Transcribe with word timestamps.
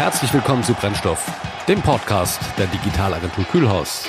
Herzlich 0.00 0.32
willkommen 0.32 0.64
zu 0.64 0.72
Brennstoff, 0.72 1.30
dem 1.68 1.82
Podcast 1.82 2.40
der 2.56 2.66
Digitalagentur 2.68 3.44
Kühlhaus. 3.44 4.08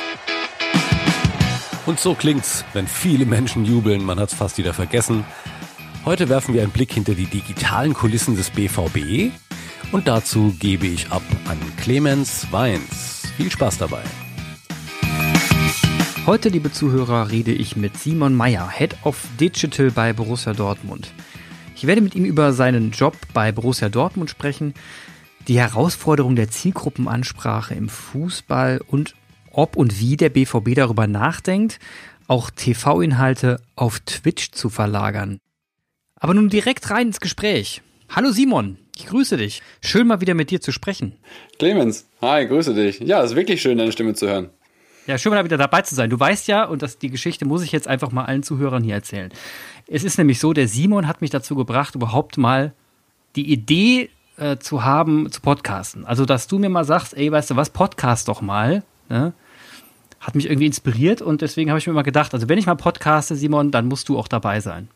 Und 1.85 1.99
so 1.99 2.15
klingt's, 2.15 2.63
wenn 2.71 2.87
viele 2.87 3.25
Menschen 3.25 3.65
jubeln, 3.65 4.01
man 4.01 4.17
hat's 4.17 4.33
fast 4.33 4.57
wieder 4.57 4.73
vergessen. 4.73 5.25
Heute 6.05 6.29
werfen 6.29 6.53
wir 6.53 6.61
einen 6.61 6.71
Blick 6.71 6.93
hinter 6.93 7.13
die 7.13 7.25
digitalen 7.25 7.93
Kulissen 7.93 8.37
des 8.37 8.51
BVB 8.51 9.33
und 9.91 10.07
dazu 10.07 10.55
gebe 10.57 10.87
ich 10.87 11.11
ab 11.11 11.23
an 11.49 11.57
Clemens 11.75 12.47
Weins. 12.51 13.23
Viel 13.35 13.51
Spaß 13.51 13.77
dabei. 13.79 14.03
Heute, 16.25 16.47
liebe 16.47 16.71
Zuhörer, 16.71 17.31
rede 17.31 17.51
ich 17.51 17.75
mit 17.75 17.97
Simon 17.97 18.33
Meyer, 18.33 18.69
Head 18.69 18.95
of 19.03 19.17
Digital 19.37 19.91
bei 19.91 20.13
Borussia 20.13 20.53
Dortmund. 20.53 21.11
Ich 21.75 21.85
werde 21.85 21.99
mit 21.99 22.15
ihm 22.15 22.23
über 22.23 22.53
seinen 22.53 22.91
Job 22.91 23.17
bei 23.33 23.51
Borussia 23.51 23.89
Dortmund 23.89 24.29
sprechen, 24.29 24.73
die 25.47 25.59
Herausforderung 25.59 26.35
der 26.35 26.49
Zielgruppenansprache 26.49 27.73
im 27.73 27.89
Fußball 27.89 28.81
und 28.87 29.15
ob 29.51 29.75
und 29.75 29.99
wie 29.99 30.17
der 30.17 30.29
BVB 30.29 30.75
darüber 30.75 31.07
nachdenkt, 31.07 31.79
auch 32.27 32.49
TV-Inhalte 32.49 33.59
auf 33.75 33.99
Twitch 34.01 34.51
zu 34.51 34.69
verlagern. 34.69 35.39
Aber 36.15 36.33
nun 36.33 36.49
direkt 36.49 36.89
rein 36.89 37.07
ins 37.07 37.19
Gespräch. 37.19 37.81
Hallo 38.09 38.31
Simon, 38.31 38.77
ich 38.95 39.07
grüße 39.07 39.37
dich. 39.37 39.61
Schön 39.81 40.07
mal 40.07 40.21
wieder 40.21 40.33
mit 40.33 40.51
dir 40.51 40.61
zu 40.61 40.71
sprechen. 40.71 41.17
Clemens, 41.57 42.07
hi, 42.21 42.45
grüße 42.45 42.73
dich. 42.73 42.99
Ja, 42.99 43.23
es 43.23 43.31
ist 43.31 43.35
wirklich 43.35 43.61
schön, 43.61 43.77
deine 43.77 43.91
Stimme 43.91 44.13
zu 44.13 44.27
hören. 44.27 44.49
Ja, 45.07 45.17
schön 45.17 45.33
mal 45.33 45.43
wieder 45.43 45.57
dabei 45.57 45.81
zu 45.81 45.95
sein. 45.95 46.09
Du 46.09 46.19
weißt 46.19 46.47
ja, 46.47 46.63
und 46.65 46.83
das, 46.83 46.99
die 46.99 47.09
Geschichte 47.09 47.45
muss 47.45 47.63
ich 47.63 47.71
jetzt 47.71 47.87
einfach 47.87 48.11
mal 48.11 48.25
allen 48.25 48.43
Zuhörern 48.43 48.83
hier 48.83 48.93
erzählen. 48.93 49.31
Es 49.87 50.03
ist 50.03 50.17
nämlich 50.17 50.39
so, 50.39 50.53
der 50.53 50.67
Simon 50.67 51.07
hat 51.07 51.21
mich 51.21 51.31
dazu 51.31 51.55
gebracht, 51.55 51.95
überhaupt 51.95 52.37
mal 52.37 52.73
die 53.35 53.51
Idee 53.51 54.09
äh, 54.41 54.57
zu 54.57 54.83
haben, 54.83 55.31
zu 55.31 55.39
podcasten. 55.41 56.05
Also, 56.05 56.25
dass 56.25 56.47
du 56.47 56.59
mir 56.59 56.69
mal 56.69 56.83
sagst, 56.83 57.15
ey, 57.15 57.31
weißt 57.31 57.51
du 57.51 57.55
was, 57.55 57.69
podcast 57.69 58.27
doch 58.27 58.41
mal, 58.41 58.83
ne? 59.09 59.33
hat 60.19 60.35
mich 60.35 60.45
irgendwie 60.45 60.67
inspiriert 60.67 61.21
und 61.21 61.41
deswegen 61.41 61.71
habe 61.71 61.79
ich 61.79 61.87
mir 61.87 61.93
mal 61.93 62.03
gedacht, 62.03 62.33
also 62.33 62.47
wenn 62.47 62.57
ich 62.57 62.67
mal 62.67 62.75
podcaste, 62.75 63.35
Simon, 63.35 63.71
dann 63.71 63.87
musst 63.87 64.07
du 64.07 64.17
auch 64.19 64.27
dabei 64.27 64.59
sein. 64.59 64.87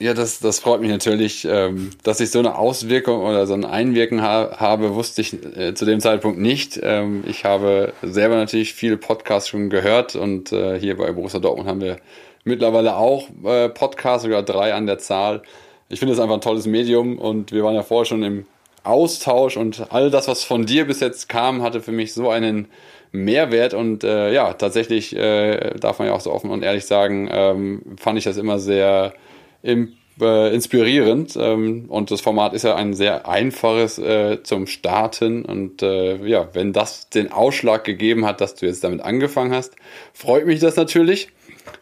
Ja, 0.00 0.12
das, 0.12 0.40
das 0.40 0.58
freut 0.58 0.80
mich 0.80 0.90
natürlich, 0.90 1.46
ähm, 1.48 1.90
dass 2.02 2.20
ich 2.20 2.30
so 2.30 2.38
eine 2.38 2.56
Auswirkung 2.58 3.20
oder 3.20 3.46
so 3.46 3.54
ein 3.54 3.64
Einwirken 3.64 4.22
ha 4.22 4.56
habe, 4.58 4.94
wusste 4.94 5.20
ich 5.20 5.34
äh, 5.56 5.74
zu 5.74 5.84
dem 5.84 6.00
Zeitpunkt 6.00 6.38
nicht. 6.38 6.80
Ähm, 6.82 7.22
ich 7.26 7.44
habe 7.44 7.92
selber 8.02 8.36
natürlich 8.36 8.74
viele 8.74 8.96
Podcasts 8.96 9.48
schon 9.48 9.70
gehört 9.70 10.16
und 10.16 10.52
äh, 10.52 10.80
hier 10.80 10.96
bei 10.96 11.12
Borussia 11.12 11.38
Dortmund 11.38 11.68
haben 11.68 11.80
wir 11.80 11.98
mittlerweile 12.44 12.96
auch 12.96 13.28
äh, 13.44 13.68
Podcasts, 13.68 14.24
sogar 14.24 14.42
drei 14.42 14.74
an 14.74 14.86
der 14.86 14.98
Zahl. 14.98 15.42
Ich 15.88 15.98
finde 15.98 16.14
es 16.14 16.20
einfach 16.20 16.34
ein 16.34 16.40
tolles 16.40 16.66
Medium 16.66 17.18
und 17.18 17.52
wir 17.52 17.62
waren 17.62 17.74
ja 17.74 17.82
vorher 17.82 18.06
schon 18.06 18.22
im 18.22 18.46
Austausch 18.84 19.56
und 19.56 19.92
all 19.92 20.10
das, 20.10 20.28
was 20.28 20.44
von 20.44 20.66
dir 20.66 20.86
bis 20.86 21.00
jetzt 21.00 21.28
kam, 21.28 21.62
hatte 21.62 21.80
für 21.80 21.92
mich 21.92 22.12
so 22.12 22.30
einen 22.30 22.68
Mehrwert 23.12 23.74
und 23.74 24.04
äh, 24.04 24.32
ja, 24.32 24.54
tatsächlich 24.54 25.14
äh, 25.16 25.74
darf 25.78 25.98
man 25.98 26.08
ja 26.08 26.14
auch 26.14 26.20
so 26.20 26.32
offen 26.32 26.50
und 26.50 26.62
ehrlich 26.62 26.84
sagen, 26.84 27.28
ähm, 27.30 27.82
fand 27.96 28.18
ich 28.18 28.24
das 28.24 28.36
immer 28.36 28.58
sehr 28.58 29.14
im, 29.62 29.94
äh, 30.20 30.54
inspirierend. 30.54 31.36
Ähm, 31.36 31.86
und 31.88 32.10
das 32.10 32.20
Format 32.20 32.54
ist 32.54 32.64
ja 32.64 32.74
ein 32.74 32.94
sehr 32.94 33.28
einfaches 33.28 33.98
äh, 33.98 34.42
zum 34.42 34.66
Starten. 34.66 35.44
Und 35.44 35.82
äh, 35.82 36.16
ja, 36.26 36.48
wenn 36.52 36.72
das 36.72 37.08
den 37.08 37.32
Ausschlag 37.32 37.84
gegeben 37.84 38.26
hat, 38.26 38.40
dass 38.40 38.54
du 38.54 38.66
jetzt 38.66 38.84
damit 38.84 39.00
angefangen 39.00 39.54
hast, 39.54 39.76
freut 40.12 40.46
mich 40.46 40.60
das 40.60 40.76
natürlich 40.76 41.28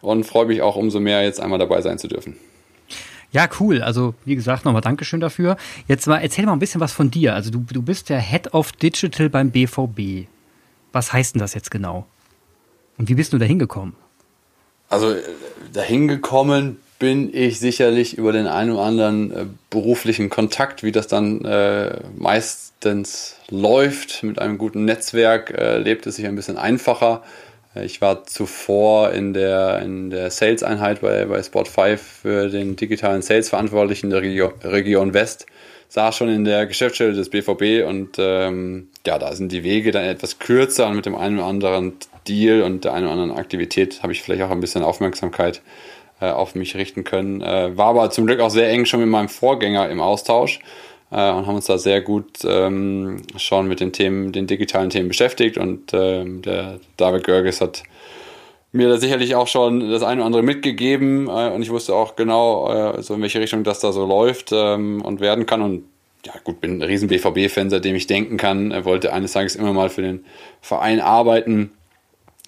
und 0.01 0.25
freut 0.25 0.49
mich 0.49 0.63
auch 0.63 0.77
umso 0.77 1.01
mehr, 1.01 1.23
jetzt 1.23 1.41
einmal 1.41 1.59
dabei 1.59 1.81
sein 1.81 1.99
zu 1.99 2.09
dürfen. 2.09 2.37
Ja, 3.33 3.49
cool. 3.61 3.83
Also, 3.83 4.15
wie 4.25 4.37
gesagt, 4.37 4.65
nochmal 4.65 4.83
Dankeschön 4.83 5.21
dafür. 5.21 5.57
Jetzt 5.89 6.07
mal, 6.07 6.19
erzähl 6.19 6.45
mal 6.45 6.53
ein 6.53 6.59
bisschen 6.59 6.81
was 6.81 6.93
von 6.93 7.11
dir. 7.11 7.35
Also, 7.35 7.51
du, 7.51 7.65
du 7.71 7.83
bist 7.83 8.11
der 8.11 8.21
Head 8.21 8.53
of 8.55 8.73
Digital 8.73 9.31
beim 9.31 9.51
BVB. 9.51 10.29
Was 10.93 11.13
heißt 11.13 11.35
denn 11.35 11.41
das 11.41 11.55
jetzt 11.55 11.71
genau? 11.71 12.07
Und 12.99 13.09
wie 13.09 13.15
bist 13.15 13.33
du 13.33 13.39
da 13.39 13.47
hingekommen? 13.47 13.95
Also, 14.91 15.13
äh, 15.13 15.23
da 15.73 15.81
hingekommen 15.81 16.77
bin 16.99 17.35
ich 17.35 17.59
sicherlich 17.59 18.17
über 18.17 18.33
den 18.33 18.47
einen 18.47 18.71
oder 18.71 18.83
anderen 18.83 19.33
äh, 19.33 19.47
beruflichen 19.71 20.29
Kontakt, 20.29 20.83
wie 20.83 20.93
das 20.93 21.09
dann 21.09 21.45
äh, 21.45 21.99
meistens 22.17 23.37
läuft. 23.49 24.23
Mit 24.23 24.39
einem 24.39 24.59
guten 24.59 24.85
Netzwerk 24.85 25.51
äh, 25.51 25.79
lebt 25.79 26.07
es 26.07 26.17
sich 26.17 26.27
ein 26.27 26.37
bisschen 26.37 26.59
einfacher. 26.59 27.23
Ich 27.75 28.03
war 28.03 28.25
zuvor 28.25 29.13
in 29.13 29.33
der, 29.33 29.81
in 29.81 30.11
der 30.11 30.31
Sales-Einheit 30.31 31.01
bei, 31.01 31.25
bei 31.25 31.41
Spot5 31.41 31.97
für 31.97 32.49
den 32.51 32.77
digitalen 32.77 33.23
Sales-Verantwortlichen 33.23 34.11
der 34.11 34.21
Regio 34.21 34.53
Region 34.63 35.15
West. 35.15 35.47
Saß 35.89 36.15
schon 36.15 36.29
in 36.29 36.45
der 36.45 36.67
Geschäftsstelle 36.67 37.15
des 37.15 37.31
BVB 37.31 37.87
und 37.87 38.17
ähm, 38.19 38.89
ja, 39.07 39.19
da 39.19 39.35
sind 39.35 39.53
die 39.53 39.63
Wege 39.63 39.91
dann 39.91 40.05
etwas 40.05 40.39
kürzer 40.39 40.87
und 40.87 40.97
mit 40.97 41.07
dem 41.07 41.15
einen 41.15 41.39
oder 41.39 41.47
anderen 41.47 41.95
Deal 42.29 42.63
und 42.63 42.85
der 42.85 42.93
einen 42.93 43.07
oder 43.07 43.15
anderen 43.15 43.39
Aktivität 43.39 44.03
habe 44.03 44.13
ich 44.13 44.23
vielleicht 44.23 44.43
auch 44.43 44.51
ein 44.51 44.61
bisschen 44.61 44.83
Aufmerksamkeit 44.83 45.63
äh, 46.21 46.31
auf 46.31 46.55
mich 46.55 46.77
richten 46.77 47.05
können. 47.05 47.41
Äh, 47.41 47.77
war 47.77 47.89
aber 47.89 48.11
zum 48.11 48.27
Glück 48.27 48.41
auch 48.41 48.51
sehr 48.51 48.71
eng 48.71 48.85
schon 48.85 49.01
mit 49.01 49.09
meinem 49.09 49.29
Vorgänger 49.29 49.89
im 49.89 50.01
Austausch 50.01 50.61
und 51.13 51.47
haben 51.47 51.57
uns 51.57 51.67
da 51.67 51.77
sehr 51.79 52.01
gut 52.01 52.39
ähm, 52.45 53.23
schon 53.37 53.69
mit 53.69 53.81
den 53.81 53.93
Themen, 53.93 54.33
den 54.33 54.47
digitalen 54.47 54.91
Themen 54.91 55.09
beschäftigt. 55.09 55.59
Und 55.59 55.93
ähm, 55.93 56.43
der 56.43 56.81
David 56.97 57.25
Görges 57.25 57.61
hat 57.61 57.83
mir 58.73 58.89
da 58.89 58.97
sicherlich 58.97 59.35
auch 59.35 59.47
schon 59.47 59.91
das 59.91 60.03
eine 60.03 60.21
oder 60.21 60.27
andere 60.27 60.43
mitgegeben. 60.43 61.29
Äh, 61.29 61.51
und 61.51 61.63
ich 61.63 61.71
wusste 61.71 61.95
auch 61.95 62.17
genau, 62.17 62.95
äh, 62.97 63.03
so 63.03 63.15
in 63.15 63.23
welche 63.23 63.41
Richtung 63.41 63.65
das 63.65 63.81
da 63.81 63.93
so 63.93 64.07
läuft 64.07 64.51
ähm, 64.53 65.03
und 65.03 65.21
werden 65.21 65.45
kann. 65.45 65.61
Und 65.61 65.85
ja 66.25 66.33
gut, 66.45 66.61
bin 66.61 66.79
ein 66.79 66.83
riesen 66.83 67.09
BVB-Fan, 67.09 67.69
seitdem 67.69 67.95
ich 67.95 68.07
denken 68.07 68.39
kann. 68.39 68.71
Er 68.71 68.85
wollte 68.85 69.13
eines 69.13 69.33
Tages 69.33 69.55
immer 69.55 69.73
mal 69.73 69.91
für 69.91 70.03
den 70.03 70.25
Verein 70.61 71.01
arbeiten 71.01 71.73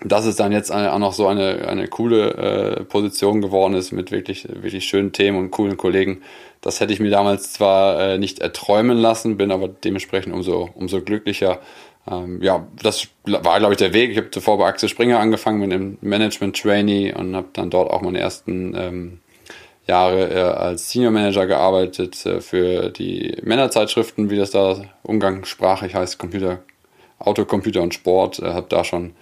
dass 0.02 0.26
es 0.26 0.36
dann 0.36 0.52
jetzt 0.52 0.72
auch 0.72 0.98
noch 0.98 1.12
so 1.12 1.26
eine, 1.28 1.68
eine 1.68 1.86
coole 1.86 2.34
äh, 2.34 2.84
Position 2.84 3.40
geworden 3.40 3.74
ist 3.74 3.92
mit 3.92 4.10
wirklich, 4.10 4.48
wirklich 4.48 4.84
schönen 4.84 5.12
Themen 5.12 5.38
und 5.38 5.50
coolen 5.50 5.76
Kollegen. 5.76 6.22
Das 6.60 6.80
hätte 6.80 6.92
ich 6.92 7.00
mir 7.00 7.10
damals 7.10 7.52
zwar 7.52 8.00
äh, 8.00 8.18
nicht 8.18 8.40
erträumen 8.40 8.98
lassen, 8.98 9.36
bin 9.36 9.52
aber 9.52 9.68
dementsprechend 9.68 10.34
umso, 10.34 10.70
umso 10.74 11.00
glücklicher. 11.00 11.60
Ähm, 12.10 12.42
ja, 12.42 12.66
das 12.82 13.08
war, 13.24 13.58
glaube 13.58 13.74
ich, 13.74 13.78
der 13.78 13.92
Weg. 13.92 14.10
Ich 14.10 14.16
habe 14.16 14.30
zuvor 14.30 14.58
bei 14.58 14.66
Axel 14.66 14.88
Springer 14.88 15.20
angefangen 15.20 15.60
mit 15.60 15.72
dem 15.72 15.98
Management-Trainee 16.00 17.14
und 17.14 17.36
habe 17.36 17.48
dann 17.52 17.70
dort 17.70 17.90
auch 17.90 18.02
meine 18.02 18.18
ersten 18.18 18.74
ähm, 18.76 19.20
Jahre 19.86 20.30
äh, 20.30 20.40
als 20.40 20.90
Senior 20.90 21.12
Manager 21.12 21.46
gearbeitet 21.46 22.24
äh, 22.26 22.40
für 22.40 22.90
die 22.90 23.36
Männerzeitschriften, 23.42 24.28
wie 24.30 24.36
das 24.36 24.50
da 24.50 24.82
umgangssprachlich 25.02 25.94
heißt, 25.94 26.18
Computer, 26.18 26.62
Auto, 27.18 27.44
Computer 27.44 27.82
und 27.82 27.94
Sport. 27.94 28.40
Äh, 28.40 28.52
habe 28.52 28.66
da 28.68 28.84
schon 28.84 29.14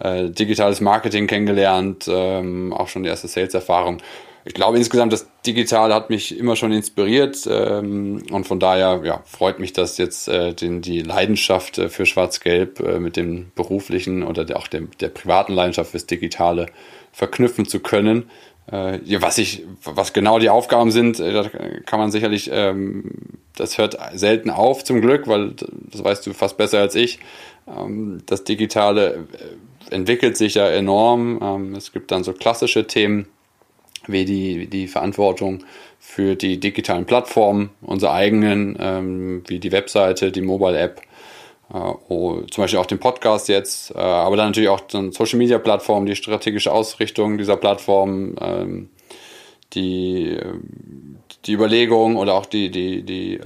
äh, 0.00 0.30
digitales 0.30 0.80
Marketing 0.80 1.26
kennengelernt, 1.26 2.06
ähm, 2.08 2.72
auch 2.72 2.88
schon 2.88 3.02
die 3.02 3.08
erste 3.08 3.28
Sales-Erfahrung. 3.28 3.98
Ich 4.46 4.52
glaube 4.52 4.76
insgesamt, 4.76 5.12
das 5.12 5.26
Digitale 5.46 5.94
hat 5.94 6.10
mich 6.10 6.38
immer 6.38 6.54
schon 6.54 6.70
inspiriert 6.70 7.48
ähm, 7.50 8.22
und 8.30 8.46
von 8.46 8.60
daher 8.60 9.00
ja, 9.02 9.22
freut 9.24 9.58
mich, 9.58 9.72
dass 9.72 9.96
jetzt 9.96 10.28
äh, 10.28 10.52
den, 10.52 10.82
die 10.82 11.00
Leidenschaft 11.00 11.78
äh, 11.78 11.88
für 11.88 12.04
Schwarz-Gelb 12.04 12.80
äh, 12.80 12.98
mit 12.98 13.16
dem 13.16 13.52
beruflichen 13.54 14.22
oder 14.22 14.44
der, 14.44 14.58
auch 14.58 14.68
dem, 14.68 14.90
der 15.00 15.08
privaten 15.08 15.54
Leidenschaft 15.54 15.92
fürs 15.92 16.04
Digitale 16.04 16.66
verknüpfen 17.10 17.64
zu 17.64 17.80
können. 17.80 18.30
Äh, 18.70 19.02
ja, 19.04 19.22
was 19.22 19.38
ich, 19.38 19.64
was 19.82 20.12
genau 20.12 20.38
die 20.38 20.50
Aufgaben 20.50 20.90
sind, 20.90 21.20
äh, 21.20 21.32
da 21.32 21.48
kann 21.86 21.98
man 21.98 22.10
sicherlich, 22.10 22.50
ähm, 22.52 23.12
das 23.56 23.78
hört 23.78 23.96
selten 24.12 24.50
auf 24.50 24.84
zum 24.84 25.00
Glück, 25.00 25.26
weil 25.26 25.52
das 25.90 26.04
weißt 26.04 26.26
du 26.26 26.34
fast 26.34 26.58
besser 26.58 26.80
als 26.80 26.94
ich. 26.94 27.18
Ähm, 27.66 28.22
das 28.26 28.44
Digitale 28.44 29.26
entwickelt 29.90 30.36
sich 30.36 30.54
ja 30.54 30.68
enorm. 30.68 31.40
Ähm, 31.42 31.74
es 31.74 31.92
gibt 31.92 32.10
dann 32.10 32.24
so 32.24 32.32
klassische 32.32 32.86
Themen 32.86 33.26
wie 34.06 34.24
die, 34.24 34.66
die 34.66 34.86
Verantwortung 34.86 35.64
für 35.98 36.36
die 36.36 36.60
digitalen 36.60 37.06
Plattformen, 37.06 37.70
unsere 37.80 38.12
eigenen, 38.12 38.76
ähm, 38.78 39.42
wie 39.46 39.58
die 39.58 39.72
Webseite, 39.72 40.30
die 40.30 40.42
Mobile-App, 40.42 41.00
äh, 41.72 41.78
oh, 42.08 42.42
zum 42.50 42.64
Beispiel 42.64 42.78
auch 42.78 42.86
den 42.86 42.98
Podcast 42.98 43.48
jetzt, 43.48 43.90
äh, 43.92 43.98
aber 43.98 44.36
dann 44.36 44.48
natürlich 44.48 44.68
auch 44.68 44.80
dann 44.80 45.12
Social-Media-Plattformen, 45.12 46.06
die 46.06 46.16
strategische 46.16 46.72
Ausrichtung 46.72 47.38
dieser 47.38 47.56
Plattformen, 47.56 48.36
ähm, 48.40 48.90
die, 49.72 50.38
die 51.46 51.52
Überlegung 51.52 52.16
oder 52.16 52.34
auch 52.34 52.46
die, 52.46 52.70
die, 52.70 53.02
die 53.02 53.40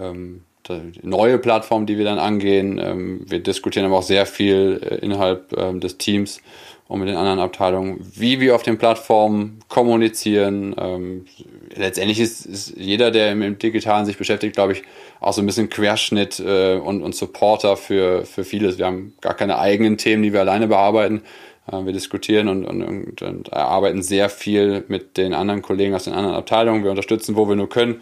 neue 1.02 1.38
Plattform, 1.38 1.86
die 1.86 1.98
wir 1.98 2.04
dann 2.04 2.18
angehen. 2.18 2.80
Ähm, 2.82 3.20
wir 3.26 3.40
diskutieren 3.40 3.86
aber 3.86 3.98
auch 3.98 4.02
sehr 4.02 4.26
viel 4.26 4.80
äh, 4.82 4.94
innerhalb 4.96 5.52
ähm, 5.56 5.80
des 5.80 5.98
Teams 5.98 6.40
und 6.88 7.00
mit 7.00 7.08
den 7.08 7.16
anderen 7.16 7.38
Abteilungen, 7.38 8.00
wie 8.14 8.40
wir 8.40 8.54
auf 8.54 8.62
den 8.62 8.78
Plattformen 8.78 9.60
kommunizieren. 9.68 10.74
Ähm, 10.78 11.26
letztendlich 11.74 12.18
ist, 12.18 12.46
ist 12.46 12.74
jeder, 12.76 13.10
der 13.10 13.32
im, 13.32 13.58
Digitalen 13.58 14.06
sich 14.06 14.16
beschäftigt, 14.16 14.54
glaube 14.54 14.72
ich, 14.72 14.82
auch 15.20 15.34
so 15.34 15.42
ein 15.42 15.46
bisschen 15.46 15.68
Querschnitt 15.68 16.40
äh, 16.40 16.76
und, 16.76 17.02
und 17.02 17.14
Supporter 17.14 17.76
für, 17.76 18.24
für 18.24 18.42
vieles. 18.42 18.78
Wir 18.78 18.86
haben 18.86 19.12
gar 19.20 19.34
keine 19.34 19.58
eigenen 19.58 19.98
Themen, 19.98 20.22
die 20.22 20.32
wir 20.32 20.40
alleine 20.40 20.66
bearbeiten. 20.66 21.22
Äh, 21.70 21.84
wir 21.84 21.92
diskutieren 21.92 22.48
und, 22.48 22.64
und, 22.64 23.20
und 23.20 23.48
erarbeiten 23.48 24.02
sehr 24.02 24.30
viel 24.30 24.84
mit 24.88 25.18
den 25.18 25.34
anderen 25.34 25.60
Kollegen 25.60 25.94
aus 25.94 26.04
den 26.04 26.14
anderen 26.14 26.36
Abteilungen. 26.36 26.84
Wir 26.84 26.90
unterstützen, 26.90 27.36
wo 27.36 27.46
wir 27.48 27.56
nur 27.56 27.68
können 27.68 28.00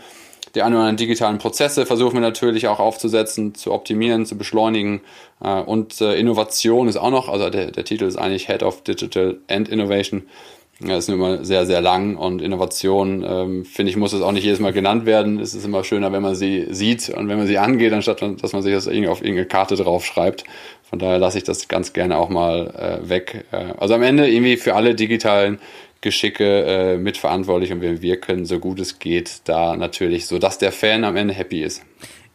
die 0.56 0.62
ein 0.62 0.72
oder 0.72 0.80
anderen 0.80 0.96
digitalen 0.96 1.38
Prozesse 1.38 1.86
versuchen 1.86 2.14
wir 2.14 2.20
natürlich 2.20 2.66
auch 2.66 2.80
aufzusetzen, 2.80 3.54
zu 3.54 3.72
optimieren, 3.72 4.26
zu 4.26 4.36
beschleunigen. 4.36 5.02
Äh, 5.42 5.60
und 5.60 6.00
äh, 6.00 6.18
Innovation 6.18 6.88
ist 6.88 6.96
auch 6.96 7.10
noch, 7.10 7.28
also 7.28 7.50
der, 7.50 7.70
der 7.70 7.84
Titel 7.84 8.04
ist 8.04 8.16
eigentlich 8.16 8.48
Head 8.48 8.62
of 8.62 8.82
Digital 8.82 9.36
and 9.48 9.68
Innovation. 9.68 10.24
Das 10.80 11.04
ist 11.04 11.08
immer 11.08 11.42
sehr, 11.42 11.64
sehr 11.64 11.80
lang 11.80 12.16
und 12.16 12.42
Innovation, 12.42 13.24
ähm, 13.26 13.64
finde 13.64 13.88
ich, 13.88 13.96
muss 13.96 14.12
es 14.12 14.20
auch 14.20 14.32
nicht 14.32 14.44
jedes 14.44 14.60
Mal 14.60 14.74
genannt 14.74 15.06
werden. 15.06 15.40
Es 15.40 15.54
ist 15.54 15.64
immer 15.64 15.84
schöner, 15.84 16.12
wenn 16.12 16.20
man 16.20 16.34
sie 16.34 16.66
sieht 16.68 17.08
und 17.08 17.30
wenn 17.30 17.38
man 17.38 17.46
sie 17.46 17.56
angeht, 17.56 17.94
anstatt 17.94 18.20
dass 18.20 18.52
man 18.52 18.60
sich 18.60 18.74
das 18.74 18.86
irgendwie 18.86 19.08
auf 19.08 19.22
irgendeine 19.22 19.46
Karte 19.46 19.76
draufschreibt. 19.76 20.44
Von 20.82 20.98
daher 20.98 21.18
lasse 21.18 21.38
ich 21.38 21.44
das 21.44 21.68
ganz 21.68 21.94
gerne 21.94 22.18
auch 22.18 22.28
mal 22.28 22.74
äh, 22.76 23.08
weg. 23.08 23.46
Äh, 23.52 23.72
also 23.78 23.94
am 23.94 24.02
Ende 24.02 24.28
irgendwie 24.28 24.58
für 24.58 24.74
alle 24.74 24.94
digitalen 24.94 25.60
Geschicke 26.06 26.64
äh, 26.64 26.96
mitverantwortlich 26.98 27.72
und 27.72 27.82
wir, 27.82 28.20
können 28.20 28.44
so 28.44 28.60
gut 28.60 28.78
es 28.78 29.00
geht 29.00 29.40
da 29.44 29.76
natürlich, 29.76 30.26
so 30.26 30.38
dass 30.38 30.56
der 30.58 30.70
Fan 30.70 31.02
am 31.02 31.16
Ende 31.16 31.34
happy 31.34 31.64
ist. 31.64 31.82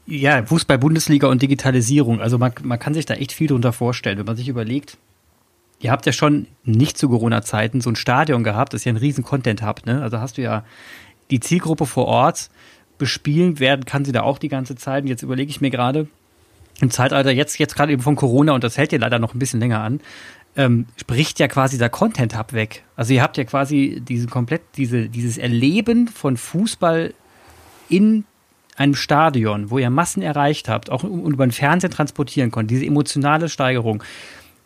Ja, 0.06 0.46
Fußball, 0.46 0.78
Bundesliga 0.78 1.28
und 1.28 1.42
Digitalisierung. 1.42 2.20
Also 2.20 2.38
man, 2.38 2.52
man 2.64 2.78
kann 2.80 2.94
sich 2.94 3.06
da 3.06 3.14
echt 3.14 3.32
viel 3.32 3.48
drunter 3.48 3.72
vorstellen, 3.72 4.18
wenn 4.18 4.26
man 4.26 4.36
sich 4.36 4.50
überlegt, 4.50 4.98
ihr 5.80 5.90
habt 5.90 6.06
ja 6.06 6.12
schon 6.12 6.48
nicht 6.66 6.98
zu 6.98 7.08
Corona-Zeiten 7.08 7.80
so 7.80 7.90
ein 7.90 7.96
Stadion 7.96 8.44
gehabt, 8.44 8.74
das 8.74 8.84
ja 8.84 8.92
ein 8.92 8.98
riesen 8.98 9.24
Content-Hub, 9.24 9.86
ne? 9.86 10.02
Also 10.02 10.20
hast 10.20 10.38
du 10.38 10.42
ja 10.42 10.66
die 11.30 11.40
Zielgruppe 11.40 11.86
vor 11.86 12.08
Ort 12.08 12.50
bespielen 12.98 13.60
werden, 13.60 13.86
kann 13.86 14.04
sie 14.04 14.12
da 14.12 14.24
auch 14.24 14.38
die 14.38 14.50
ganze 14.50 14.76
Zeit. 14.76 15.04
Und 15.04 15.08
jetzt 15.08 15.24
überlege 15.24 15.50
ich 15.50 15.62
mir 15.62 15.70
gerade, 15.70 16.08
im 16.82 16.92
Zeitalter 16.92 17.32
jetzt, 17.32 17.58
jetzt 17.58 17.76
gerade 17.76 17.94
eben 17.94 18.02
von 18.02 18.18
Corona, 18.18 18.54
und 18.54 18.64
das 18.64 18.78
hält 18.78 18.92
ja 18.92 19.00
leider 19.00 19.18
noch 19.18 19.34
ein 19.34 19.40
bisschen 19.40 19.62
länger 19.62 19.80
an, 19.80 20.02
ähm, 20.56 20.86
spricht 20.98 21.40
ja 21.40 21.48
quasi 21.48 21.78
der 21.78 21.90
Content 21.90 22.38
Hub 22.38 22.54
weg. 22.54 22.84
Also 22.96 23.14
ihr 23.14 23.22
habt 23.22 23.38
ja 23.38 23.44
quasi 23.44 24.02
diese 24.08 24.28
komplett, 24.28 24.62
diese, 24.76 25.10
dieses 25.10 25.38
Erleben 25.38 26.08
von 26.08 26.38
Fußball 26.38 27.14
in 27.90 28.26
einem 28.76 28.96
Stadion, 28.96 29.70
wo 29.70 29.78
ihr 29.78 29.90
Massen 29.90 30.22
erreicht 30.22 30.70
habt, 30.70 30.90
auch 30.90 31.04
über 31.04 31.46
den 31.46 31.52
Fernsehen 31.52 31.92
transportieren 31.92 32.52
konntet, 32.52 32.72
diese 32.72 32.86
emotionale 32.86 33.50
Steigerung 33.50 34.04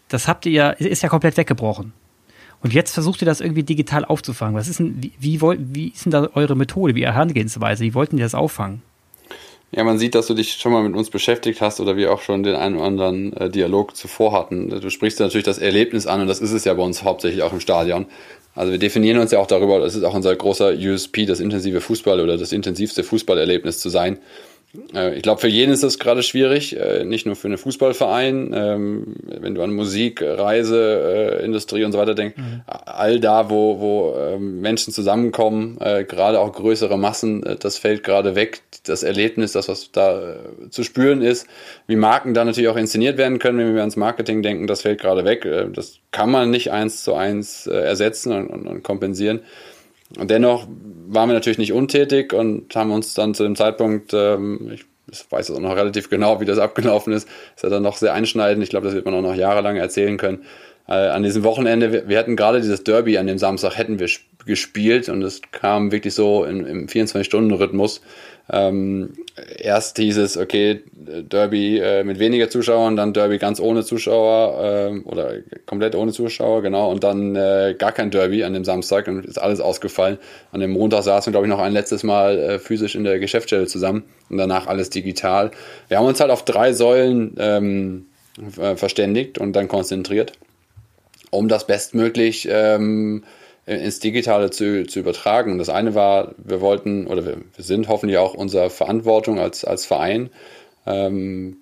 das 0.10 0.28
habt 0.28 0.46
ihr 0.46 0.52
ja, 0.52 0.70
ist 0.70 1.04
ja 1.04 1.10
komplett 1.10 1.38
weggebrochen. 1.38 1.94
Und 2.62 2.74
jetzt 2.74 2.94
versucht 2.94 3.22
ihr 3.22 3.26
das 3.26 3.42
irgendwie 3.42 3.64
digital 3.64 4.06
aufzufangen. 4.06 4.56
Was 4.56 4.68
ist 4.68 4.80
denn, 4.80 5.02
wie, 5.02 5.14
wie, 5.20 5.42
wie 5.42 5.88
ist 5.90 6.06
denn 6.06 6.12
da 6.12 6.30
eure 6.34 6.56
Methode, 6.56 6.96
wie 6.96 7.06
eure 7.06 7.14
Herangehensweise? 7.14 7.84
Wie 7.84 7.94
wollten 7.94 8.18
die 8.18 8.24
das 8.24 8.34
auffangen? 8.34 8.82
Ja, 9.76 9.84
man 9.84 10.00
sieht, 10.00 10.16
dass 10.16 10.28
du 10.28 10.34
dich 10.34 10.54
schon 10.54 10.72
mal 10.72 10.84
mit 10.84 10.96
uns 10.96 11.10
beschäftigt 11.10 11.60
hast 11.60 11.82
oder 11.82 11.98
wir 11.98 12.14
auch 12.14 12.22
schon 12.22 12.44
den 12.44 12.56
einen 12.56 12.78
oder 12.78 12.86
anderen 12.86 13.34
äh, 13.34 13.50
Dialog 13.50 13.98
zuvor 13.98 14.32
hatten. 14.32 14.70
Du 14.70 14.90
sprichst 14.90 15.20
natürlich 15.20 15.44
das 15.44 15.58
Erlebnis 15.58 16.08
an 16.08 16.22
und 16.22 16.28
das 16.28 16.40
ist 16.40 16.54
es 16.54 16.64
ja 16.64 16.74
bei 16.74 16.82
uns 16.82 17.04
hauptsächlich 17.04 17.44
auch 17.44 17.52
im 17.52 17.60
Stadion. 17.60 18.06
Also 18.56 18.72
wir 18.72 18.80
definieren 18.80 19.20
uns 19.20 19.32
ja 19.32 19.40
auch 19.40 19.48
darüber, 19.48 19.82
das 19.82 19.96
ist 19.96 20.04
auch 20.06 20.14
unser 20.14 20.34
großer 20.34 20.72
USP, 20.72 21.26
das 21.26 21.42
intensive 21.42 21.82
Fußball 21.82 22.22
oder 22.22 22.38
das 22.38 22.54
intensivste 22.54 23.04
Fußballerlebnis 23.04 23.80
zu 23.80 23.90
sein. 23.90 24.20
Äh, 24.94 25.16
ich 25.16 25.22
glaube, 25.22 25.42
für 25.42 25.48
jeden 25.48 25.72
ist 25.72 25.84
das 25.84 26.00
gerade 26.00 26.24
schwierig, 26.24 26.76
äh, 26.78 27.04
nicht 27.04 27.26
nur 27.26 27.36
für 27.36 27.48
einen 27.48 27.58
Fußballverein. 27.58 28.52
Ähm, 28.54 29.16
wenn 29.26 29.56
du 29.56 29.62
an 29.62 29.74
Musik, 29.74 30.22
Reise, 30.22 31.40
äh, 31.42 31.46
Industrie 31.46 31.84
und 31.84 31.92
so 31.92 31.98
weiter 31.98 32.16
denkst, 32.16 32.38
mhm. 32.38 32.62
all 32.68 33.20
da, 33.20 33.50
wo, 33.50 33.80
wo 33.80 34.16
ähm, 34.18 34.62
Menschen 34.62 34.94
zusammenkommen, 34.94 35.78
gerade 35.78 36.40
auch 36.40 36.54
größere 36.54 36.98
Massen, 36.98 37.44
das 37.60 37.78
fällt 37.78 38.04
gerade 38.04 38.36
weg. 38.36 38.62
Das 38.86 39.04
Erlebnis, 39.04 39.52
das, 39.52 39.68
was 39.68 39.92
da 39.92 40.36
zu 40.70 40.84
spüren 40.84 41.22
ist, 41.22 41.48
wie 41.88 41.96
Marken 41.96 42.34
da 42.34 42.46
natürlich 42.46 42.70
auch 42.70 42.78
inszeniert 42.78 43.18
werden 43.18 43.40
können, 43.40 43.58
wenn 43.58 43.74
wir 43.74 43.82
ans 43.82 43.96
Marketing 43.96 44.42
denken, 44.42 44.68
das 44.68 44.82
fällt 44.82 45.02
gerade 45.02 45.26
weg. 45.26 45.48
Das 45.74 46.00
kann 46.12 46.32
man 46.32 46.50
nicht 46.50 46.72
eins 46.72 47.04
zu 47.04 47.14
eins 47.14 47.68
ersetzen 47.68 48.32
und, 48.32 48.48
und, 48.48 48.68
und 48.68 48.84
kompensieren. 48.84 49.42
Und 50.18 50.32
dennoch 50.32 50.68
waren 51.08 51.30
wir 51.30 51.34
natürlich 51.34 51.58
nicht 51.58 51.74
untätig 51.74 52.34
und 52.34 52.76
haben 52.76 52.92
uns 52.92 53.14
dann 53.14 53.34
zu 53.34 53.44
dem 53.44 53.56
Zeitpunkt, 53.56 54.14
ähm, 54.14 54.72
ich 54.72 54.86
weiß 55.30 55.52
auch 55.52 55.60
noch 55.60 55.76
relativ 55.76 56.10
genau, 56.10 56.40
wie 56.42 56.46
das 56.46 56.58
abgelaufen 56.58 57.14
ist, 57.14 57.28
ist 57.56 57.64
ja 57.64 57.70
dann 57.70 57.84
noch 57.84 57.98
sehr 57.98 58.14
einschneidend. 58.14 58.64
Ich 58.64 58.70
glaube, 58.70 58.86
das 58.86 58.96
wird 58.96 59.06
man 59.06 59.14
auch 59.14 59.22
noch 59.22 59.36
jahrelang 59.36 59.78
erzählen 59.78 60.18
können. 60.18 60.44
Äh, 60.88 60.94
an 60.94 61.24
diesem 61.24 61.44
Wochenende, 61.44 61.92
wir, 61.92 62.08
wir 62.08 62.20
hatten 62.20 62.36
gerade 62.36 62.62
dieses 62.62 62.84
Derby 62.84 63.18
an 63.18 63.28
dem 63.28 63.38
Samstag, 63.38 63.78
hätten 63.78 64.00
wir 64.00 64.10
gespielt 64.46 65.10
und 65.10 65.24
es 65.24 65.42
kam 65.52 65.92
wirklich 65.92 66.14
so 66.14 66.44
in, 66.44 66.66
im 66.66 66.88
24-Stunden-Rhythmus. 66.88 68.02
Ähm, 68.52 69.14
erst 69.58 69.98
hieß 69.98 70.18
es, 70.18 70.38
okay, 70.38 70.84
Derby 70.94 71.80
äh, 71.80 72.04
mit 72.04 72.20
weniger 72.20 72.48
Zuschauern, 72.50 72.96
dann 72.96 73.12
Derby 73.12 73.40
ganz 73.40 73.60
ohne 73.60 73.84
Zuschauer 73.84 74.64
äh, 74.64 75.00
oder 75.00 75.34
komplett 75.66 75.96
ohne 75.96 76.12
Zuschauer, 76.12 76.62
genau, 76.62 76.92
und 76.92 77.04
dann 77.04 77.36
äh, 77.36 77.76
gar 77.78 77.92
kein 77.92 78.12
Derby 78.12 78.44
an 78.44 78.54
dem 78.54 78.64
Samstag 78.64 79.08
und 79.08 79.26
ist 79.26 79.42
alles 79.42 79.60
ausgefallen. 79.60 80.20
An 80.52 80.60
dem 80.60 80.72
Montag 80.72 81.04
saßen 81.04 81.32
wir, 81.32 81.32
glaube 81.32 81.48
ich, 81.48 81.50
noch 81.52 81.60
ein 81.60 81.74
letztes 81.74 82.04
Mal 82.04 82.38
äh, 82.38 82.60
physisch 82.60 82.96
in 82.96 83.04
der 83.04 83.20
Geschäftsstelle 83.20 83.66
zusammen 83.66 84.04
und 84.30 84.38
danach 84.38 84.68
alles 84.68 84.92
digital. 84.92 85.50
Wir 85.88 85.98
haben 85.98 86.06
uns 86.06 86.20
halt 86.20 86.30
auf 86.30 86.46
drei 86.46 86.72
Säulen 86.74 87.36
ähm, 87.40 88.06
äh, 88.58 88.76
verständigt 88.76 89.40
und 89.40 89.54
dann 89.54 89.68
konzentriert, 89.68 90.34
um 91.32 91.48
das 91.48 91.66
bestmöglich 91.66 92.48
ähm, 92.52 93.24
ins 93.66 94.00
Digitale 94.00 94.52
zu, 94.52 94.86
zu 94.86 95.00
übertragen. 95.00 95.58
Das 95.58 95.70
eine 95.70 95.96
war, 95.96 96.36
wir 96.38 96.62
wollten 96.62 97.08
oder 97.08 97.26
wir, 97.26 97.38
wir 97.56 97.64
sind 97.64 97.88
hoffentlich 97.88 98.18
auch 98.18 98.34
unserer 98.34 98.70
Verantwortung 98.70 99.40
als, 99.40 99.66
als 99.66 99.86
Verein 99.86 100.30
ähm, 100.86 101.58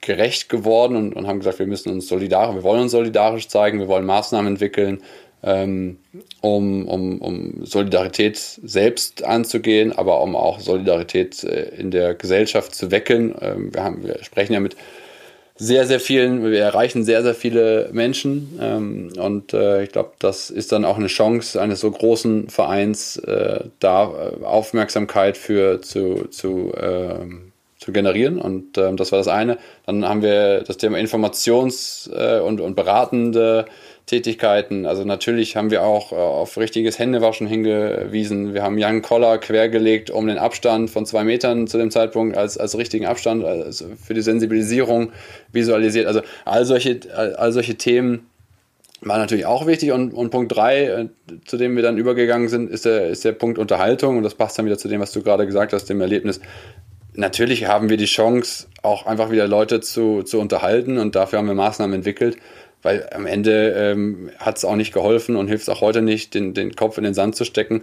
gerecht 0.00 0.48
geworden 0.48 0.96
und, 0.96 1.14
und 1.14 1.26
haben 1.26 1.38
gesagt, 1.38 1.58
wir 1.58 1.66
müssen 1.66 1.90
uns 1.90 2.08
solidarisch, 2.08 2.56
wir 2.56 2.62
wollen 2.62 2.82
uns 2.82 2.92
solidarisch 2.92 3.48
zeigen, 3.48 3.78
wir 3.78 3.88
wollen 3.88 4.06
Maßnahmen 4.06 4.52
entwickeln, 4.52 5.02
ähm, 5.42 5.98
um, 6.40 6.86
um, 6.86 7.20
um 7.20 7.64
Solidarität 7.64 8.36
selbst 8.36 9.24
anzugehen, 9.24 9.92
aber 9.92 10.20
um 10.22 10.36
auch 10.36 10.60
Solidarität 10.60 11.42
äh, 11.44 11.70
in 11.76 11.90
der 11.90 12.14
Gesellschaft 12.14 12.74
zu 12.74 12.90
wecken. 12.90 13.34
Ähm, 13.40 13.72
wir, 13.72 13.82
haben, 13.82 14.02
wir 14.02 14.22
sprechen 14.24 14.52
ja 14.52 14.60
mit 14.60 14.76
sehr, 15.58 15.86
sehr 15.86 15.98
vielen, 15.98 16.44
wir 16.44 16.60
erreichen 16.60 17.04
sehr, 17.04 17.22
sehr 17.22 17.34
viele 17.34 17.90
Menschen. 17.92 18.58
Ähm, 18.60 19.12
und 19.18 19.52
äh, 19.52 19.82
ich 19.82 19.90
glaube, 19.90 20.12
das 20.20 20.50
ist 20.50 20.70
dann 20.72 20.84
auch 20.84 20.96
eine 20.96 21.08
Chance 21.08 21.60
eines 21.60 21.80
so 21.80 21.90
großen 21.90 22.48
Vereins, 22.48 23.16
äh, 23.16 23.64
da 23.80 24.04
äh, 24.04 24.44
Aufmerksamkeit 24.44 25.36
für 25.36 25.82
zu, 25.82 26.28
zu, 26.30 26.72
äh, 26.74 27.26
zu 27.78 27.92
generieren. 27.92 28.38
Und 28.38 28.76
ähm, 28.76 28.96
das 28.96 29.12
war 29.12 29.18
das 29.18 29.28
eine. 29.28 29.56
Dann 29.86 30.06
haben 30.06 30.22
wir 30.22 30.62
das 30.62 30.76
Thema 30.76 30.98
Informations- 30.98 32.10
äh, 32.12 32.40
und, 32.40 32.60
und 32.60 32.74
beratende 32.74 33.66
Tätigkeiten. 34.06 34.86
Also 34.86 35.04
natürlich 35.04 35.54
haben 35.54 35.70
wir 35.70 35.84
auch 35.84 36.12
äh, 36.12 36.16
auf 36.16 36.56
richtiges 36.56 36.98
Händewaschen 36.98 37.46
hingewiesen. 37.46 38.54
Wir 38.54 38.62
haben 38.62 38.78
Jan 38.78 39.02
Koller 39.02 39.38
quergelegt 39.38 40.10
um 40.10 40.26
den 40.26 40.38
Abstand 40.38 40.90
von 40.90 41.06
zwei 41.06 41.24
Metern 41.24 41.66
zu 41.66 41.78
dem 41.78 41.90
Zeitpunkt 41.90 42.36
als, 42.36 42.58
als 42.58 42.76
richtigen 42.76 43.06
Abstand, 43.06 43.44
also 43.44 43.86
für 44.02 44.14
die 44.14 44.22
Sensibilisierung 44.22 45.12
visualisiert. 45.52 46.06
Also 46.06 46.22
all 46.44 46.64
solche, 46.64 47.00
all 47.14 47.52
solche 47.52 47.76
Themen 47.76 48.26
waren 49.02 49.20
natürlich 49.20 49.46
auch 49.46 49.66
wichtig. 49.66 49.92
Und, 49.92 50.12
und 50.12 50.30
Punkt 50.30 50.56
drei, 50.56 50.86
äh, 50.86 51.08
zu 51.44 51.56
dem 51.56 51.76
wir 51.76 51.82
dann 51.82 51.98
übergegangen 51.98 52.48
sind, 52.48 52.70
ist 52.70 52.86
der, 52.86 53.08
ist 53.08 53.24
der 53.24 53.32
Punkt 53.32 53.58
Unterhaltung. 53.58 54.16
Und 54.16 54.24
das 54.24 54.34
passt 54.34 54.58
dann 54.58 54.66
wieder 54.66 54.78
zu 54.78 54.88
dem, 54.88 55.00
was 55.00 55.12
du 55.12 55.22
gerade 55.22 55.46
gesagt 55.46 55.72
hast, 55.72 55.84
dem 55.84 56.00
Erlebnis. 56.00 56.40
Natürlich 57.18 57.66
haben 57.66 57.90
wir 57.90 57.96
die 57.96 58.04
Chance, 58.04 58.68
auch 58.80 59.04
einfach 59.04 59.32
wieder 59.32 59.48
Leute 59.48 59.80
zu, 59.80 60.22
zu 60.22 60.38
unterhalten 60.38 60.98
und 60.98 61.16
dafür 61.16 61.40
haben 61.40 61.48
wir 61.48 61.54
Maßnahmen 61.54 61.96
entwickelt 61.96 62.36
weil 62.82 63.08
am 63.12 63.26
Ende 63.26 63.72
ähm, 63.76 64.30
hat 64.38 64.58
es 64.58 64.64
auch 64.64 64.76
nicht 64.76 64.92
geholfen 64.92 65.36
und 65.36 65.48
hilft 65.48 65.68
auch 65.68 65.80
heute 65.80 66.00
nicht, 66.00 66.34
den, 66.34 66.54
den 66.54 66.76
Kopf 66.76 66.96
in 66.96 67.04
den 67.04 67.14
Sand 67.14 67.34
zu 67.34 67.44
stecken. 67.44 67.82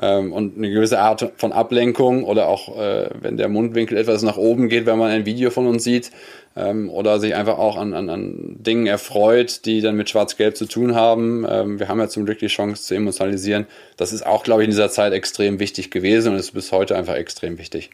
Ähm, 0.00 0.32
und 0.32 0.56
eine 0.56 0.70
gewisse 0.70 1.00
Art 1.00 1.32
von 1.36 1.52
Ablenkung 1.52 2.24
oder 2.24 2.46
auch, 2.48 2.78
äh, 2.78 3.10
wenn 3.20 3.36
der 3.36 3.48
Mundwinkel 3.48 3.98
etwas 3.98 4.22
nach 4.22 4.36
oben 4.36 4.68
geht, 4.68 4.86
wenn 4.86 4.98
man 4.98 5.10
ein 5.10 5.26
Video 5.26 5.50
von 5.50 5.66
uns 5.66 5.82
sieht 5.82 6.12
ähm, 6.54 6.90
oder 6.90 7.18
sich 7.18 7.34
einfach 7.34 7.58
auch 7.58 7.76
an, 7.76 7.92
an, 7.92 8.08
an 8.08 8.56
Dingen 8.60 8.86
erfreut, 8.86 9.64
die 9.64 9.80
dann 9.80 9.96
mit 9.96 10.10
Schwarz-Gelb 10.10 10.56
zu 10.56 10.66
tun 10.66 10.94
haben. 10.94 11.44
Ähm, 11.48 11.80
wir 11.80 11.88
haben 11.88 11.98
ja 11.98 12.08
zum 12.08 12.24
Glück 12.24 12.38
die 12.38 12.46
Chance 12.46 12.82
zu 12.82 12.94
emotionalisieren. 12.94 13.66
Das 13.96 14.12
ist 14.12 14.24
auch, 14.24 14.44
glaube 14.44 14.62
ich, 14.62 14.66
in 14.66 14.70
dieser 14.70 14.90
Zeit 14.90 15.12
extrem 15.12 15.58
wichtig 15.58 15.90
gewesen 15.90 16.32
und 16.32 16.38
ist 16.38 16.52
bis 16.52 16.70
heute 16.70 16.94
einfach 16.94 17.14
extrem 17.14 17.58
wichtig. 17.58 17.90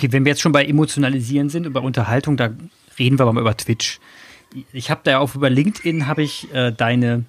Okay, 0.00 0.12
wenn 0.12 0.24
wir 0.24 0.30
jetzt 0.30 0.40
schon 0.40 0.52
bei 0.52 0.64
Emotionalisieren 0.64 1.50
sind, 1.50 1.66
über 1.66 1.82
Unterhaltung, 1.82 2.36
da 2.36 2.50
reden 2.98 3.18
wir 3.18 3.30
mal 3.32 3.40
über 3.40 3.56
Twitch 3.56 4.00
ich 4.72 4.90
habe 4.90 5.00
da 5.04 5.18
auch 5.18 5.34
über 5.34 5.50
LinkedIn 5.50 6.06
habe 6.06 6.22
ich 6.22 6.52
äh, 6.52 6.72
deine 6.72 7.24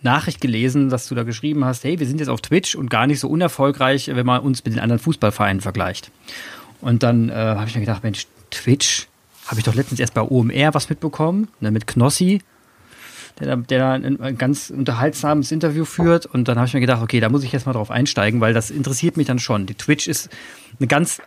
Nachricht 0.00 0.40
gelesen, 0.40 0.88
dass 0.88 1.08
du 1.08 1.14
da 1.14 1.22
geschrieben 1.22 1.64
hast, 1.64 1.84
hey, 1.84 1.98
wir 1.98 2.06
sind 2.06 2.18
jetzt 2.18 2.28
auf 2.28 2.40
Twitch 2.40 2.74
und 2.74 2.90
gar 2.90 3.06
nicht 3.06 3.20
so 3.20 3.28
unerfolgreich, 3.28 4.10
wenn 4.12 4.26
man 4.26 4.40
uns 4.40 4.64
mit 4.64 4.74
den 4.74 4.80
anderen 4.80 5.00
Fußballvereinen 5.00 5.60
vergleicht. 5.60 6.10
Und 6.80 7.02
dann 7.02 7.28
äh, 7.28 7.34
habe 7.34 7.68
ich 7.68 7.74
mir 7.74 7.80
gedacht, 7.80 8.02
Mensch, 8.02 8.26
Twitch, 8.50 9.06
habe 9.46 9.60
ich 9.60 9.64
doch 9.64 9.74
letztens 9.74 10.00
erst 10.00 10.14
bei 10.14 10.22
OMR 10.22 10.74
was 10.74 10.88
mitbekommen, 10.88 11.48
ne, 11.60 11.70
mit 11.70 11.86
Knossi, 11.86 12.42
der, 13.38 13.56
der 13.56 13.78
da 13.78 13.92
ein, 13.92 14.20
ein 14.20 14.38
ganz 14.38 14.70
unterhaltsames 14.70 15.52
Interview 15.52 15.84
führt. 15.84 16.26
Und 16.26 16.48
dann 16.48 16.58
habe 16.58 16.66
ich 16.66 16.74
mir 16.74 16.80
gedacht, 16.80 17.02
okay, 17.02 17.20
da 17.20 17.28
muss 17.28 17.44
ich 17.44 17.52
jetzt 17.52 17.66
mal 17.66 17.72
drauf 17.72 17.90
einsteigen, 17.90 18.40
weil 18.40 18.54
das 18.54 18.70
interessiert 18.70 19.16
mich 19.16 19.26
dann 19.26 19.38
schon. 19.38 19.66
Die 19.66 19.74
Twitch 19.74 20.08
ist 20.08 20.30
eine 20.78 20.88
ganz 20.88 21.20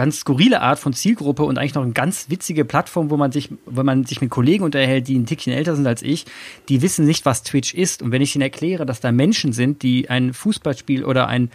ganz 0.00 0.20
skurrile 0.20 0.62
Art 0.62 0.78
von 0.78 0.92
Zielgruppe 0.92 1.44
und 1.44 1.58
eigentlich 1.58 1.74
noch 1.74 1.82
eine 1.82 1.92
ganz 1.92 2.30
witzige 2.30 2.64
Plattform, 2.64 3.10
wo 3.10 3.16
man 3.16 3.32
sich, 3.32 3.50
wenn 3.66 3.86
man 3.86 4.04
sich 4.04 4.20
mit 4.20 4.30
Kollegen 4.30 4.64
unterhält, 4.64 5.08
die 5.08 5.18
ein 5.18 5.26
Tickchen 5.26 5.52
älter 5.52 5.76
sind 5.76 5.86
als 5.86 6.02
ich, 6.02 6.24
die 6.68 6.82
wissen 6.82 7.04
nicht, 7.06 7.26
was 7.26 7.42
Twitch 7.42 7.74
ist. 7.74 8.02
Und 8.02 8.10
wenn 8.10 8.22
ich 8.22 8.34
ihnen 8.34 8.42
erkläre, 8.42 8.86
dass 8.86 9.00
da 9.00 9.12
Menschen 9.12 9.52
sind, 9.52 9.82
die 9.82 10.08
ein 10.08 10.32
Fußballspiel 10.32 11.04
oder 11.04 11.28
ein 11.28 11.50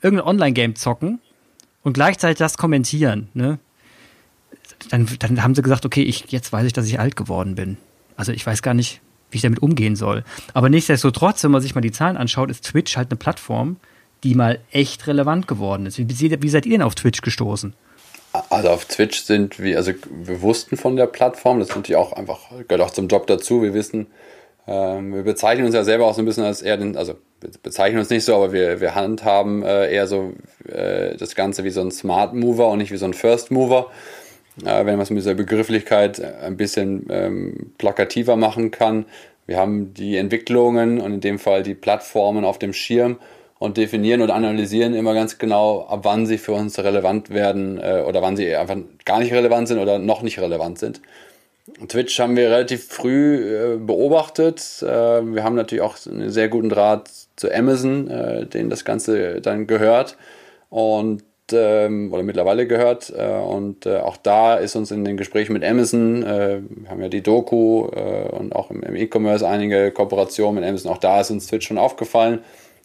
irgendein 0.00 0.28
Online-Game 0.28 0.76
zocken, 0.76 1.20
und 1.82 1.94
gleichzeitig 1.94 2.38
das 2.38 2.56
kommentieren, 2.56 3.28
ne? 3.34 3.58
Dann, 4.90 5.08
dann 5.18 5.42
haben 5.42 5.54
sie 5.54 5.62
gesagt, 5.62 5.86
okay, 5.86 6.02
ich, 6.02 6.26
jetzt 6.28 6.52
weiß 6.52 6.66
ich, 6.66 6.72
dass 6.72 6.86
ich 6.86 6.98
alt 6.98 7.14
geworden 7.14 7.54
bin. 7.54 7.76
Also 8.16 8.32
ich 8.32 8.44
weiß 8.44 8.62
gar 8.62 8.74
nicht, 8.74 9.00
wie 9.30 9.36
ich 9.36 9.42
damit 9.42 9.62
umgehen 9.62 9.94
soll. 9.94 10.24
Aber 10.54 10.68
nichtsdestotrotz, 10.68 11.44
wenn 11.44 11.52
man 11.52 11.60
sich 11.60 11.74
mal 11.74 11.80
die 11.80 11.92
Zahlen 11.92 12.16
anschaut, 12.16 12.50
ist 12.50 12.64
Twitch 12.64 12.96
halt 12.96 13.10
eine 13.10 13.16
Plattform, 13.16 13.76
die 14.24 14.34
mal 14.34 14.60
echt 14.70 15.06
relevant 15.06 15.48
geworden 15.48 15.86
ist. 15.86 15.98
Wie, 15.98 16.08
wie 16.08 16.48
seid 16.48 16.66
ihr 16.66 16.72
denn 16.72 16.82
auf 16.82 16.94
Twitch 16.94 17.22
gestoßen? 17.22 17.74
Also 18.48 18.70
auf 18.70 18.86
Twitch 18.86 19.22
sind 19.22 19.58
wir, 19.60 19.76
also 19.76 19.92
wir 20.10 20.40
wussten 20.40 20.76
von 20.76 20.96
der 20.96 21.06
Plattform, 21.06 21.58
das 21.58 21.68
natürlich 21.68 21.96
auch 21.96 22.14
einfach, 22.14 22.50
gehört 22.66 22.80
auch 22.80 22.90
zum 22.90 23.08
Job 23.08 23.26
dazu, 23.26 23.62
wir 23.62 23.74
wissen, 23.74 24.06
ähm, 24.66 25.14
wir 25.14 25.22
bezeichnen 25.22 25.66
uns 25.66 25.74
ja 25.74 25.84
selber 25.84 26.06
auch 26.06 26.14
so 26.14 26.22
ein 26.22 26.24
bisschen 26.24 26.44
als 26.44 26.62
eher 26.62 26.78
den, 26.78 26.96
also 26.96 27.14
bezeichnen 27.62 27.98
uns 27.98 28.08
nicht 28.08 28.24
so, 28.24 28.36
aber 28.36 28.52
wir, 28.52 28.80
wir 28.80 28.94
handhaben 28.94 29.62
äh, 29.62 29.92
eher 29.92 30.06
so 30.06 30.32
äh, 30.66 31.16
das 31.16 31.34
Ganze 31.34 31.64
wie 31.64 31.70
so 31.70 31.82
ein 31.82 31.90
Smart 31.90 32.32
Mover 32.32 32.68
und 32.68 32.78
nicht 32.78 32.92
wie 32.92 32.96
so 32.96 33.04
ein 33.04 33.14
First 33.14 33.50
Mover. 33.50 33.90
Äh, 34.60 34.86
wenn 34.86 34.96
man 34.96 35.00
es 35.00 35.10
mit 35.10 35.18
dieser 35.18 35.34
Begrifflichkeit 35.34 36.22
ein 36.22 36.56
bisschen 36.56 37.06
ähm, 37.10 37.72
plakativer 37.78 38.36
machen 38.36 38.70
kann. 38.70 39.06
Wir 39.46 39.56
haben 39.56 39.94
die 39.94 40.16
Entwicklungen 40.16 41.00
und 41.00 41.14
in 41.14 41.20
dem 41.20 41.38
Fall 41.38 41.62
die 41.62 41.74
Plattformen 41.74 42.44
auf 42.44 42.58
dem 42.58 42.72
Schirm 42.72 43.18
und 43.62 43.76
definieren 43.76 44.22
und 44.22 44.30
analysieren 44.30 44.92
immer 44.92 45.14
ganz 45.14 45.38
genau, 45.38 45.86
ab 45.88 46.00
wann 46.02 46.26
sie 46.26 46.36
für 46.36 46.52
uns 46.52 46.78
relevant 46.80 47.30
werden 47.30 47.78
äh, 47.78 48.02
oder 48.06 48.20
wann 48.20 48.36
sie 48.36 48.54
einfach 48.56 48.76
gar 49.04 49.20
nicht 49.20 49.32
relevant 49.32 49.68
sind 49.68 49.78
oder 49.78 50.00
noch 50.00 50.22
nicht 50.22 50.40
relevant 50.40 50.80
sind. 50.80 51.00
Twitch 51.86 52.18
haben 52.18 52.34
wir 52.34 52.50
relativ 52.50 52.88
früh 52.88 53.36
äh, 53.36 53.76
beobachtet. 53.76 54.82
Äh, 54.82 54.86
wir 54.86 55.44
haben 55.44 55.54
natürlich 55.54 55.82
auch 55.82 55.96
einen 56.06 56.30
sehr 56.30 56.48
guten 56.48 56.70
Draht 56.70 57.08
zu 57.36 57.54
Amazon, 57.54 58.10
äh, 58.10 58.46
denen 58.46 58.68
das 58.68 58.84
Ganze 58.84 59.40
dann 59.40 59.68
gehört 59.68 60.16
und 60.68 61.22
ähm, 61.52 62.12
oder 62.12 62.24
mittlerweile 62.24 62.66
gehört. 62.66 63.12
Äh, 63.16 63.28
und 63.28 63.86
äh, 63.86 63.98
auch 63.98 64.16
da 64.16 64.56
ist 64.56 64.74
uns 64.74 64.90
in 64.90 65.04
den 65.04 65.16
Gesprächen 65.16 65.52
mit 65.52 65.64
Amazon, 65.64 66.24
äh, 66.24 66.62
wir 66.68 66.90
haben 66.90 67.00
ja 67.00 67.08
die 67.08 67.22
Doku 67.22 67.82
und 67.82 68.56
auch 68.56 68.72
im, 68.72 68.82
im 68.82 68.96
E-Commerce 68.96 69.46
einige 69.46 69.92
Kooperationen 69.92 70.56
mit 70.56 70.68
Amazon, 70.68 70.90
auch 70.90 70.98
da 70.98 71.20
ist 71.20 71.30
uns 71.30 71.46
Twitch 71.46 71.68
schon 71.68 71.78
aufgefallen. 71.78 72.40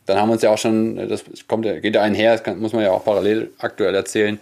Dann 0.07 0.17
haben 0.17 0.29
wir 0.29 0.33
uns 0.33 0.41
ja 0.41 0.49
auch 0.49 0.57
schon, 0.57 1.07
das 1.07 1.23
kommt, 1.47 1.63
geht 1.65 1.93
ja 1.93 2.01
einher, 2.01 2.31
das 2.31 2.43
kann, 2.43 2.59
muss 2.59 2.73
man 2.73 2.81
ja 2.81 2.91
auch 2.91 3.05
parallel 3.05 3.51
aktuell 3.59 3.93
erzählen, 3.93 4.39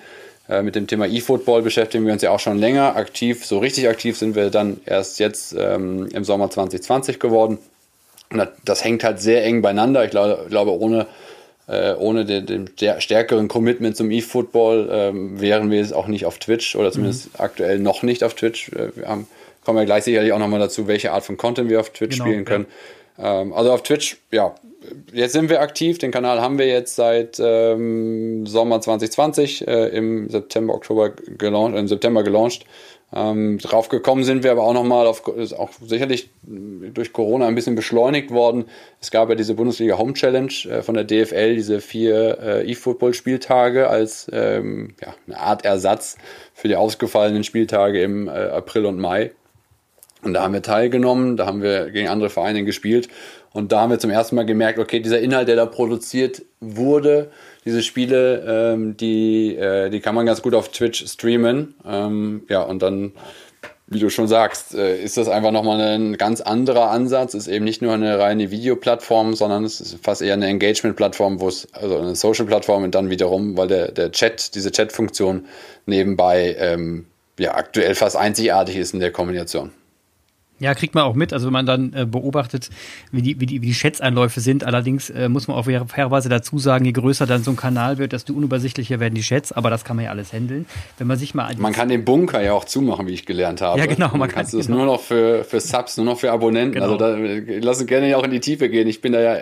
äh, 0.48 0.62
mit 0.62 0.76
dem 0.76 0.88
Thema 0.88 1.08
E-Football 1.08 1.64
beschäftigen 1.64 2.06
wir 2.06 2.14
uns 2.14 2.22
ja 2.22 2.32
auch 2.32 2.40
schon 2.40 2.60
länger. 2.60 2.96
Aktiv, 2.96 3.46
so 3.46 3.58
richtig 3.58 3.90
aktiv 3.90 4.18
sind 4.18 4.36
wir 4.36 4.52
dann 4.52 4.80
erst 4.86 5.20
jetzt 5.20 5.56
ähm, 5.58 6.08
im 6.14 6.24
Sommer 6.24 6.50
2020 6.50 7.20
geworden. 7.20 7.58
Und 8.32 8.48
das, 8.64 8.84
hängt 8.84 9.04
halt 9.04 9.20
sehr 9.20 9.44
eng 9.44 9.62
beieinander. 9.62 10.04
Ich 10.04 10.12
glaube, 10.12 10.46
glaube 10.50 10.80
ohne, 10.80 11.08
äh, 11.68 11.94
ohne 11.94 12.26
den, 12.26 12.46
den, 12.46 12.70
stärkeren 13.00 13.48
Commitment 13.48 13.98
zum 13.98 14.12
E-Football 14.12 14.90
ähm, 14.92 15.42
wären 15.42 15.72
wir 15.72 15.80
jetzt 15.80 15.94
auch 15.94 16.08
nicht 16.08 16.26
auf 16.26 16.38
Twitch 16.38 16.76
oder 16.76 16.92
zumindest 16.92 17.34
mhm. 17.34 17.40
aktuell 17.40 17.80
noch 17.80 18.04
nicht 18.04 18.24
auf 18.24 18.36
Twitch. 18.36 18.70
Äh, 18.70 18.96
wir 18.96 19.08
haben, 19.08 19.28
kommen 19.64 19.80
wir 19.80 19.86
gleich 19.86 20.04
sicherlich 20.04 20.32
auch 20.32 20.40
nochmal 20.40 20.60
dazu, 20.60 20.88
welche 20.88 21.12
Art 21.12 21.26
von 21.26 21.38
Content 21.38 21.70
wir 21.70 21.80
auf 21.80 21.90
Twitch 21.92 22.18
genau, 22.18 22.26
spielen 22.26 22.46
können. 22.46 22.66
Ja. 23.18 23.42
Ähm, 23.42 23.54
also 23.54 23.72
auf 23.72 23.82
Twitch, 23.82 24.18
ja, 24.32 24.54
jetzt 25.14 25.34
sind 25.34 25.50
wir 25.50 25.62
aktiv. 25.62 25.98
Den 25.98 26.12
Kanal 26.12 26.42
haben 26.42 26.58
wir 26.58 26.68
jetzt 26.68 26.96
seit 26.96 27.40
ähm, 27.40 28.46
Sommer 28.46 28.82
2020 28.82 29.68
äh, 29.68 29.88
im 29.90 30.30
September, 30.30 30.74
Oktober 30.74 31.12
gelauncht, 31.12 31.78
im 31.78 31.88
September 31.88 32.24
gelauncht. 32.24 32.66
Ähm, 33.14 33.60
drauf 33.60 33.88
gekommen 33.90 34.24
sind 34.24 34.44
wir 34.44 34.52
aber 34.52 34.64
auch 34.64 34.74
nochmal, 34.74 35.12
ist 35.38 35.54
auch 35.54 35.70
sicherlich 35.82 36.30
durch 36.44 37.14
Corona 37.14 37.48
ein 37.48 37.56
bisschen 37.56 37.76
beschleunigt 37.76 38.32
worden. 38.32 38.66
Es 39.00 39.12
gab 39.12 39.30
ja 39.30 39.36
diese 39.36 39.54
Bundesliga 39.54 39.98
Home 39.98 40.14
Challenge 40.14 40.52
äh, 40.70 40.82
von 40.82 40.96
der 40.96 41.04
DFL, 41.04 41.56
diese 41.56 41.82
vier 41.82 42.40
äh, 42.42 42.72
E-Football-Spieltage 42.72 43.88
als 43.88 44.30
ähm, 44.34 44.96
ja, 45.02 45.14
eine 45.28 45.40
Art 45.40 45.64
Ersatz 45.64 46.18
für 46.54 46.68
die 46.68 46.76
ausgefallenen 46.76 47.44
Spieltage 47.44 48.02
im 48.02 48.28
äh, 48.28 48.32
April 48.32 48.86
und 48.86 49.00
Mai. 49.00 49.32
Und 50.24 50.34
da 50.34 50.42
haben 50.42 50.54
wir 50.54 50.64
teilgenommen, 50.64 51.38
da 51.38 51.46
haben 51.46 51.62
wir 51.62 51.92
gegen 51.92 52.08
andere 52.08 52.32
Vereine 52.32 52.64
gespielt 52.64 53.10
und 53.56 53.72
da 53.72 53.80
haben 53.80 53.90
wir 53.90 54.00
zum 54.00 54.10
ersten 54.10 54.36
Mal 54.36 54.46
gemerkt, 54.46 54.80
okay, 54.80 55.00
dieser 55.00 55.22
Inhalt, 55.22 55.48
der 55.48 55.56
da 55.56 55.66
produziert 55.66 56.42
wurde, 56.60 57.32
diese 57.64 57.84
Spiele, 57.84 58.74
ähm, 58.74 58.98
die, 58.98 59.56
äh, 59.56 59.90
die 59.90 60.02
kann 60.02 60.14
man 60.14 60.26
ganz 60.26 60.42
gut 60.42 60.54
auf 60.54 60.68
Twitch 60.74 61.08
streamen. 61.08 61.74
Ähm, 61.88 62.44
ja, 62.50 62.64
und 62.64 62.82
dann, 62.82 63.14
wie 63.88 64.00
du 64.00 64.10
schon 64.10 64.28
sagst, 64.28 64.76
äh, 64.76 65.02
ist 65.02 65.16
das 65.16 65.30
einfach 65.30 65.52
nochmal 65.52 65.80
ein 65.80 66.18
ganz 66.18 66.42
anderer 66.42 66.92
Ansatz. 66.92 67.34
Ist 67.34 67.48
eben 67.48 67.64
nicht 67.64 67.82
nur 67.82 67.94
eine 67.94 68.20
reine 68.20 68.52
Videoplattform, 68.52 69.36
sondern 69.36 69.64
es 69.64 69.80
ist 69.80 70.00
fast 70.04 70.22
eher 70.22 70.34
eine 70.34 70.48
Engagement-Plattform, 70.48 71.40
wo 71.40 71.48
es, 71.48 71.66
also 71.72 71.98
eine 71.98 72.18
Social-Plattform 72.18 72.84
und 72.84 72.94
dann 72.94 73.10
wiederum, 73.10 73.56
weil 73.56 73.70
der, 73.70 73.94
der 73.94 74.12
Chat, 74.12 74.54
diese 74.56 74.74
Chat-Funktion 74.74 75.46
nebenbei 75.86 76.58
ähm, 76.60 77.06
ja 77.40 77.56
aktuell 77.56 77.96
fast 77.96 78.18
einzigartig 78.18 78.76
ist 78.76 78.94
in 78.94 79.00
der 79.00 79.14
Kombination. 79.14 79.72
Ja, 80.58 80.74
kriegt 80.74 80.96
man 80.96 81.04
auch 81.04 81.16
mit, 81.16 81.34
also 81.34 81.48
wenn 81.48 81.54
man 81.54 81.66
dann 81.66 81.92
äh, 81.94 82.06
beobachtet, 82.06 82.70
wie 83.12 83.22
die, 83.22 83.40
wie, 83.42 83.46
die, 83.46 83.62
wie 83.62 83.68
die 83.68 83.74
Schätzeinläufe 83.74 84.40
sind. 84.40 84.64
Allerdings 84.64 85.10
äh, 85.10 85.28
muss 85.28 85.50
man 85.50 85.58
auch 85.58 85.66
fairerweise 85.66 86.30
dazu 86.30 86.60
sagen, 86.60 86.86
je 86.86 86.94
größer 86.94 87.26
dann 87.26 87.44
so 87.44 87.52
ein 87.52 87.58
Kanal 87.58 87.98
wird, 87.98 88.14
desto 88.14 88.34
unübersichtlicher 88.34 89.02
werden 89.02 89.16
die 89.16 89.24
Schätz, 89.24 89.52
aber 89.52 89.70
das 89.70 89.84
kann 89.84 89.98
man 89.98 90.06
ja 90.06 90.12
alles 90.12 90.32
handeln. 90.32 90.66
Wenn 90.98 91.08
man 91.08 91.18
sich 91.18 91.36
mal. 91.36 91.54
Man 91.58 91.74
kann 91.74 91.90
den 91.90 92.06
Bunker 92.06 92.42
ja 92.42 92.54
auch 92.54 92.64
zumachen, 92.64 93.06
wie 93.08 93.12
ich 93.12 93.26
gelernt 93.26 93.60
habe. 93.60 93.80
Ja, 93.80 93.86
genau. 93.86 94.10
Man, 94.12 94.20
man 94.20 94.30
kann 94.30 94.46
es 94.46 94.52
genau. 94.52 94.78
nur 94.78 94.86
noch 94.86 95.02
für, 95.02 95.44
für 95.44 95.60
Subs, 95.60 95.98
nur 95.98 96.06
noch 96.06 96.20
für 96.20 96.32
Abonnenten. 96.32 96.76
Genau. 96.76 96.86
Also 96.86 96.98
da, 96.98 97.18
lass 97.60 97.80
uns 97.80 97.88
gerne 97.88 98.16
auch 98.16 98.24
in 98.24 98.32
die 98.32 98.40
Tiefe 98.40 98.70
gehen. 98.70 98.88
Ich 98.88 99.02
bin 99.02 99.12
da 99.12 99.20
ja, 99.20 99.38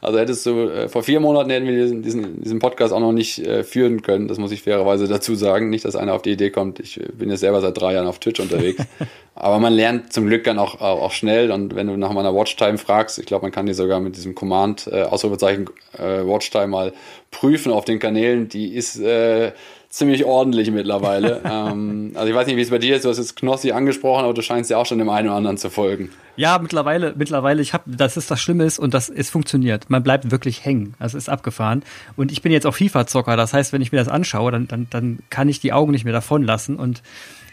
also 0.00 0.18
hättest 0.18 0.46
du, 0.46 0.70
äh, 0.70 0.88
vor 0.88 1.02
vier 1.02 1.20
Monaten 1.20 1.50
hätten 1.50 1.66
wir 1.66 1.78
diesen, 1.78 2.02
diesen, 2.02 2.42
diesen 2.42 2.58
Podcast 2.58 2.94
auch 2.94 3.00
noch 3.00 3.12
nicht 3.12 3.38
äh, 3.40 3.64
führen 3.64 4.00
können. 4.00 4.28
Das 4.28 4.38
muss 4.38 4.50
ich 4.50 4.62
fairerweise 4.62 5.08
dazu 5.08 5.34
sagen. 5.34 5.68
Nicht, 5.68 5.84
dass 5.84 5.94
einer 5.94 6.14
auf 6.14 6.22
die 6.22 6.30
Idee 6.30 6.48
kommt. 6.48 6.80
Ich 6.80 6.98
bin 7.12 7.28
jetzt 7.28 7.40
selber 7.40 7.60
seit 7.60 7.78
drei 7.78 7.92
Jahren 7.92 8.06
auf 8.06 8.18
Twitch 8.18 8.40
unterwegs. 8.40 8.82
aber 9.40 9.60
man 9.60 9.72
lernt 9.72 10.12
zum 10.12 10.26
Glück 10.26 10.42
dann 10.42 10.58
auch, 10.58 10.80
auch 10.80 11.12
schnell 11.12 11.52
und 11.52 11.76
wenn 11.76 11.86
du 11.86 11.96
nach 11.96 12.12
meiner 12.12 12.34
Watchtime 12.34 12.76
fragst, 12.76 13.18
ich 13.18 13.26
glaube, 13.26 13.42
man 13.42 13.52
kann 13.52 13.66
die 13.66 13.72
sogar 13.72 14.00
mit 14.00 14.16
diesem 14.16 14.34
Command 14.34 14.88
äh, 14.88 15.02
Ausrufezeichen 15.02 15.66
äh, 15.96 16.26
Watchtime 16.26 16.66
mal 16.66 16.92
prüfen 17.30 17.70
auf 17.70 17.84
den 17.84 18.00
Kanälen, 18.00 18.48
die 18.48 18.74
ist 18.74 18.98
äh, 18.98 19.52
ziemlich 19.90 20.24
ordentlich 20.24 20.70
mittlerweile. 20.72 21.40
ähm, 21.44 22.12
also 22.14 22.28
ich 22.28 22.34
weiß 22.34 22.48
nicht, 22.48 22.56
wie 22.56 22.62
es 22.62 22.70
bei 22.70 22.78
dir 22.78 22.96
ist, 22.96 23.04
du 23.04 23.10
hast 23.10 23.18
jetzt 23.18 23.36
Knossi 23.36 23.70
angesprochen, 23.70 24.24
aber 24.24 24.34
du 24.34 24.42
scheinst 24.42 24.70
ja 24.70 24.76
auch 24.76 24.86
schon 24.86 24.98
dem 24.98 25.08
einen 25.08 25.28
oder 25.28 25.36
anderen 25.36 25.56
zu 25.56 25.70
folgen. 25.70 26.10
Ja, 26.36 26.58
mittlerweile, 26.58 27.14
mittlerweile, 27.16 27.62
ich 27.62 27.74
habe, 27.74 27.84
das 27.86 28.16
ist 28.16 28.30
das 28.30 28.40
Schlimme 28.40 28.64
ist 28.64 28.78
und 28.78 28.92
das 28.92 29.08
es 29.08 29.30
funktioniert. 29.30 29.88
Man 29.88 30.02
bleibt 30.02 30.30
wirklich 30.30 30.64
hängen. 30.64 30.94
Das 30.98 31.14
ist 31.14 31.28
abgefahren. 31.28 31.82
Und 32.16 32.32
ich 32.32 32.42
bin 32.42 32.52
jetzt 32.52 32.66
auch 32.66 32.74
FIFA-Zocker, 32.74 33.36
das 33.36 33.52
heißt, 33.52 33.72
wenn 33.72 33.82
ich 33.82 33.92
mir 33.92 33.98
das 33.98 34.08
anschaue, 34.08 34.52
dann, 34.52 34.68
dann, 34.68 34.86
dann 34.90 35.18
kann 35.30 35.48
ich 35.48 35.60
die 35.60 35.72
Augen 35.72 35.92
nicht 35.92 36.04
mehr 36.04 36.12
davon 36.12 36.42
lassen 36.42 36.76
und 36.76 37.02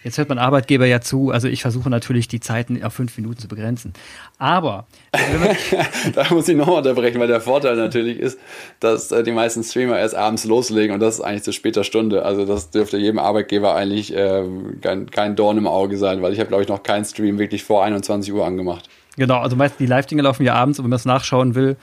Jetzt 0.05 0.19
hört 0.19 0.29
man 0.29 0.37
Arbeitgeber 0.37 0.85
ja 0.85 1.01
zu. 1.01 1.31
Also 1.31 1.47
ich 1.47 1.63
versuche 1.63 1.89
natürlich, 1.89 2.27
die 2.27 2.39
Zeiten 2.39 2.81
auf 2.83 2.93
fünf 2.93 3.17
Minuten 3.17 3.39
zu 3.39 3.47
begrenzen. 3.47 3.91
Aber 4.37 4.85
da 6.13 6.27
muss 6.29 6.47
ich 6.47 6.55
nochmal 6.55 6.77
unterbrechen, 6.77 7.19
weil 7.19 7.27
der 7.27 7.41
Vorteil 7.41 7.75
natürlich 7.75 8.19
ist, 8.19 8.39
dass 8.79 9.11
äh, 9.11 9.23
die 9.23 9.31
meisten 9.31 9.63
Streamer 9.63 9.97
erst 9.97 10.13
abends 10.13 10.45
loslegen 10.45 10.93
und 10.93 10.99
das 10.99 11.15
ist 11.15 11.21
eigentlich 11.21 11.41
zu 11.41 11.53
später 11.53 11.83
Stunde. 11.83 12.23
Also 12.23 12.45
das 12.45 12.69
dürfte 12.69 12.97
jedem 12.97 13.17
Arbeitgeber 13.17 13.73
eigentlich 13.73 14.15
äh, 14.15 14.43
kein, 14.81 15.09
kein 15.09 15.35
Dorn 15.35 15.57
im 15.57 15.65
Auge 15.65 15.97
sein, 15.97 16.21
weil 16.21 16.33
ich 16.33 16.39
habe, 16.39 16.49
glaube 16.49 16.61
ich, 16.61 16.69
noch 16.69 16.83
keinen 16.83 17.03
Stream 17.03 17.39
wirklich 17.39 17.63
vor 17.63 17.83
21 17.83 18.31
Uhr 18.31 18.45
angemacht. 18.45 18.87
Genau, 19.17 19.39
also 19.39 19.55
meistens 19.55 19.79
die 19.79 19.87
Live-Dinge 19.87 20.21
laufen 20.21 20.43
ja 20.43 20.53
abends 20.53 20.77
und 20.77 20.85
wenn 20.85 20.91
man 20.91 20.97
es 20.97 21.05
nachschauen 21.05 21.55
will, 21.55 21.77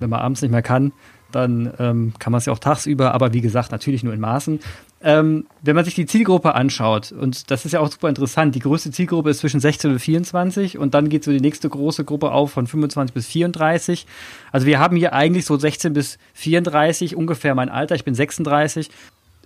wenn 0.00 0.10
man 0.10 0.18
abends 0.18 0.42
nicht 0.42 0.50
mehr 0.50 0.62
kann, 0.62 0.90
dann 1.30 1.72
ähm, 1.78 2.12
kann 2.18 2.32
man 2.32 2.38
es 2.38 2.46
ja 2.46 2.52
auch 2.52 2.58
tagsüber, 2.58 3.14
aber 3.14 3.32
wie 3.32 3.40
gesagt, 3.40 3.70
natürlich 3.70 4.02
nur 4.02 4.14
in 4.14 4.20
Maßen. 4.20 4.58
Ähm, 5.00 5.46
wenn 5.62 5.76
man 5.76 5.84
sich 5.84 5.94
die 5.94 6.06
Zielgruppe 6.06 6.56
anschaut, 6.56 7.12
und 7.12 7.52
das 7.52 7.64
ist 7.64 7.72
ja 7.72 7.80
auch 7.80 7.90
super 7.90 8.08
interessant, 8.08 8.56
die 8.56 8.60
größte 8.60 8.90
Zielgruppe 8.90 9.30
ist 9.30 9.38
zwischen 9.38 9.60
16 9.60 9.92
und 9.92 9.98
24 10.00 10.76
und 10.76 10.92
dann 10.92 11.08
geht 11.08 11.22
so 11.22 11.30
die 11.30 11.40
nächste 11.40 11.68
große 11.68 12.04
Gruppe 12.04 12.32
auf 12.32 12.50
von 12.50 12.66
25 12.66 13.14
bis 13.14 13.28
34. 13.28 14.06
Also 14.50 14.66
wir 14.66 14.80
haben 14.80 14.96
hier 14.96 15.12
eigentlich 15.12 15.44
so 15.44 15.56
16 15.56 15.92
bis 15.92 16.18
34, 16.34 17.14
ungefähr 17.14 17.54
mein 17.54 17.68
Alter, 17.68 17.94
ich 17.94 18.04
bin 18.04 18.16
36. 18.16 18.90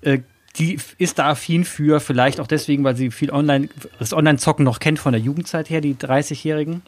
Äh, 0.01 0.21
die 0.57 0.79
ist 0.99 1.19
da 1.19 1.31
affin 1.31 1.65
für, 1.65 2.01
vielleicht 2.01 2.41
auch 2.41 2.47
deswegen, 2.47 2.85
weil 2.85 2.97
sie 2.97 3.11
viel 3.11 3.31
online, 3.31 3.69
das 3.99 4.13
Online-Zocken 4.13 4.65
noch 4.65 4.81
kennt 4.81 4.99
von 4.99 5.13
der 5.13 5.21
Jugendzeit 5.21 5.71
her, 5.71 5.81
die 5.81 5.95
30-Jährigen. 5.95 6.83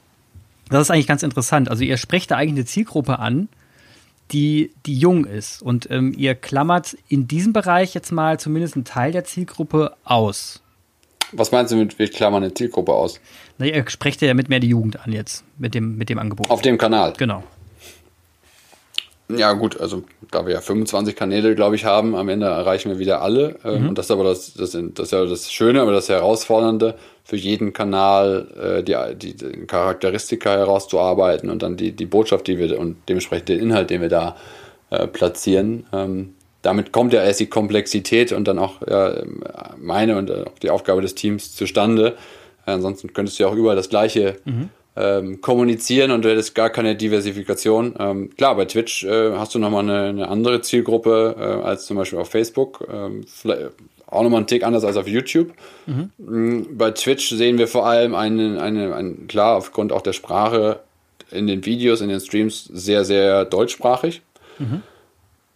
Das 0.68 0.83
ist 0.83 0.90
eigentlich 0.90 1.06
ganz 1.06 1.23
interessant. 1.23 1.71
Also 1.71 1.85
ihr 1.85 1.97
sprecht 1.97 2.30
da 2.30 2.37
eigentlich 2.37 2.56
eine 2.56 2.64
Zielgruppe 2.64 3.18
an, 3.18 3.49
die, 4.34 4.72
die 4.84 4.98
jung 4.98 5.24
ist. 5.24 5.62
Und 5.62 5.90
ähm, 5.90 6.12
ihr 6.16 6.34
klammert 6.34 6.96
in 7.08 7.28
diesem 7.28 7.52
Bereich 7.52 7.94
jetzt 7.94 8.12
mal 8.12 8.38
zumindest 8.38 8.74
einen 8.74 8.84
Teil 8.84 9.12
der 9.12 9.24
Zielgruppe 9.24 9.96
aus. 10.04 10.60
Was 11.32 11.52
meinst 11.52 11.72
du 11.72 11.76
mit, 11.76 11.98
wir 11.98 12.08
klammern 12.08 12.42
eine 12.42 12.52
Zielgruppe 12.52 12.92
aus? 12.92 13.20
Na, 13.58 13.66
ihr 13.66 13.88
sprecht 13.88 14.20
ja 14.22 14.34
mit 14.34 14.48
mehr 14.48 14.60
die 14.60 14.68
Jugend 14.68 15.00
an 15.00 15.12
jetzt, 15.12 15.44
mit 15.58 15.74
dem, 15.74 15.96
mit 15.96 16.08
dem 16.08 16.18
Angebot. 16.18 16.50
Auf 16.50 16.62
dem 16.62 16.78
Kanal? 16.78 17.14
Genau. 17.16 17.42
Ja, 19.28 19.54
gut, 19.54 19.80
also 19.80 20.04
da 20.30 20.46
wir 20.46 20.52
ja 20.52 20.60
25 20.60 21.16
Kanäle, 21.16 21.54
glaube 21.54 21.76
ich, 21.76 21.86
haben, 21.86 22.14
am 22.14 22.28
Ende 22.28 22.46
erreichen 22.46 22.90
wir 22.90 22.98
wieder 22.98 23.22
alle. 23.22 23.56
Ähm, 23.64 23.82
mhm. 23.82 23.88
Und 23.90 23.98
das 23.98 24.06
ist 24.06 24.10
aber 24.10 24.24
das, 24.24 24.52
das, 24.54 24.76
das 24.94 25.10
ja 25.10 25.24
das 25.24 25.50
Schöne, 25.50 25.80
aber 25.80 25.92
das 25.92 26.08
Herausfordernde, 26.08 26.94
für 27.24 27.36
jeden 27.36 27.72
Kanal 27.72 28.46
äh, 28.60 28.82
die, 28.82 29.34
die, 29.34 29.66
Charakteristika 29.66 30.50
herauszuarbeiten 30.50 31.48
und 31.48 31.62
dann 31.62 31.78
die, 31.78 31.92
die 31.92 32.04
Botschaft, 32.04 32.46
die 32.46 32.58
wir 32.58 32.78
und 32.78 32.96
dementsprechend 33.08 33.48
den 33.48 33.60
Inhalt, 33.60 33.88
den 33.88 34.02
wir 34.02 34.10
da 34.10 34.36
äh, 34.90 35.06
platzieren. 35.06 35.86
Ähm, 35.92 36.34
damit 36.60 36.92
kommt 36.92 37.14
ja 37.14 37.22
erst 37.22 37.40
die 37.40 37.46
Komplexität 37.46 38.32
und 38.32 38.46
dann 38.46 38.58
auch 38.58 38.80
ja, 38.86 39.22
meine 39.78 40.18
und 40.18 40.30
auch 40.30 40.58
die 40.62 40.70
Aufgabe 40.70 41.00
des 41.00 41.14
Teams 41.14 41.54
zustande. 41.54 42.16
Ansonsten 42.66 43.12
könntest 43.12 43.38
du 43.38 43.44
ja 43.44 43.48
auch 43.50 43.54
überall 43.54 43.76
das 43.76 43.88
Gleiche 43.88 44.36
mhm. 44.44 44.70
Ähm, 44.96 45.40
kommunizieren 45.40 46.10
und 46.10 46.24
du 46.24 46.30
hättest 46.30 46.54
gar 46.54 46.70
keine 46.70 46.94
Diversifikation. 46.94 47.94
Ähm, 47.98 48.30
klar, 48.36 48.54
bei 48.54 48.64
Twitch 48.64 49.04
äh, 49.04 49.32
hast 49.32 49.54
du 49.54 49.58
nochmal 49.58 49.82
eine, 49.82 50.04
eine 50.04 50.28
andere 50.28 50.60
Zielgruppe 50.60 51.34
äh, 51.38 51.66
als 51.66 51.86
zum 51.86 51.96
Beispiel 51.96 52.18
auf 52.18 52.30
Facebook. 52.30 52.86
Ähm, 52.92 53.24
auch 54.06 54.22
nochmal 54.22 54.38
einen 54.38 54.46
Tick 54.46 54.62
anders 54.62 54.84
als 54.84 54.96
auf 54.96 55.08
YouTube. 55.08 55.52
Mhm. 55.86 56.10
Mm, 56.18 56.76
bei 56.78 56.92
Twitch 56.92 57.30
sehen 57.30 57.58
wir 57.58 57.66
vor 57.66 57.86
allem 57.86 58.14
eine, 58.14 58.60
eine, 58.62 58.94
eine, 58.94 59.14
klar, 59.26 59.56
aufgrund 59.56 59.92
auch 59.92 60.02
der 60.02 60.12
Sprache 60.12 60.80
in 61.30 61.46
den 61.46 61.64
Videos, 61.66 62.00
in 62.00 62.08
den 62.08 62.20
Streams 62.20 62.64
sehr, 62.72 63.04
sehr 63.04 63.44
deutschsprachig. 63.44 64.22
Mhm. 64.58 64.82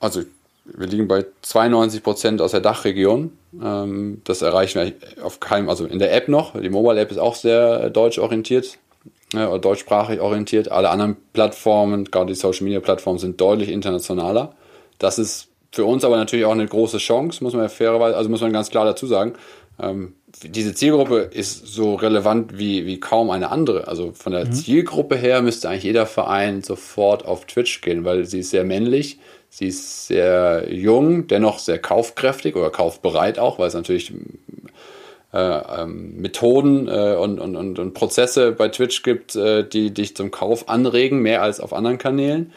Also 0.00 0.23
wir 0.64 0.87
liegen 0.87 1.09
bei 1.09 1.25
92 1.42 2.02
Prozent 2.02 2.40
aus 2.40 2.50
der 2.50 2.61
Dachregion. 2.61 3.33
Ähm, 3.62 4.21
das 4.25 4.42
erreichen 4.42 4.80
wir 4.80 5.25
auf 5.25 5.40
keinem, 5.40 5.68
also 5.68 5.87
in 5.87 5.99
der 5.99 6.14
App 6.14 6.28
noch. 6.28 6.61
Die 6.61 6.68
Mobile 6.68 7.00
App 7.00 7.11
ist 7.11 7.18
auch 7.18 7.37
sehr 7.37 7.90
deutsch 7.90 8.18
orientiert, 8.18 8.78
äh, 9.35 9.58
deutschsprachig 9.58 10.20
orientiert. 10.20 10.70
Alle 10.70 10.90
anderen 10.90 11.16
Plattformen, 11.32 12.04
gerade 12.04 12.32
die 12.32 12.35
Social 12.35 12.64
Media 12.64 12.80
Plattformen, 12.80 13.18
sind 13.18 13.40
deutlich 13.40 13.68
internationaler. 13.68 14.54
Das 14.99 15.18
ist 15.18 15.49
für 15.70 15.85
uns 15.85 16.04
aber 16.04 16.16
natürlich 16.16 16.47
auch 16.47 16.52
eine 16.52 16.66
große 16.66 16.99
Chance, 16.99 17.44
muss 17.44 17.52
man 17.52 17.62
ja 17.62 17.68
fairerweise, 17.68 18.16
also 18.16 18.30
muss 18.30 18.40
man 18.40 18.52
ganz 18.52 18.70
klar 18.70 18.85
dazu 18.85 19.06
sagen. 19.06 19.35
Ähm, 19.80 20.14
diese 20.42 20.75
Zielgruppe 20.75 21.18
ist 21.18 21.66
so 21.66 21.94
relevant 21.94 22.58
wie, 22.58 22.87
wie 22.87 23.00
kaum 23.00 23.30
eine 23.30 23.50
andere. 23.50 23.88
Also 23.88 24.12
von 24.12 24.32
der 24.32 24.47
mhm. 24.47 24.52
Zielgruppe 24.52 25.16
her 25.16 25.42
müsste 25.42 25.68
eigentlich 25.68 25.85
jeder 25.85 26.06
Verein 26.06 26.62
sofort 26.62 27.25
auf 27.25 27.47
Twitch 27.47 27.80
gehen, 27.80 28.04
weil 28.04 28.25
sie 28.25 28.40
ist 28.40 28.50
sehr 28.50 28.64
männlich, 28.64 29.18
sie 29.50 29.68
ist 29.68 30.06
sehr 30.06 30.73
jung, 30.73 31.26
dennoch 31.26 31.58
sehr 31.58 31.78
kaufkräftig 31.78 32.56
oder 32.56 32.70
kaufbereit 32.70 33.38
auch, 33.38 33.58
weil 33.58 33.68
es 33.68 33.75
natürlich 33.75 34.12
äh, 35.32 35.38
ähm, 35.38 36.16
Methoden 36.16 36.88
äh, 36.88 37.14
und, 37.14 37.38
und, 37.38 37.56
und, 37.56 37.78
und, 37.78 37.94
Prozesse 37.94 38.52
bei 38.52 38.68
Twitch 38.68 39.02
gibt, 39.02 39.37
äh, 39.37 39.66
die 39.66 39.92
dich 39.92 40.16
zum 40.16 40.30
Kauf 40.30 40.68
anregen, 40.68 41.20
mehr 41.20 41.42
als 41.42 41.61
auf 41.61 41.73
anderen 41.73 41.99
Kanälen. 41.99 42.52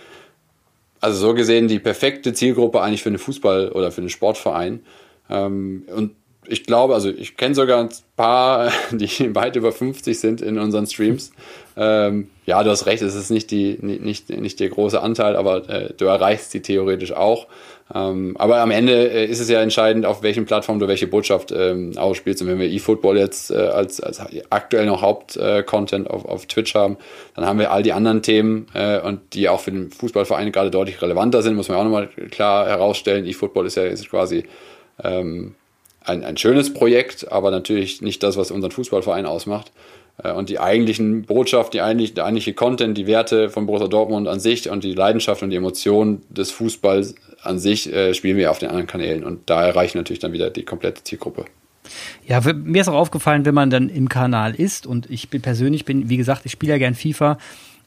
Also 1.02 1.18
so 1.18 1.34
gesehen 1.34 1.68
die 1.68 1.80
perfekte 1.80 2.34
Zielgruppe 2.34 2.82
eigentlich 2.82 3.04
für 3.04 3.10
einen 3.10 3.18
Fußball- 3.18 3.72
oder 3.72 3.92
für 3.92 4.02
einen 4.02 4.10
Sportverein. 4.10 4.82
Ähm, 5.30 5.84
und 5.94 6.12
ich 6.48 6.64
glaube, 6.64 6.94
also 6.94 7.10
ich 7.10 7.38
kenne 7.38 7.56
sogar 7.56 7.80
ein 7.80 7.90
paar, 8.16 8.72
die 8.92 9.36
weit 9.36 9.56
über 9.56 9.72
50 9.72 10.20
sind 10.20 10.42
in 10.42 10.58
unseren 10.58 10.88
Streams. 10.88 11.32
Ähm, 11.78 12.30
ja, 12.46 12.64
du 12.64 12.70
hast 12.70 12.86
recht, 12.86 13.02
es 13.02 13.16
ist 13.16 13.30
nicht, 13.30 13.52
die, 13.52 13.78
nicht, 13.82 14.30
nicht 14.30 14.60
der 14.60 14.70
große 14.70 15.02
Anteil, 15.02 15.36
aber 15.36 15.70
äh, 15.70 15.94
du 15.96 16.06
erreichst 16.06 16.52
sie 16.52 16.62
theoretisch 16.62 17.14
auch. 17.14 17.48
Ähm, 17.94 18.36
aber 18.38 18.60
am 18.60 18.72
Ende 18.72 19.12
äh, 19.12 19.26
ist 19.26 19.40
es 19.40 19.50
ja 19.50 19.62
entscheidend, 19.62 20.06
auf 20.06 20.24
welchen 20.24 20.46
Plattformen 20.46 20.80
du 20.80 20.88
welche 20.88 21.08
Botschaft 21.08 21.52
ähm, 21.52 21.98
ausspielst. 21.98 22.42
Und 22.42 22.48
wenn 22.48 22.60
wir 22.60 22.72
eFootball 22.72 23.18
jetzt 23.18 23.52
äh, 23.52 23.56
als, 23.56 24.00
als 24.00 24.22
aktuell 24.50 24.86
noch 24.86 25.02
Hauptcontent 25.02 26.08
äh, 26.08 26.10
auf, 26.10 26.26
auf 26.26 26.46
Twitch 26.46 26.74
haben, 26.74 26.98
dann 27.36 27.46
haben 27.46 27.60
wir 27.60 27.72
all 27.72 27.84
die 27.84 27.94
anderen 27.94 28.22
Themen 28.22 28.68
äh, 28.74 29.00
und 29.00 29.34
die 29.34 29.50
auch 29.50 29.60
für 29.60 29.72
den 29.72 29.92
Fußballverein 29.92 30.52
gerade 30.52 30.72
deutlich 30.72 31.02
relevanter 31.02 31.42
sind, 31.42 31.56
muss 31.56 31.70
man 31.70 31.78
auch 31.78 31.84
nochmal 31.84 32.08
klar 32.30 32.68
herausstellen. 32.68 33.26
eFootball 33.26 33.66
ist 33.66 33.76
ja 33.76 33.84
ist 33.84 34.10
quasi 34.10 34.46
ähm, 35.04 35.56
ein, 36.04 36.24
ein 36.24 36.38
schönes 36.38 36.74
Projekt, 36.74 37.32
aber 37.32 37.52
natürlich 37.52 38.02
nicht 38.02 38.24
das, 38.24 38.38
was 38.38 38.52
unseren 38.52 38.72
Fußballverein 38.72 39.26
ausmacht. 39.26 39.72
Äh, 40.24 40.32
und 40.34 40.50
die 40.50 40.60
eigentlichen 40.60 41.24
Botschaft, 41.24 41.74
die 41.74 41.82
eigentlich, 41.82 42.14
der 42.14 42.26
eigentliche 42.26 42.54
Content, 42.54 42.98
die 42.98 43.08
Werte 43.08 43.50
von 43.50 43.66
Borussia 43.66 43.88
Dortmund 43.88 44.28
an 44.28 44.40
sich 44.40 44.70
und 44.70 44.84
die 44.84 44.94
Leidenschaft 44.94 45.44
und 45.44 45.50
die 45.50 45.58
Emotion 45.58 46.22
des 46.30 46.52
Fußballs 46.52 47.16
an 47.44 47.60
sich 47.60 47.92
äh, 47.92 48.14
spielen 48.14 48.38
wir 48.38 48.52
auf 48.52 48.60
den 48.60 48.70
anderen 48.70 48.88
Kanälen. 48.88 49.24
Und 49.24 49.50
da 49.50 49.66
erreichen 49.66 49.98
natürlich 49.98 50.20
dann 50.20 50.34
wieder 50.34 50.50
die 50.50 50.64
komplette 50.64 51.04
Zielgruppe. 51.04 51.46
Ja, 52.28 52.42
mir 52.54 52.82
ist 52.82 52.88
auch 52.88 52.96
aufgefallen, 52.96 53.46
wenn 53.46 53.56
man 53.56 53.70
dann 53.70 53.90
im 53.90 54.08
Kanal 54.08 54.54
ist 54.54 54.86
und 54.86 55.10
ich 55.10 55.30
bin 55.30 55.42
persönlich 55.42 55.84
bin, 55.84 56.10
wie 56.10 56.18
gesagt, 56.18 56.46
ich 56.46 56.52
spiele 56.52 56.74
ja 56.74 56.78
gern 56.78 56.94
FIFA 56.94 57.38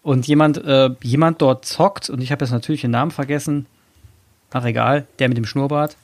und 0.03 0.27
jemand, 0.27 0.63
äh, 0.65 0.91
jemand 1.03 1.41
dort 1.41 1.65
zockt 1.65 2.11
und 2.11 2.21
ich 2.21 2.33
habe 2.33 2.45
jetzt 2.45 2.53
natürlich 2.53 2.83
den 2.83 2.91
Namen 2.91 3.13
vergessen, 3.13 3.67
ach 4.51 4.65
egal, 4.65 5.07
der 5.19 5.29
mit 5.29 5.39
dem 5.39 5.47
Schnurrbart, 5.47 5.97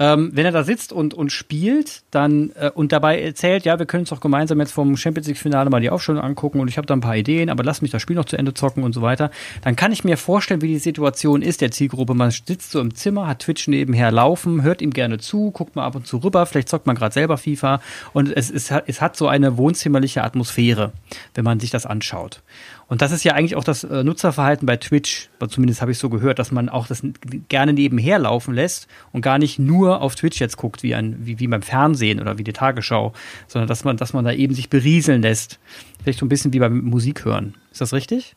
ähm, 0.00 0.30
wenn 0.32 0.46
er 0.46 0.52
da 0.52 0.64
sitzt 0.64 0.94
und, 0.94 1.12
und 1.12 1.30
spielt, 1.30 2.02
dann 2.10 2.52
äh, 2.58 2.70
und 2.74 2.90
dabei 2.90 3.20
erzählt, 3.20 3.66
ja, 3.66 3.78
wir 3.78 3.84
können 3.84 4.00
uns 4.00 4.08
doch 4.08 4.20
gemeinsam 4.20 4.58
jetzt 4.58 4.72
vom 4.72 4.96
Champions 4.96 5.28
League-Finale 5.28 5.68
mal 5.68 5.82
die 5.82 5.90
Aufstellung 5.90 6.22
angucken 6.22 6.58
und 6.58 6.68
ich 6.68 6.78
habe 6.78 6.86
da 6.86 6.94
ein 6.94 7.02
paar 7.02 7.16
Ideen, 7.16 7.50
aber 7.50 7.62
lass 7.62 7.82
mich 7.82 7.90
das 7.90 8.00
Spiel 8.00 8.16
noch 8.16 8.24
zu 8.24 8.38
Ende 8.38 8.54
zocken 8.54 8.82
und 8.82 8.94
so 8.94 9.02
weiter, 9.02 9.30
dann 9.62 9.76
kann 9.76 9.92
ich 9.92 10.02
mir 10.02 10.16
vorstellen, 10.16 10.62
wie 10.62 10.68
die 10.68 10.78
Situation 10.78 11.42
ist 11.42 11.60
der 11.60 11.70
Zielgruppe. 11.70 12.14
Man 12.14 12.30
sitzt 12.30 12.70
so 12.70 12.80
im 12.80 12.94
Zimmer, 12.94 13.26
hat 13.26 13.40
Twitch 13.40 13.68
nebenher 13.68 14.10
laufen, 14.10 14.62
hört 14.62 14.80
ihm 14.80 14.94
gerne 14.94 15.18
zu, 15.18 15.50
guckt 15.50 15.76
mal 15.76 15.84
ab 15.84 15.94
und 15.94 16.06
zu 16.06 16.16
rüber, 16.16 16.46
vielleicht 16.46 16.70
zockt 16.70 16.86
man 16.86 16.96
gerade 16.96 17.12
selber 17.12 17.36
FIFA 17.36 17.82
und 18.14 18.34
es, 18.34 18.50
es, 18.50 18.70
es 18.70 19.02
hat 19.02 19.18
so 19.18 19.28
eine 19.28 19.58
wohnzimmerliche 19.58 20.24
Atmosphäre, 20.24 20.92
wenn 21.34 21.44
man 21.44 21.60
sich 21.60 21.70
das 21.70 21.84
anschaut. 21.84 22.40
Und 22.90 23.02
das 23.02 23.12
ist 23.12 23.22
ja 23.22 23.34
eigentlich 23.34 23.54
auch 23.54 23.62
das 23.62 23.84
äh, 23.84 24.02
Nutzerverhalten 24.02 24.66
bei 24.66 24.76
Twitch, 24.76 25.30
zumindest 25.48 25.80
habe 25.80 25.92
ich 25.92 25.98
so 25.98 26.10
gehört, 26.10 26.40
dass 26.40 26.50
man 26.50 26.68
auch 26.68 26.88
das 26.88 27.02
gerne 27.48 27.72
nebenher 27.72 28.18
laufen 28.18 28.52
lässt 28.52 28.88
und 29.12 29.20
gar 29.20 29.38
nicht 29.38 29.60
nur 29.60 30.02
auf 30.02 30.16
Twitch 30.16 30.40
jetzt 30.40 30.56
guckt, 30.56 30.82
wie, 30.82 30.96
ein, 30.96 31.16
wie, 31.20 31.38
wie 31.38 31.46
beim 31.46 31.62
Fernsehen 31.62 32.20
oder 32.20 32.36
wie 32.36 32.42
die 32.42 32.52
Tagesschau, 32.52 33.12
sondern 33.46 33.68
dass 33.68 33.84
man, 33.84 33.96
dass 33.96 34.12
man 34.12 34.24
da 34.24 34.32
eben 34.32 34.56
sich 34.56 34.70
berieseln 34.70 35.22
lässt. 35.22 35.60
Vielleicht 36.02 36.18
so 36.18 36.26
ein 36.26 36.28
bisschen 36.28 36.52
wie 36.52 36.58
beim 36.58 36.80
Musik 36.80 37.24
hören. 37.24 37.54
Ist 37.70 37.80
das 37.80 37.92
richtig? 37.92 38.34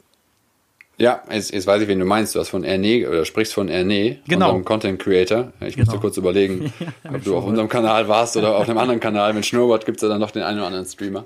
Ja, 0.99 1.23
jetzt, 1.31 1.51
jetzt 1.51 1.65
weiß 1.65 1.81
ich, 1.81 1.87
wen 1.87 1.97
du 1.97 2.05
meinst. 2.05 2.35
Du 2.35 2.39
hast 2.39 2.49
von 2.49 2.63
Erne 2.63 3.09
oder 3.09 3.25
sprichst 3.25 3.55
von 3.55 3.69
Erne, 3.69 4.19
genau. 4.27 4.49
unserem 4.49 4.65
Content 4.65 4.99
Creator. 4.99 5.51
Ich 5.61 5.75
genau. 5.75 5.85
musste 5.85 5.99
kurz 5.99 6.17
überlegen, 6.17 6.71
ob 7.11 7.23
du 7.23 7.35
auf 7.35 7.45
unserem 7.45 7.69
Kanal 7.69 8.07
warst 8.07 8.37
oder 8.37 8.55
auf 8.55 8.69
einem 8.69 8.77
anderen 8.77 8.99
Kanal. 8.99 9.33
Mit 9.33 9.47
Schnurrbart 9.47 9.87
gibt 9.87 9.97
es 9.97 10.03
ja 10.03 10.09
dann 10.09 10.19
noch 10.19 10.29
den 10.29 10.43
einen 10.43 10.59
oder 10.59 10.67
anderen 10.67 10.85
Streamer. 10.85 11.25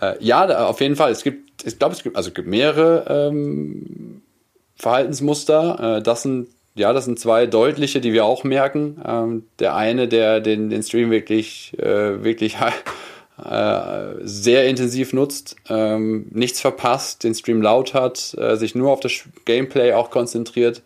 Äh, 0.00 0.14
ja, 0.20 0.66
auf 0.66 0.80
jeden 0.80 0.96
Fall. 0.96 1.12
Es 1.12 1.22
gibt, 1.22 1.64
ich 1.64 1.78
glaube, 1.78 1.94
es 1.94 2.02
gibt, 2.02 2.16
also 2.16 2.28
es 2.28 2.34
gibt 2.34 2.48
mehrere 2.48 3.28
ähm, 3.28 4.22
Verhaltensmuster. 4.76 5.98
Äh, 5.98 6.02
das 6.02 6.22
sind, 6.22 6.48
ja, 6.74 6.92
das 6.92 7.04
sind 7.04 7.18
zwei 7.18 7.46
deutliche, 7.46 8.00
die 8.00 8.12
wir 8.12 8.24
auch 8.24 8.44
merken. 8.44 9.00
Ähm, 9.06 9.44
der 9.58 9.76
eine, 9.76 10.08
der 10.08 10.40
den, 10.40 10.70
den 10.70 10.82
Stream 10.82 11.10
wirklich, 11.10 11.78
äh, 11.78 12.24
wirklich 12.24 12.56
äh, 13.44 14.14
sehr 14.22 14.68
intensiv 14.68 15.12
nutzt, 15.12 15.56
ähm, 15.68 16.26
nichts 16.30 16.60
verpasst, 16.60 17.24
den 17.24 17.34
Stream 17.34 17.62
laut 17.62 17.94
hat, 17.94 18.34
äh, 18.38 18.56
sich 18.56 18.74
nur 18.74 18.92
auf 18.92 19.00
das 19.00 19.12
Gameplay 19.44 19.92
auch 19.92 20.10
konzentriert 20.10 20.82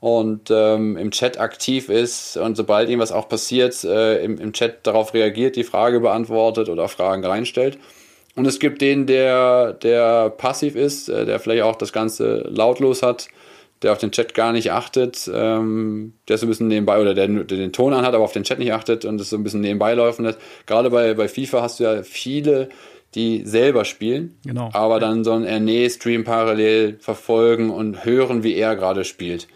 und 0.00 0.50
ähm, 0.50 0.96
im 0.96 1.12
Chat 1.12 1.38
aktiv 1.38 1.88
ist 1.88 2.36
und 2.36 2.56
sobald 2.56 2.88
irgendwas 2.88 3.12
auch 3.12 3.28
passiert, 3.28 3.84
äh, 3.84 4.24
im, 4.24 4.36
im 4.38 4.52
Chat 4.52 4.84
darauf 4.84 5.14
reagiert, 5.14 5.54
die 5.54 5.62
Frage 5.62 6.00
beantwortet 6.00 6.68
oder 6.68 6.88
Fragen 6.88 7.24
reinstellt. 7.24 7.78
Und 8.34 8.46
es 8.46 8.58
gibt 8.58 8.80
den, 8.80 9.06
der, 9.06 9.74
der 9.74 10.30
passiv 10.30 10.74
ist, 10.74 11.08
äh, 11.08 11.26
der 11.26 11.38
vielleicht 11.38 11.62
auch 11.62 11.76
das 11.76 11.92
Ganze 11.92 12.48
lautlos 12.48 13.02
hat, 13.02 13.28
der 13.82 13.92
auf 13.92 13.98
den 13.98 14.12
Chat 14.12 14.34
gar 14.34 14.52
nicht 14.52 14.72
achtet, 14.72 15.30
ähm, 15.32 16.14
der 16.28 16.38
so 16.38 16.46
ein 16.46 16.48
bisschen 16.48 16.68
nebenbei, 16.68 17.00
oder 17.00 17.14
der, 17.14 17.26
der 17.26 17.44
den 17.44 17.72
Ton 17.72 17.92
anhat, 17.92 18.14
aber 18.14 18.24
auf 18.24 18.32
den 18.32 18.44
Chat 18.44 18.58
nicht 18.58 18.72
achtet 18.72 19.04
und 19.04 19.20
es 19.20 19.30
so 19.30 19.36
ein 19.36 19.42
bisschen 19.42 19.60
nebenbei 19.60 19.94
laufen 19.94 20.24
lässt. 20.24 20.38
Gerade 20.66 20.90
bei, 20.90 21.14
bei 21.14 21.28
FIFA 21.28 21.62
hast 21.62 21.80
du 21.80 21.84
ja 21.84 22.02
viele, 22.02 22.68
die 23.14 23.42
selber 23.44 23.84
spielen, 23.84 24.38
genau. 24.46 24.70
aber 24.72 24.98
dann 24.98 25.24
so 25.24 25.32
einen 25.32 25.44
Erne-Stream 25.44 26.24
parallel 26.24 26.96
verfolgen 27.00 27.70
und 27.70 28.04
hören, 28.04 28.42
wie 28.42 28.54
er 28.54 28.76
gerade 28.76 29.04
spielt. 29.04 29.48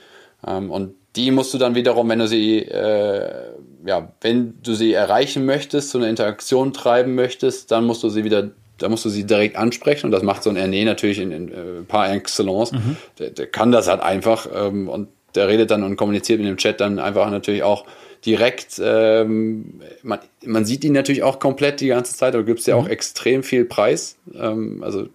Ähm, 0.46 0.70
und 0.70 0.94
die 1.14 1.30
musst 1.30 1.54
du 1.54 1.58
dann 1.58 1.74
wiederum, 1.74 2.08
wenn 2.10 2.18
du 2.18 2.28
sie, 2.28 2.58
äh, 2.58 3.52
ja, 3.86 4.12
wenn 4.20 4.58
du 4.62 4.74
sie 4.74 4.92
erreichen 4.92 5.46
möchtest, 5.46 5.90
so 5.90 5.98
eine 5.98 6.10
Interaktion 6.10 6.74
treiben 6.74 7.14
möchtest, 7.14 7.70
dann 7.70 7.86
musst 7.86 8.02
du 8.02 8.10
sie 8.10 8.24
wieder 8.24 8.50
da 8.78 8.88
musst 8.88 9.04
du 9.04 9.08
sie 9.08 9.24
direkt 9.24 9.56
ansprechen 9.56 10.06
und 10.06 10.12
das 10.12 10.22
macht 10.22 10.42
so 10.42 10.50
ein 10.50 10.56
Erne 10.56 10.84
natürlich 10.84 11.18
in, 11.18 11.32
in, 11.32 11.48
in 11.48 11.54
äh, 11.54 11.82
par 11.86 12.12
excellence. 12.12 12.72
Mhm. 12.72 12.96
Der, 13.18 13.30
der, 13.30 13.46
kann 13.46 13.72
das 13.72 13.88
halt 13.88 14.00
einfach 14.00 14.46
ähm, 14.54 14.88
und 14.88 15.08
der 15.34 15.48
redet 15.48 15.70
dann 15.70 15.82
und 15.82 15.96
kommuniziert 15.96 16.40
mit 16.40 16.48
dem 16.48 16.56
Chat 16.56 16.80
dann 16.80 16.98
einfach 16.98 17.30
natürlich 17.30 17.62
auch 17.62 17.84
direkt. 18.24 18.80
Ähm, 18.82 19.80
man, 20.02 20.18
man 20.44 20.64
sieht 20.64 20.84
ihn 20.84 20.92
natürlich 20.92 21.22
auch 21.22 21.38
komplett 21.38 21.80
die 21.80 21.88
ganze 21.88 22.16
Zeit, 22.16 22.34
aber 22.34 22.44
gibt 22.44 22.60
es 22.60 22.66
ja 22.66 22.76
mhm. 22.76 22.84
auch 22.84 22.88
extrem 22.88 23.42
viel 23.42 23.64
Preis. 23.64 24.16
Ähm, 24.34 24.82
also 24.82 25.08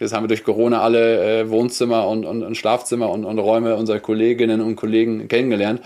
jetzt 0.00 0.12
haben 0.12 0.24
wir 0.24 0.28
durch 0.28 0.44
Corona 0.44 0.82
alle 0.82 1.40
äh, 1.40 1.50
Wohnzimmer 1.50 2.08
und, 2.08 2.24
und, 2.24 2.42
und 2.42 2.56
Schlafzimmer 2.56 3.10
und, 3.10 3.24
und, 3.24 3.38
Räume 3.38 3.76
unserer 3.76 4.00
Kolleginnen 4.00 4.60
und 4.60 4.76
Kollegen 4.76 5.28
kennengelernt. 5.28 5.80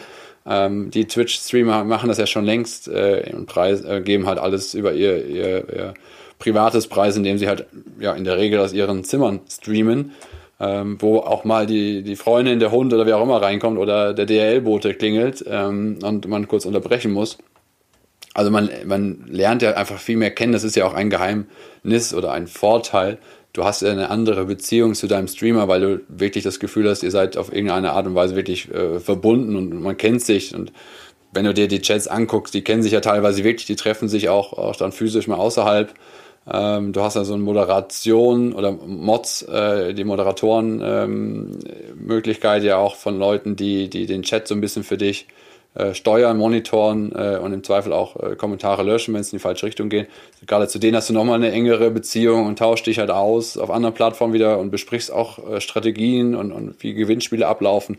Ähm, 0.46 0.90
die 0.90 1.06
Twitch-Streamer 1.06 1.84
machen 1.84 2.08
das 2.08 2.18
ja 2.18 2.26
schon 2.26 2.44
längst 2.44 2.88
äh, 2.88 3.30
und 3.34 3.46
Preis, 3.46 3.84
äh, 3.84 4.00
geben 4.00 4.26
halt 4.26 4.38
alles 4.38 4.74
über 4.74 4.92
ihr, 4.92 5.24
ihr, 5.26 5.68
ihr 5.68 5.94
privates 6.40 6.88
Preis, 6.88 7.16
indem 7.16 7.38
sie 7.38 7.46
halt 7.46 7.66
ja 8.00 8.12
in 8.14 8.24
der 8.24 8.36
Regel 8.36 8.58
aus 8.58 8.72
ihren 8.72 9.04
Zimmern 9.04 9.40
streamen, 9.48 10.12
ähm, 10.58 10.96
wo 11.00 11.18
auch 11.18 11.44
mal 11.44 11.66
die, 11.66 12.02
die 12.02 12.16
Freundin, 12.16 12.58
der 12.58 12.72
Hund 12.72 12.92
oder 12.92 13.06
wer 13.06 13.16
auch 13.16 13.22
immer 13.22 13.40
reinkommt 13.40 13.78
oder 13.78 14.12
der 14.12 14.26
DHL-Bote 14.26 14.94
klingelt 14.94 15.44
ähm, 15.48 16.00
und 16.02 16.26
man 16.26 16.48
kurz 16.48 16.64
unterbrechen 16.64 17.12
muss. 17.12 17.38
Also 18.34 18.50
man, 18.50 18.68
man 18.84 19.26
lernt 19.28 19.62
ja 19.62 19.74
einfach 19.74 19.98
viel 19.98 20.16
mehr 20.16 20.30
kennen. 20.32 20.52
Das 20.52 20.64
ist 20.64 20.74
ja 20.74 20.84
auch 20.86 20.94
ein 20.94 21.10
Geheimnis 21.10 22.12
oder 22.12 22.32
ein 22.32 22.48
Vorteil 22.48 23.18
du 23.52 23.64
hast 23.64 23.84
eine 23.84 24.10
andere 24.10 24.44
Beziehung 24.44 24.94
zu 24.94 25.06
deinem 25.06 25.28
Streamer, 25.28 25.68
weil 25.68 25.80
du 25.80 26.00
wirklich 26.08 26.44
das 26.44 26.60
Gefühl 26.60 26.88
hast, 26.88 27.02
ihr 27.02 27.10
seid 27.10 27.36
auf 27.36 27.52
irgendeine 27.52 27.92
Art 27.92 28.06
und 28.06 28.14
Weise 28.14 28.36
wirklich 28.36 28.72
äh, 28.72 29.00
verbunden 29.00 29.56
und 29.56 29.82
man 29.82 29.96
kennt 29.96 30.22
sich 30.22 30.54
und 30.54 30.72
wenn 31.32 31.44
du 31.44 31.54
dir 31.54 31.68
die 31.68 31.80
Chats 31.80 32.08
anguckst, 32.08 32.54
die 32.54 32.62
kennen 32.62 32.82
sich 32.82 32.92
ja 32.92 33.00
teilweise 33.00 33.44
wirklich, 33.44 33.66
die 33.66 33.76
treffen 33.76 34.08
sich 34.08 34.28
auch, 34.28 34.52
auch 34.52 34.74
dann 34.74 34.90
physisch 34.90 35.28
mal 35.28 35.36
außerhalb. 35.36 35.94
Ähm, 36.46 36.92
du 36.92 37.02
hast 37.02 37.16
ja 37.16 37.24
so 37.24 37.34
eine 37.34 37.42
Moderation 37.42 38.52
oder 38.52 38.72
Mods, 38.72 39.42
äh, 39.42 39.94
die 39.94 40.04
Moderatoren 40.04 40.80
ähm, 40.82 41.58
ja 42.62 42.76
auch 42.78 42.96
von 42.96 43.18
Leuten, 43.18 43.56
die, 43.56 43.88
die 43.90 44.06
den 44.06 44.22
Chat 44.22 44.48
so 44.48 44.54
ein 44.54 44.60
bisschen 44.60 44.82
für 44.82 44.96
dich 44.96 45.26
äh, 45.74 45.94
steuern, 45.94 46.36
monitoren 46.36 47.12
äh, 47.14 47.38
und 47.38 47.52
im 47.52 47.62
Zweifel 47.62 47.92
auch 47.92 48.16
äh, 48.16 48.34
Kommentare 48.34 48.82
löschen, 48.82 49.14
wenn 49.14 49.20
es 49.20 49.32
in 49.32 49.38
die 49.38 49.42
falsche 49.42 49.66
Richtung 49.66 49.88
geht. 49.88 50.08
Gerade 50.46 50.66
zu 50.66 50.80
denen 50.80 50.96
hast 50.96 51.10
du 51.10 51.12
nochmal 51.12 51.36
eine 51.36 51.52
engere 51.52 51.92
Beziehung 51.92 52.46
und 52.46 52.58
tauschst 52.58 52.88
dich 52.88 52.98
halt 52.98 53.10
aus 53.10 53.56
auf 53.56 53.70
anderen 53.70 53.94
Plattformen 53.94 54.34
wieder 54.34 54.58
und 54.58 54.70
besprichst 54.70 55.12
auch 55.12 55.38
äh, 55.48 55.60
Strategien 55.60 56.34
und, 56.34 56.50
und 56.50 56.82
wie 56.82 56.94
Gewinnspiele 56.94 57.46
ablaufen. 57.46 57.98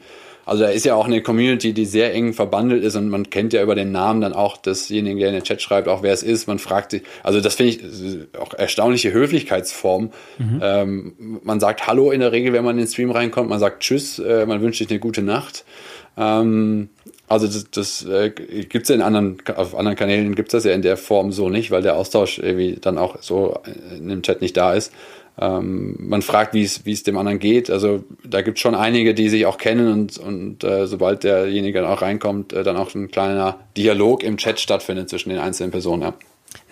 Also 0.52 0.66
da 0.66 0.70
ist 0.70 0.84
ja 0.84 0.96
auch 0.96 1.06
eine 1.06 1.22
Community, 1.22 1.72
die 1.72 1.86
sehr 1.86 2.14
eng 2.14 2.34
verbandelt 2.34 2.84
ist 2.84 2.98
und 2.98 3.08
man 3.08 3.30
kennt 3.30 3.54
ja 3.54 3.64
über 3.64 3.74
den 3.74 3.94
Namen 3.94 4.20
dann 4.20 4.34
auch 4.34 4.58
desjenigen, 4.58 5.18
der 5.18 5.30
in 5.30 5.36
den 5.36 5.44
Chat 5.44 5.62
schreibt, 5.62 5.88
auch 5.88 6.04
wer 6.04 6.12
es 6.12 6.24
ist. 6.24 6.46
Man 6.46 6.60
fragt 6.60 6.92
sich, 6.92 7.04
also 7.24 7.40
das 7.40 7.56
finde 7.56 7.72
ich 7.72 8.38
auch 8.38 8.54
erstaunliche 8.54 9.14
Höflichkeitsform. 9.14 10.12
Mhm. 10.40 10.60
Ähm, 10.62 11.40
man 11.42 11.62
sagt 11.62 11.88
Hallo 11.88 12.12
in 12.12 12.20
der 12.20 12.34
Regel, 12.34 12.52
wenn 12.52 12.66
man 12.66 12.78
in 12.78 12.84
den 12.84 12.88
Stream 12.90 13.12
reinkommt. 13.12 13.50
Man 13.50 13.62
sagt 13.62 13.80
Tschüss, 13.80 14.20
äh, 14.20 14.46
man 14.46 14.62
wünscht 14.62 14.80
sich 14.80 14.90
eine 14.90 15.00
gute 15.00 15.22
Nacht. 15.22 15.64
Ähm, 16.18 16.90
also 17.30 17.48
das, 17.48 17.72
das 17.72 18.04
äh, 18.04 18.32
gibt 18.32 18.84
es 18.84 18.90
ja 18.90 18.96
in 18.96 19.02
anderen, 19.02 19.38
auf 19.56 19.74
anderen 19.74 19.96
Kanälen 19.96 20.36
gibt 20.36 20.50
es 20.50 20.52
das 20.52 20.66
ja 20.66 20.74
in 20.74 20.82
der 20.82 20.98
Form 20.98 21.32
so 21.32 21.48
nicht, 21.48 21.72
weil 21.72 21.82
der 21.82 21.96
Austausch 21.96 22.40
irgendwie 22.40 22.76
dann 22.76 22.98
auch 22.98 23.20
so 23.22 23.58
in 23.98 24.10
dem 24.10 24.22
Chat 24.22 24.42
nicht 24.42 24.58
da 24.58 24.74
ist. 24.74 24.92
Ähm, 25.41 25.95
man 25.99 26.21
fragt, 26.21 26.54
wie 26.54 26.63
es 26.63 27.04
dem 27.04 27.17
anderen 27.17 27.39
geht. 27.39 27.71
Also 27.71 28.04
da 28.23 28.43
gibt 28.43 28.60
es 28.60 28.62
schon 28.62 28.75
einige, 28.75 29.15
die 29.15 29.27
sich 29.27 29.47
auch 29.47 29.58
kennen 29.58 29.91
und, 29.91 30.17
und 30.19 30.63
äh, 30.63 30.86
sobald 30.86 31.23
derjenige 31.23 31.82
dann 31.82 31.89
auch 31.89 32.04
reinkommt, 32.04 32.54
äh, 32.54 32.63
dann 32.63 32.77
auch 32.77 32.93
ein 32.93 33.10
kleiner 33.10 33.60
Dialog 33.75 34.23
im 34.23 34.38
Chat 34.38 34.60
stattfindet 34.60 35.10
zwischen 35.10 35.30
den 35.30 35.39
einzelnen 35.39 35.71
Personen. 35.71 36.04
Ja. 36.04 36.13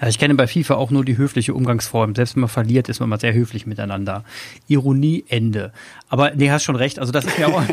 Ja, 0.02 0.08
ich 0.08 0.20
kenne 0.20 0.36
bei 0.36 0.48
FIFA 0.48 0.76
auch 0.76 0.92
nur 0.92 1.04
die 1.06 1.18
höfliche 1.18 1.54
Umgangsform. 1.54 2.16
Selbst 2.16 2.36
wenn 2.36 2.42
man 2.42 2.50
verliert, 2.50 2.90
ist 2.90 3.00
man 3.00 3.10
mal 3.10 3.20
sehr 3.20 3.34
höflich 3.34 3.66
miteinander. 3.66 4.24
Ironie, 4.68 5.26
Ende. 5.28 5.72
Aber 6.10 6.32
nee, 6.36 6.50
hast 6.52 6.64
schon 6.64 6.76
recht. 6.76 7.00
Also 7.00 7.12
das 7.12 7.26
ist 7.26 7.38
mir 7.38 7.48
auch. 7.48 7.64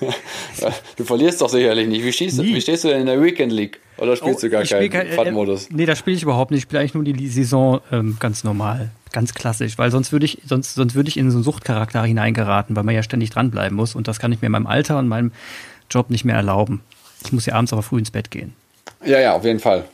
du 0.96 1.04
verlierst 1.04 1.40
doch 1.40 1.48
sicherlich 1.48 1.88
nicht. 1.88 2.04
Wie, 2.04 2.12
schießt, 2.12 2.42
wie 2.42 2.60
stehst 2.60 2.84
du 2.84 2.88
denn 2.88 3.00
in 3.00 3.06
der 3.06 3.22
Weekend 3.22 3.52
League? 3.52 3.80
Oder 3.98 4.16
spielst 4.16 4.38
oh, 4.38 4.46
du 4.46 4.50
gar 4.50 4.64
keinen 4.64 4.90
kein, 4.90 5.08
FAT-Modus? 5.08 5.66
Äh, 5.66 5.74
nee, 5.74 5.86
da 5.86 5.94
spiele 5.94 6.16
ich 6.16 6.22
überhaupt 6.22 6.50
nicht. 6.50 6.58
Ich 6.58 6.62
spiele 6.64 6.80
eigentlich 6.80 6.94
nur 6.94 7.04
die 7.04 7.28
Saison 7.28 7.80
ähm, 7.92 8.16
ganz 8.18 8.42
normal. 8.42 8.90
Ganz 9.14 9.32
klassisch. 9.32 9.78
Weil 9.78 9.92
sonst 9.92 10.10
würde 10.10 10.26
ich, 10.26 10.38
sonst, 10.44 10.74
sonst 10.74 10.96
würde 10.96 11.08
ich 11.08 11.16
in 11.16 11.30
so 11.30 11.36
einen 11.36 11.44
Suchtcharakter 11.44 12.02
hineingeraten, 12.02 12.74
weil 12.74 12.82
man 12.82 12.96
ja 12.96 13.04
ständig 13.04 13.30
dranbleiben 13.30 13.76
muss. 13.76 13.94
Und 13.94 14.08
das 14.08 14.18
kann 14.18 14.32
ich 14.32 14.42
mir 14.42 14.46
in 14.46 14.52
meinem 14.52 14.66
Alter 14.66 14.98
und 14.98 15.06
meinem 15.06 15.30
Job 15.88 16.10
nicht 16.10 16.24
mehr 16.24 16.34
erlauben. 16.34 16.80
Ich 17.24 17.32
muss 17.32 17.46
ja 17.46 17.54
abends 17.54 17.72
aber 17.72 17.84
früh 17.84 18.00
ins 18.00 18.10
Bett 18.10 18.32
gehen. 18.32 18.54
Ja, 19.04 19.20
ja, 19.20 19.34
auf 19.34 19.44
jeden 19.44 19.60
Fall. 19.60 19.84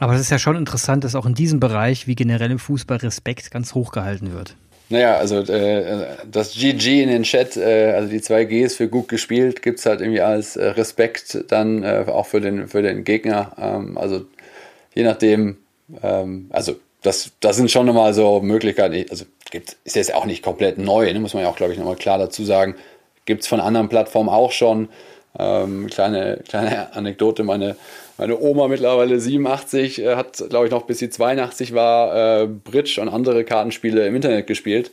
Aber 0.00 0.14
es 0.14 0.20
ist 0.20 0.30
ja 0.30 0.40
schon 0.40 0.56
interessant, 0.56 1.04
dass 1.04 1.14
auch 1.14 1.26
in 1.26 1.34
diesem 1.34 1.60
Bereich, 1.60 2.08
wie 2.08 2.16
generell 2.16 2.50
im 2.50 2.58
Fußball, 2.58 2.96
Respekt 2.96 3.52
ganz 3.52 3.72
hoch 3.72 3.92
gehalten 3.92 4.32
wird. 4.32 4.56
Naja, 4.88 5.16
also 5.16 5.38
äh, 5.42 6.16
das 6.28 6.54
GG 6.54 7.04
in 7.04 7.08
den 7.08 7.22
Chat, 7.22 7.56
äh, 7.56 7.92
also 7.94 8.10
die 8.10 8.20
zwei 8.20 8.46
Gs 8.46 8.74
für 8.74 8.88
gut 8.88 9.06
gespielt, 9.06 9.62
gibt 9.62 9.78
es 9.78 9.86
halt 9.86 10.00
irgendwie 10.00 10.22
als 10.22 10.56
äh, 10.56 10.66
Respekt 10.70 11.44
dann 11.52 11.84
äh, 11.84 12.04
auch 12.08 12.26
für 12.26 12.40
den, 12.40 12.66
für 12.66 12.82
den 12.82 13.04
Gegner. 13.04 13.52
Ähm, 13.58 13.96
also 13.96 14.26
je 14.92 15.04
nachdem, 15.04 15.58
ähm, 16.02 16.46
also 16.50 16.74
das, 17.06 17.32
das 17.40 17.56
sind 17.56 17.70
schon 17.70 17.86
nochmal 17.86 18.14
so 18.14 18.40
Möglichkeiten. 18.40 19.06
Also 19.10 19.24
gibt, 19.50 19.76
ist 19.84 19.96
jetzt 19.96 20.14
auch 20.14 20.24
nicht 20.24 20.42
komplett 20.42 20.78
neu, 20.78 21.12
ne? 21.12 21.20
muss 21.20 21.34
man 21.34 21.42
ja 21.42 21.48
auch, 21.48 21.56
glaube 21.56 21.72
ich, 21.72 21.78
nochmal 21.78 21.96
klar 21.96 22.18
dazu 22.18 22.44
sagen. 22.44 22.74
Gibt 23.24 23.42
es 23.42 23.48
von 23.48 23.60
anderen 23.60 23.88
Plattformen 23.88 24.28
auch 24.28 24.52
schon. 24.52 24.88
Ähm, 25.38 25.88
kleine, 25.88 26.40
kleine 26.48 26.94
Anekdote, 26.94 27.44
meine 27.44 27.76
meine 28.18 28.40
Oma 28.40 28.68
mittlerweile 28.68 29.20
87, 29.20 30.02
äh, 30.02 30.16
hat, 30.16 30.42
glaube 30.48 30.66
ich, 30.66 30.72
noch 30.72 30.82
bis 30.82 30.98
sie 30.98 31.10
82 31.10 31.74
war, 31.74 32.42
äh, 32.42 32.46
Bridge 32.46 32.98
und 33.00 33.08
andere 33.08 33.44
Kartenspiele 33.44 34.06
im 34.06 34.16
Internet 34.16 34.46
gespielt. 34.46 34.90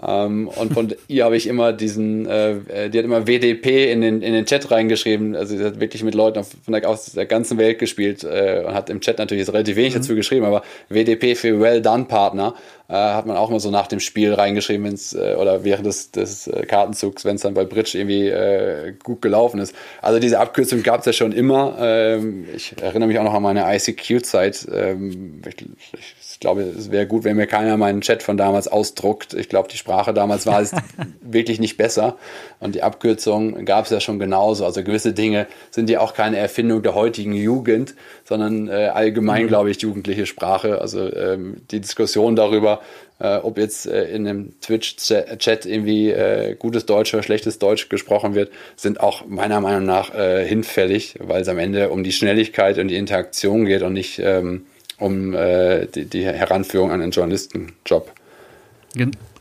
Ähm, 0.00 0.48
und 0.48 0.72
von 0.72 0.94
ihr 1.08 1.24
habe 1.24 1.36
ich 1.36 1.46
immer 1.46 1.72
diesen, 1.72 2.26
äh, 2.26 2.90
die 2.90 2.98
hat 2.98 3.04
immer 3.04 3.26
WDP 3.26 3.90
in 3.90 4.00
den, 4.00 4.22
in 4.22 4.32
den 4.32 4.46
Chat 4.46 4.70
reingeschrieben. 4.70 5.34
Also 5.34 5.56
sie 5.56 5.64
hat 5.64 5.80
wirklich 5.80 6.04
mit 6.04 6.14
Leuten 6.14 6.44
von 6.44 6.72
der, 6.72 6.88
aus 6.88 7.06
der 7.06 7.26
ganzen 7.26 7.58
Welt 7.58 7.78
gespielt 7.78 8.22
äh, 8.22 8.62
und 8.66 8.74
hat 8.74 8.88
im 8.88 9.00
Chat 9.00 9.18
natürlich 9.18 9.40
jetzt 9.40 9.52
relativ 9.52 9.76
wenig 9.76 9.94
mhm. 9.94 9.98
dazu 9.98 10.14
geschrieben, 10.14 10.44
aber 10.44 10.62
WDP 10.88 11.34
für 11.34 11.60
Well 11.60 11.82
Done 11.82 12.04
Partner 12.04 12.54
äh, 12.88 12.94
hat 12.94 13.26
man 13.26 13.36
auch 13.36 13.50
mal 13.50 13.58
so 13.58 13.70
nach 13.70 13.88
dem 13.88 14.00
Spiel 14.00 14.32
reingeschrieben, 14.32 14.84
wenn's, 14.86 15.12
äh, 15.12 15.34
oder 15.38 15.64
während 15.64 15.86
des, 15.86 16.12
des 16.12 16.46
äh, 16.46 16.66
Kartenzugs, 16.66 17.24
wenn 17.24 17.36
es 17.36 17.42
dann 17.42 17.54
bei 17.54 17.64
Bridge 17.64 17.98
irgendwie 17.98 18.28
äh, 18.28 18.94
gut 19.02 19.22
gelaufen 19.22 19.58
ist. 19.58 19.74
Also 20.02 20.20
diese 20.20 20.38
Abkürzung 20.38 20.82
gab 20.84 21.00
es 21.00 21.06
ja 21.06 21.12
schon 21.12 21.32
immer. 21.32 21.76
Ähm, 21.80 22.46
ich 22.54 22.74
erinnere 22.80 23.08
mich 23.08 23.18
auch 23.18 23.24
noch 23.24 23.34
an 23.34 23.42
meine 23.42 23.64
ICQ-Zeit. 23.74 24.68
Ähm, 24.72 25.40
ich, 25.46 25.66
ich 25.94 26.29
ich 26.40 26.42
glaube, 26.42 26.62
es 26.62 26.90
wäre 26.90 27.06
gut, 27.06 27.24
wenn 27.24 27.36
mir 27.36 27.46
keiner 27.46 27.76
meinen 27.76 28.00
Chat 28.00 28.22
von 28.22 28.38
damals 28.38 28.66
ausdruckt. 28.66 29.34
Ich 29.34 29.50
glaube, 29.50 29.68
die 29.68 29.76
Sprache 29.76 30.14
damals 30.14 30.46
war 30.46 30.62
es 30.62 30.72
wirklich 31.20 31.60
nicht 31.60 31.76
besser. 31.76 32.16
Und 32.60 32.74
die 32.74 32.82
Abkürzung 32.82 33.66
gab 33.66 33.84
es 33.84 33.90
ja 33.90 34.00
schon 34.00 34.18
genauso. 34.18 34.64
Also 34.64 34.82
gewisse 34.82 35.12
Dinge 35.12 35.46
sind 35.70 35.90
ja 35.90 36.00
auch 36.00 36.14
keine 36.14 36.38
Erfindung 36.38 36.82
der 36.82 36.94
heutigen 36.94 37.34
Jugend, 37.34 37.94
sondern 38.24 38.68
äh, 38.68 38.86
allgemein, 38.86 39.42
mhm. 39.42 39.48
glaube 39.48 39.70
ich, 39.70 39.82
jugendliche 39.82 40.24
Sprache. 40.24 40.80
Also 40.80 41.14
ähm, 41.14 41.58
die 41.70 41.80
Diskussion 41.82 42.36
darüber, 42.36 42.80
äh, 43.18 43.36
ob 43.36 43.58
jetzt 43.58 43.86
äh, 43.86 44.04
in 44.04 44.26
einem 44.26 44.58
Twitch-Chat 44.62 45.66
irgendwie 45.66 46.08
äh, 46.08 46.56
gutes 46.58 46.86
Deutsch 46.86 47.12
oder 47.12 47.22
schlechtes 47.22 47.58
Deutsch 47.58 47.90
gesprochen 47.90 48.34
wird, 48.34 48.50
sind 48.76 49.00
auch 49.00 49.26
meiner 49.26 49.60
Meinung 49.60 49.84
nach 49.84 50.14
äh, 50.14 50.46
hinfällig, 50.46 51.16
weil 51.20 51.42
es 51.42 51.48
am 51.48 51.58
Ende 51.58 51.90
um 51.90 52.02
die 52.02 52.12
Schnelligkeit 52.12 52.78
und 52.78 52.88
die 52.88 52.96
Interaktion 52.96 53.66
geht 53.66 53.82
und 53.82 53.92
nicht 53.92 54.18
ähm, 54.20 54.64
um 55.00 55.34
äh, 55.34 55.86
die, 55.86 56.04
die, 56.04 56.24
Heranführung 56.24 56.92
an 56.92 57.00
einen 57.00 57.10
Journalistenjob. 57.10 58.12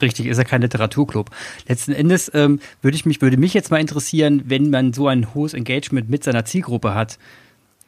Richtig, 0.02 0.28
ist 0.28 0.38
ja 0.38 0.44
kein 0.44 0.62
Literaturclub. 0.62 1.30
Letzten 1.68 1.92
Endes 1.92 2.32
ähm, 2.34 2.60
würde 2.82 2.96
ich 2.96 3.06
mich, 3.06 3.22
würde 3.22 3.38
mich 3.38 3.54
jetzt 3.54 3.72
mal 3.72 3.82
interessieren, 3.82 4.44
wenn 4.46 4.70
man 4.70 4.94
so 4.94 5.08
ein 5.08 5.34
hohes 5.34 5.54
Engagement 5.54 6.10
mit 6.10 6.24
seiner 6.24 6.46
Zielgruppe 6.46 6.94
hat, 6.94 7.18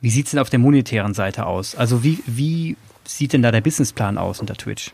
wie 0.01 0.09
sieht 0.09 0.25
es 0.25 0.31
denn 0.31 0.39
auf 0.39 0.49
der 0.49 0.59
monetären 0.59 1.13
Seite 1.13 1.45
aus? 1.45 1.75
Also 1.75 2.03
wie, 2.03 2.19
wie 2.25 2.75
sieht 3.05 3.33
denn 3.33 3.43
da 3.43 3.51
der 3.51 3.61
Businessplan 3.61 4.17
aus 4.17 4.39
unter 4.39 4.55
Twitch? 4.55 4.91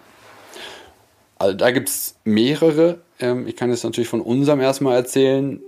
Also 1.40 1.56
da 1.56 1.72
gibt 1.72 1.90
es 1.90 2.16
mehrere. 2.24 3.00
Ähm, 3.20 3.48
ich 3.48 3.56
kann 3.56 3.70
jetzt 3.70 3.84
natürlich 3.84 4.10
von 4.10 4.22
unserem 4.22 4.60
erstmal 4.60 4.96
erzählen. 4.96 5.62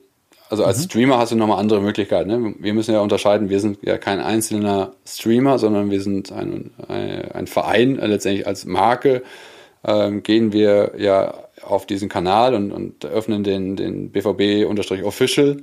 Also 0.49 0.63
als 0.65 0.79
mhm. 0.79 0.83
Streamer 0.83 1.17
hast 1.19 1.31
du 1.31 1.35
nochmal 1.35 1.59
andere 1.59 1.79
Möglichkeiten. 1.79 2.29
Ne? 2.29 2.55
Wir 2.59 2.73
müssen 2.73 2.93
ja 2.93 3.01
unterscheiden, 3.01 3.49
wir 3.49 3.59
sind 3.59 3.79
ja 3.83 3.97
kein 3.97 4.19
einzelner 4.19 4.93
Streamer, 5.05 5.59
sondern 5.59 5.91
wir 5.91 6.01
sind 6.01 6.31
ein, 6.31 6.71
ein, 6.87 7.31
ein 7.31 7.47
Verein, 7.47 7.99
äh, 7.99 8.07
letztendlich 8.07 8.47
als 8.47 8.65
Marke 8.65 9.21
ähm, 9.85 10.23
gehen 10.23 10.51
wir 10.51 10.93
ja 10.97 11.35
auf 11.63 11.85
diesen 11.85 12.09
Kanal 12.09 12.55
und, 12.55 12.71
und 12.71 13.05
öffnen 13.05 13.43
den, 13.43 13.75
den 13.75 14.11
BVB-Official 14.11 15.57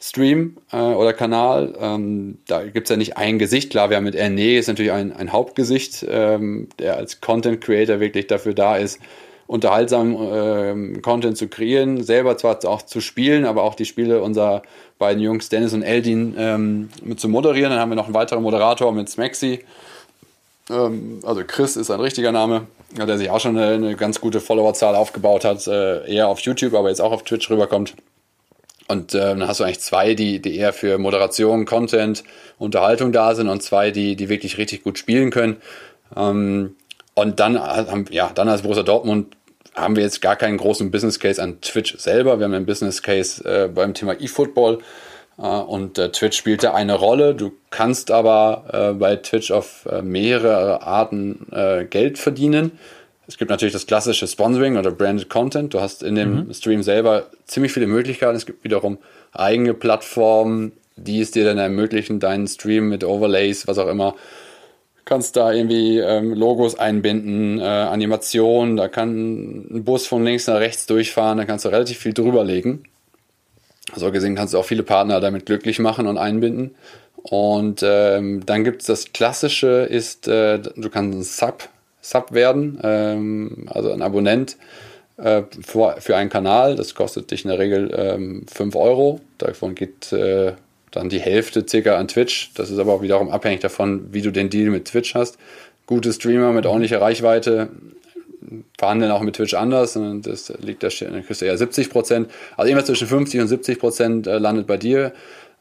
Stream 0.00 0.58
äh, 0.70 0.76
oder 0.76 1.12
Kanal. 1.12 1.74
Ähm, 1.80 2.38
da 2.46 2.62
gibt 2.62 2.86
es 2.86 2.90
ja 2.90 2.96
nicht 2.96 3.16
ein 3.16 3.38
Gesicht. 3.38 3.70
Klar, 3.70 3.90
wir 3.90 3.96
haben 3.96 4.04
mit 4.04 4.14
Erne 4.14 4.56
ist 4.56 4.68
natürlich 4.68 4.92
ein, 4.92 5.12
ein 5.12 5.32
Hauptgesicht, 5.32 6.06
ähm, 6.08 6.68
der 6.78 6.96
als 6.96 7.20
Content 7.20 7.60
Creator 7.60 8.00
wirklich 8.00 8.26
dafür 8.26 8.54
da 8.54 8.76
ist, 8.76 9.00
unterhaltsamen 9.46 10.16
ähm, 10.20 11.02
Content 11.02 11.36
zu 11.36 11.48
kreieren, 11.48 12.02
selber 12.02 12.36
zwar 12.36 12.64
auch 12.64 12.82
zu 12.82 13.00
spielen, 13.00 13.44
aber 13.44 13.62
auch 13.62 13.74
die 13.74 13.84
Spiele 13.84 14.22
unserer 14.22 14.62
beiden 14.98 15.22
Jungs 15.22 15.48
Dennis 15.48 15.74
und 15.74 15.82
Eldin 15.82 16.34
ähm, 16.38 16.88
mit 17.02 17.20
zu 17.20 17.28
moderieren. 17.28 17.70
Dann 17.70 17.80
haben 17.80 17.90
wir 17.90 17.96
noch 17.96 18.06
einen 18.06 18.14
weiteren 18.14 18.42
Moderator 18.42 18.92
mit 18.92 19.08
Smaxi. 19.08 19.60
Ähm, 20.70 21.20
also 21.24 21.42
Chris 21.46 21.76
ist 21.76 21.90
ein 21.90 22.00
richtiger 22.00 22.32
Name, 22.32 22.66
der 22.96 23.18
sich 23.18 23.30
auch 23.30 23.40
schon 23.40 23.58
eine, 23.58 23.74
eine 23.74 23.96
ganz 23.96 24.20
gute 24.20 24.40
Followerzahl 24.40 24.94
aufgebaut 24.94 25.44
hat, 25.44 25.66
äh, 25.66 26.10
eher 26.10 26.28
auf 26.28 26.40
YouTube, 26.40 26.74
aber 26.74 26.88
jetzt 26.88 27.00
auch 27.00 27.12
auf 27.12 27.24
Twitch 27.24 27.50
rüberkommt. 27.50 27.94
Und 28.86 29.14
äh, 29.14 29.18
dann 29.18 29.48
hast 29.48 29.60
du 29.60 29.64
eigentlich 29.64 29.80
zwei, 29.80 30.14
die, 30.14 30.40
die 30.40 30.56
eher 30.56 30.72
für 30.72 30.98
Moderation, 30.98 31.64
Content, 31.64 32.22
Unterhaltung 32.58 33.12
da 33.12 33.34
sind 33.34 33.48
und 33.48 33.62
zwei, 33.62 33.90
die, 33.90 34.14
die 34.14 34.28
wirklich 34.28 34.58
richtig 34.58 34.84
gut 34.84 34.98
spielen 34.98 35.30
können. 35.30 35.56
Ähm, 36.16 36.76
und 37.14 37.40
dann, 37.40 37.54
ja, 38.10 38.30
dann 38.34 38.48
als 38.48 38.62
Borussia 38.62 38.82
Dortmund 38.82 39.36
haben 39.74 39.96
wir 39.96 40.02
jetzt 40.02 40.20
gar 40.20 40.36
keinen 40.36 40.56
großen 40.56 40.90
Business 40.90 41.18
Case 41.18 41.42
an 41.42 41.60
Twitch 41.60 41.96
selber. 41.98 42.38
Wir 42.38 42.44
haben 42.44 42.54
einen 42.54 42.66
Business 42.66 43.02
Case 43.02 43.44
äh, 43.44 43.68
beim 43.68 43.94
Thema 43.94 44.20
E-Football. 44.20 44.78
Äh, 45.38 45.42
und 45.42 45.98
äh, 45.98 46.10
Twitch 46.10 46.36
spielt 46.36 46.62
da 46.62 46.74
eine 46.74 46.94
Rolle. 46.94 47.34
Du 47.34 47.52
kannst 47.70 48.10
aber 48.10 48.64
äh, 48.72 48.92
bei 48.94 49.16
Twitch 49.16 49.50
auf 49.50 49.86
äh, 49.90 50.02
mehrere 50.02 50.82
Arten 50.82 51.46
äh, 51.52 51.84
Geld 51.84 52.18
verdienen. 52.18 52.72
Es 53.26 53.38
gibt 53.38 53.50
natürlich 53.50 53.72
das 53.72 53.86
klassische 53.86 54.26
Sponsoring 54.26 54.76
oder 54.76 54.90
Branded 54.90 55.28
Content. 55.28 55.72
Du 55.72 55.80
hast 55.80 56.02
in 56.02 56.14
dem 56.14 56.46
mhm. 56.46 56.54
Stream 56.54 56.82
selber 56.82 57.30
ziemlich 57.46 57.72
viele 57.72 57.86
Möglichkeiten. 57.86 58.36
Es 58.36 58.46
gibt 58.46 58.64
wiederum 58.64 58.98
eigene 59.32 59.74
Plattformen, 59.74 60.72
die 60.96 61.20
es 61.20 61.30
dir 61.30 61.44
dann 61.44 61.58
ermöglichen, 61.58 62.20
deinen 62.20 62.46
Stream 62.46 62.88
mit 62.88 63.02
Overlays, 63.02 63.66
was 63.66 63.78
auch 63.78 63.88
immer, 63.88 64.14
kannst 65.04 65.36
da 65.36 65.52
irgendwie 65.52 65.98
ähm, 65.98 66.32
Logos 66.34 66.78
einbinden, 66.78 67.60
äh, 67.60 67.64
Animationen, 67.64 68.76
da 68.76 68.88
kann 68.88 69.66
ein 69.70 69.84
Bus 69.84 70.06
von 70.06 70.24
links 70.24 70.46
nach 70.46 70.60
rechts 70.60 70.86
durchfahren, 70.86 71.38
da 71.38 71.44
kannst 71.44 71.64
du 71.64 71.68
relativ 71.68 71.98
viel 71.98 72.14
drüberlegen. 72.14 72.84
So 73.94 74.10
gesehen 74.10 74.34
kannst 74.34 74.54
du 74.54 74.58
auch 74.58 74.64
viele 74.64 74.82
Partner 74.82 75.20
damit 75.20 75.46
glücklich 75.46 75.78
machen 75.78 76.06
und 76.06 76.18
einbinden. 76.18 76.74
Und 77.22 77.82
ähm, 77.82 78.44
dann 78.44 78.64
gibt 78.64 78.82
es 78.82 78.86
das 78.86 79.12
Klassische, 79.12 79.86
ist, 79.88 80.28
äh, 80.28 80.58
du 80.58 80.90
kannst 80.90 81.18
ein 81.18 81.22
Sub, 81.22 81.68
Sub 82.00 82.32
werden, 82.32 82.78
ähm, 82.82 83.66
also 83.70 83.92
ein 83.92 84.02
Abonnent 84.02 84.56
äh, 85.16 85.42
für, 85.62 85.96
für 86.00 86.16
einen 86.16 86.30
Kanal. 86.30 86.76
Das 86.76 86.94
kostet 86.94 87.30
dich 87.30 87.44
in 87.44 87.50
der 87.50 87.58
Regel 87.58 87.94
ähm, 87.96 88.46
5 88.52 88.76
Euro. 88.76 89.20
Davon 89.38 89.74
geht 89.74 90.12
äh, 90.12 90.52
dann 90.94 91.08
die 91.08 91.20
Hälfte 91.20 91.64
circa 91.68 91.96
an 91.96 92.08
Twitch. 92.08 92.52
Das 92.54 92.70
ist 92.70 92.78
aber 92.78 92.92
auch 92.92 93.02
wiederum 93.02 93.30
abhängig 93.30 93.60
davon, 93.60 94.12
wie 94.12 94.22
du 94.22 94.30
den 94.30 94.50
Deal 94.50 94.70
mit 94.70 94.86
Twitch 94.86 95.14
hast. 95.14 95.38
Gute 95.86 96.12
Streamer 96.12 96.52
mit 96.52 96.66
ordentlicher 96.66 97.00
Reichweite 97.00 97.68
verhandeln 98.78 99.10
auch 99.10 99.22
mit 99.22 99.36
Twitch 99.36 99.54
anders 99.54 99.96
und 99.96 100.26
das 100.26 100.52
liegt 100.60 100.82
da 100.82 100.88
dann 100.88 101.24
kriegst 101.24 101.40
du 101.40 101.46
eher 101.46 101.56
70 101.56 101.90
Prozent. 101.90 102.30
Also 102.56 102.68
irgendwas 102.68 102.86
zwischen 102.86 103.08
50 103.08 103.40
und 103.40 103.48
70 103.48 103.78
Prozent 103.78 104.26
äh, 104.26 104.38
landet 104.38 104.66
bei 104.66 104.76
dir. 104.76 105.12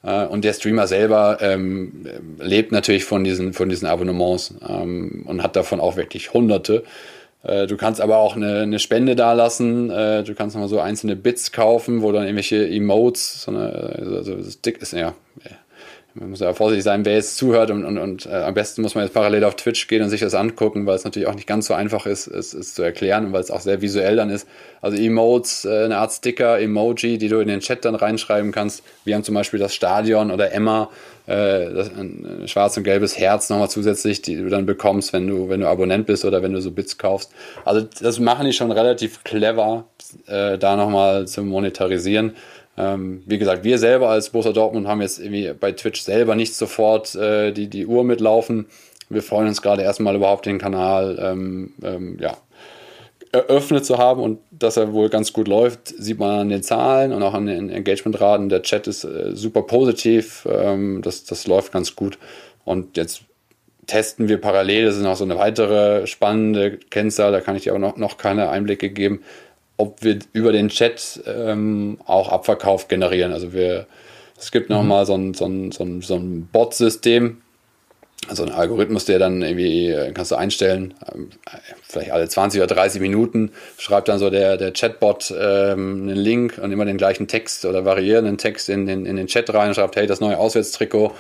Äh, 0.04 0.26
und 0.26 0.44
der 0.44 0.54
Streamer 0.54 0.88
selber 0.88 1.38
ähm, 1.42 2.06
lebt 2.40 2.72
natürlich 2.72 3.06
von 3.06 3.24
diesen, 3.24 3.54
von 3.54 3.70
diesen 3.70 3.88
Abonnements 3.88 4.54
ähm, 4.68 5.24
und 5.26 5.42
hat 5.44 5.56
davon 5.56 5.80
auch 5.80 5.96
wirklich 5.96 6.34
Hunderte. 6.34 6.84
Äh, 7.44 7.68
du 7.68 7.78
kannst 7.78 8.02
aber 8.02 8.18
auch 8.18 8.36
eine, 8.36 8.62
eine 8.62 8.80
Spende 8.80 9.16
dalassen. 9.16 9.90
Äh, 9.90 10.24
du 10.24 10.34
kannst 10.34 10.56
nochmal 10.56 10.70
so 10.70 10.80
einzelne 10.80 11.16
Bits 11.16 11.52
kaufen, 11.52 12.02
wo 12.02 12.12
dann 12.12 12.24
irgendwelche 12.24 12.68
Emotes, 12.68 13.44
so 13.44 13.52
eine, 13.52 13.96
also 14.00 14.36
das 14.36 14.62
Dick 14.62 14.82
ist 14.82 14.94
ja, 14.94 15.14
man 16.16 16.30
muss 16.30 16.42
ja 16.42 16.54
vorsichtig 16.54 16.84
sein, 16.84 17.06
wer 17.06 17.14
jetzt 17.14 17.38
zuhört 17.38 17.72
und, 17.72 17.86
und, 17.86 17.98
und 17.98 18.26
äh, 18.28 18.36
am 18.36 18.54
besten 18.54 18.84
muss 18.84 18.94
man 18.94 19.04
jetzt 19.04 19.14
parallel 19.14 19.44
auf 19.46 19.56
Twitch 19.56 19.88
gehen 19.88 20.04
und 20.04 20.10
sich 20.10 20.22
das 20.22 20.36
angucken, 20.36 20.86
weil 20.86 20.96
es 20.96 21.04
natürlich 21.04 21.28
auch 21.28 21.34
nicht 21.34 21.48
ganz 21.48 21.68
so 21.68 21.74
einfach 21.74 22.06
ist, 22.06 22.28
es, 22.28 22.54
es 22.54 22.76
zu 22.76 22.84
erklären 22.84 23.26
und 23.26 23.34
weil 23.34 23.42
es 23.42 23.50
auch 23.50 23.62
sehr 23.62 23.82
visuell 23.82 24.16
dann 24.16 24.30
ist. 24.30 24.48
Also 24.82 24.98
Emotes, 24.98 25.66
äh, 25.66 25.86
eine 25.86 25.98
Art 25.98 26.12
Sticker, 26.12 26.60
Emoji, 26.60 27.18
die 27.18 27.30
du 27.30 27.40
in 27.40 27.48
den 27.48 27.62
Chat 27.62 27.84
dann 27.86 27.96
reinschreiben 27.96 28.52
kannst. 28.52 28.84
Wir 29.06 29.16
haben 29.16 29.24
zum 29.24 29.34
Beispiel 29.34 29.60
das 29.60 29.74
Stadion 29.74 30.30
oder 30.30 30.52
Emma, 30.52 30.90
das, 31.26 31.90
ein 31.90 32.44
schwarz 32.48 32.76
und 32.78 32.84
gelbes 32.84 33.18
Herz 33.18 33.50
nochmal 33.50 33.70
zusätzlich, 33.70 34.22
die 34.22 34.36
du 34.36 34.50
dann 34.50 34.66
bekommst, 34.66 35.14
wenn 35.14 35.28
du, 35.28 35.50
wenn 35.50 35.62
du 35.62 35.68
Abonnent 35.68 36.06
bist 36.06 36.26
oder 36.26 36.44
wenn 36.44 36.54
du 36.54 36.62
so 36.62 36.72
Bits 36.72 36.98
kaufst. 36.98 37.32
Also 37.64 37.88
das 38.02 38.20
machen 38.20 38.46
die 38.46 38.54
schon 38.54 38.72
relativ 38.72 39.24
clever, 39.24 39.86
äh, 40.28 40.58
da 40.58 40.76
nochmal 40.76 41.28
zu 41.28 41.44
monetarisieren. 41.44 42.34
Ähm, 42.76 43.24
wie 43.26 43.38
gesagt, 43.38 43.64
wir 43.64 43.78
selber 43.78 44.10
als 44.10 44.32
Borussia 44.32 44.52
Dortmund 44.52 44.88
haben 44.88 45.02
jetzt 45.02 45.20
irgendwie 45.20 45.54
bei 45.54 45.72
Twitch 45.72 46.02
selber 46.02 46.36
nicht 46.36 46.56
sofort 46.56 47.14
äh, 47.16 47.52
die, 47.52 47.68
die 47.68 47.86
Uhr 47.86 48.04
mitlaufen. 48.04 48.66
Wir 49.10 49.22
freuen 49.22 49.48
uns 49.48 49.62
gerade 49.62 49.84
erstmal 49.84 50.16
überhaupt 50.16 50.46
den 50.46 50.58
Kanal 50.58 51.20
ähm, 51.22 51.74
ähm, 51.84 52.18
ja, 52.20 52.36
eröffnet 53.34 53.84
zu 53.84 53.98
haben 53.98 54.22
und 54.22 54.40
dass 54.52 54.78
er 54.78 54.94
wohl 54.94 55.10
ganz 55.10 55.34
gut 55.34 55.48
läuft, 55.48 55.88
sieht 55.88 56.20
man 56.20 56.42
an 56.42 56.50
den 56.50 56.62
Zahlen 56.62 57.12
und 57.12 57.24
auch 57.24 57.34
an 57.34 57.48
den 57.48 57.70
Engagementraten. 57.70 58.48
Der 58.48 58.62
Chat 58.62 58.88
ist 58.88 59.04
äh, 59.04 59.36
super 59.36 59.64
positiv, 59.64 60.48
ähm, 60.50 61.02
das, 61.02 61.26
das 61.26 61.48
läuft 61.48 61.74
ganz 61.74 61.96
gut. 61.96 62.20
Und 62.64 62.96
jetzt 62.96 63.24
testen 63.88 64.30
wir 64.30 64.40
parallel, 64.40 64.86
das 64.86 64.98
ist 64.98 65.04
noch 65.04 65.16
so 65.16 65.24
eine 65.24 65.38
weitere 65.38 66.06
spannende 66.06 66.78
Kennzahl, 66.78 67.32
da 67.32 67.42
kann 67.42 67.56
ich 67.56 67.64
dir 67.64 67.72
aber 67.72 67.80
noch, 67.80 67.98
noch 67.98 68.18
keine 68.18 68.50
Einblicke 68.50 68.92
geben, 68.92 69.24
ob 69.78 70.04
wir 70.04 70.20
über 70.32 70.52
den 70.52 70.70
Chat 70.70 71.22
ähm, 71.26 71.98
auch 72.06 72.30
Abverkauf 72.30 72.88
generieren. 72.88 73.34
Also 73.34 73.52
wir, 73.52 73.88
es 74.38 74.52
gibt 74.52 74.70
mhm. 74.70 74.76
nochmal 74.76 75.08
so 75.08 75.16
ein, 75.16 75.34
so 75.34 75.46
ein, 75.46 75.72
so 75.72 75.84
ein, 75.84 76.02
so 76.02 76.16
ein 76.16 76.48
Bot-System, 76.52 77.42
also 78.30 78.44
ein 78.44 78.52
Algorithmus, 78.52 79.06
der 79.06 79.20
dann 79.20 79.42
irgendwie, 79.42 79.90
äh, 79.90 80.12
kannst 80.14 80.32
du 80.32 80.36
einstellen, 80.36 80.94
ähm, 81.14 81.30
vielleicht 81.82 82.12
alle 82.12 82.28
20 82.28 82.62
oder 82.62 82.74
30 82.74 83.02
Minuten 83.02 83.52
schreibt 83.78 84.08
dann 84.08 84.20
so 84.20 84.30
der, 84.30 84.58
der 84.58 84.72
Chatbot 84.72 85.32
ähm, 85.32 86.04
einen 86.04 86.16
Link 86.16 86.60
und 86.62 86.72
immer 86.72 86.86
den 86.86 86.98
gleichen 86.98 87.28
Text 87.28 87.66
oder 87.66 87.86
variierenden 87.86 88.38
Text 88.38 88.70
in 88.70 88.86
den, 88.86 89.06
in 89.06 89.16
den 89.16 89.28
Chat 89.28 89.54
rein 89.54 89.70
und 89.70 89.76
schreibt, 89.76 89.96
hey, 89.96 90.08
das 90.08 90.20
neue 90.20 90.38
Auswärtstrikot 90.38 91.14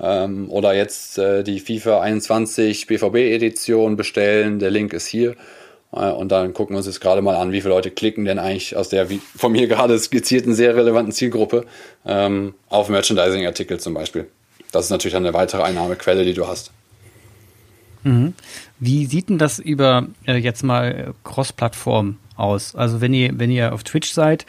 ähm, 0.00 0.50
oder 0.50 0.74
jetzt 0.74 1.18
äh, 1.18 1.42
die 1.42 1.60
FIFA 1.60 2.00
21 2.00 2.86
BVB-Edition 2.86 3.96
bestellen, 3.96 4.58
der 4.58 4.70
Link 4.70 4.92
ist 4.92 5.06
hier. 5.06 5.34
Äh, 5.92 6.10
und 6.10 6.30
dann 6.32 6.54
gucken 6.54 6.74
wir 6.74 6.78
uns 6.78 6.86
jetzt 6.86 7.00
gerade 7.00 7.22
mal 7.22 7.36
an, 7.36 7.52
wie 7.52 7.60
viele 7.60 7.74
Leute 7.74 7.90
klicken 7.90 8.24
denn 8.24 8.38
eigentlich 8.38 8.76
aus 8.76 8.88
der 8.88 9.10
wie 9.10 9.20
von 9.36 9.52
mir 9.52 9.66
gerade 9.68 9.98
skizzierten 9.98 10.54
sehr 10.54 10.76
relevanten 10.76 11.12
Zielgruppe 11.12 11.64
ähm, 12.06 12.54
auf 12.68 12.88
Merchandising-Artikel 12.88 13.80
zum 13.80 13.94
Beispiel. 13.94 14.28
Das 14.72 14.86
ist 14.86 14.90
natürlich 14.90 15.16
eine 15.16 15.32
weitere 15.34 15.62
Einnahmequelle, 15.62 16.24
die 16.24 16.34
du 16.34 16.46
hast. 16.46 16.70
Mhm. 18.04 18.34
Wie 18.78 19.06
sieht 19.06 19.28
denn 19.28 19.38
das 19.38 19.58
über 19.58 20.06
äh, 20.26 20.36
jetzt 20.36 20.62
mal 20.62 21.14
Cross-Plattform 21.24 22.16
aus? 22.36 22.74
Also 22.74 23.00
wenn 23.00 23.14
ihr, 23.14 23.38
wenn 23.38 23.50
ihr 23.50 23.72
auf 23.72 23.82
Twitch 23.82 24.12
seid, 24.12 24.46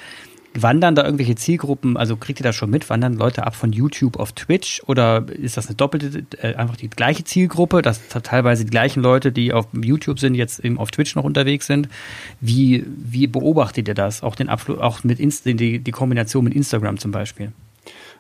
Wandern 0.56 0.96
da 0.96 1.04
irgendwelche 1.04 1.36
Zielgruppen, 1.36 1.96
also 1.96 2.16
kriegt 2.18 2.40
ihr 2.40 2.44
das 2.44 2.56
schon 2.56 2.70
mit, 2.70 2.90
wandern 2.90 3.14
Leute 3.14 3.46
ab 3.46 3.56
von 3.56 3.72
YouTube 3.72 4.20
auf 4.20 4.32
Twitch 4.32 4.82
oder 4.88 5.26
ist 5.30 5.58
das 5.58 5.68
eine 5.68 5.76
doppelte, 5.76 6.26
äh, 6.42 6.56
einfach 6.56 6.76
die 6.76 6.90
gleiche 6.90 7.24
Zielgruppe, 7.24 7.82
dass 7.82 8.08
teilweise 8.08 8.66
die 8.66 8.72
gleichen 8.72 9.02
Leute, 9.02 9.32
die 9.32 9.54
auf 9.54 9.68
YouTube 9.74 10.20
sind, 10.20 10.36
jetzt 10.36 10.60
eben 10.60 10.80
auf 10.80 10.92
Twitch 10.92 11.16
noch 11.16 11.24
unterwegs 11.24 11.68
sind? 11.68 11.88
Wie, 12.42 12.84
wie 12.88 13.28
beobachtet 13.28 13.88
ihr 13.88 13.94
das? 13.94 14.24
Auch 14.24 14.36
den 14.36 14.50
Abflug, 14.50 14.80
auch 14.80 15.04
mit 15.04 15.20
Inst 15.20 15.46
die, 15.46 15.80
die 15.80 15.92
Kombination 15.92 16.44
mit 16.44 16.56
Instagram 16.56 16.98
zum 16.98 17.12
Beispiel? 17.12 17.52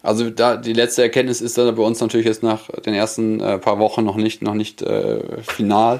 Also 0.01 0.29
da 0.29 0.55
die 0.55 0.73
letzte 0.73 1.03
Erkenntnis 1.03 1.41
ist 1.41 1.57
dann 1.57 1.75
bei 1.75 1.83
uns 1.83 1.99
natürlich 1.99 2.25
jetzt 2.25 2.43
nach 2.43 2.69
den 2.85 2.93
ersten 2.93 3.39
äh, 3.41 3.57
paar 3.57 3.79
Wochen 3.79 4.03
noch 4.03 4.15
nicht 4.15 4.41
noch 4.41 4.53
nicht 4.53 4.81
äh, 4.81 5.41
final 5.41 5.99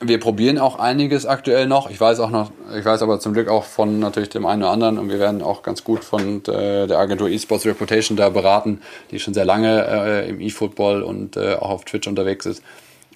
wir 0.00 0.20
probieren 0.20 0.58
auch 0.58 0.78
einiges 0.78 1.26
aktuell 1.26 1.66
noch. 1.66 1.90
Ich 1.90 2.00
weiß 2.00 2.20
auch 2.20 2.30
noch, 2.30 2.52
ich 2.76 2.84
weiß 2.84 3.02
aber 3.02 3.18
zum 3.18 3.32
Glück 3.32 3.48
auch 3.48 3.64
von 3.64 3.98
natürlich 3.98 4.28
dem 4.28 4.46
einen 4.46 4.62
oder 4.62 4.70
anderen 4.70 4.98
und 4.98 5.10
wir 5.10 5.18
werden 5.18 5.42
auch 5.42 5.62
ganz 5.62 5.82
gut 5.82 6.04
von 6.04 6.38
äh, 6.44 6.86
der 6.86 6.98
Agentur 6.98 7.28
eSports 7.28 7.66
Reputation 7.66 8.16
da 8.16 8.28
beraten, 8.28 8.80
die 9.10 9.18
schon 9.18 9.34
sehr 9.34 9.44
lange 9.44 9.86
äh, 9.86 10.28
im 10.28 10.40
eFootball 10.40 11.02
und 11.02 11.36
äh, 11.36 11.54
auch 11.54 11.70
auf 11.70 11.84
Twitch 11.84 12.06
unterwegs 12.06 12.46
ist. 12.46 12.62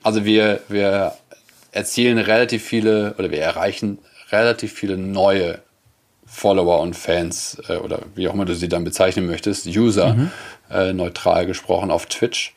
Also 0.02 0.24
wir, 0.24 0.60
wir 0.68 1.12
erzielen 1.70 2.18
relativ 2.18 2.64
viele 2.64 3.14
oder 3.16 3.30
wir 3.30 3.40
erreichen 3.40 3.98
relativ 4.32 4.72
viele 4.72 4.96
neue 4.96 5.60
Follower 6.32 6.80
und 6.80 6.96
Fans 6.96 7.60
äh, 7.68 7.76
oder 7.76 8.00
wie 8.14 8.28
auch 8.28 8.34
immer 8.34 8.44
du 8.44 8.54
sie 8.54 8.68
dann 8.68 8.84
bezeichnen 8.84 9.26
möchtest, 9.26 9.66
User, 9.66 10.14
mhm. 10.14 10.30
äh, 10.70 10.92
neutral 10.92 11.46
gesprochen 11.46 11.90
auf 11.90 12.06
Twitch 12.06 12.54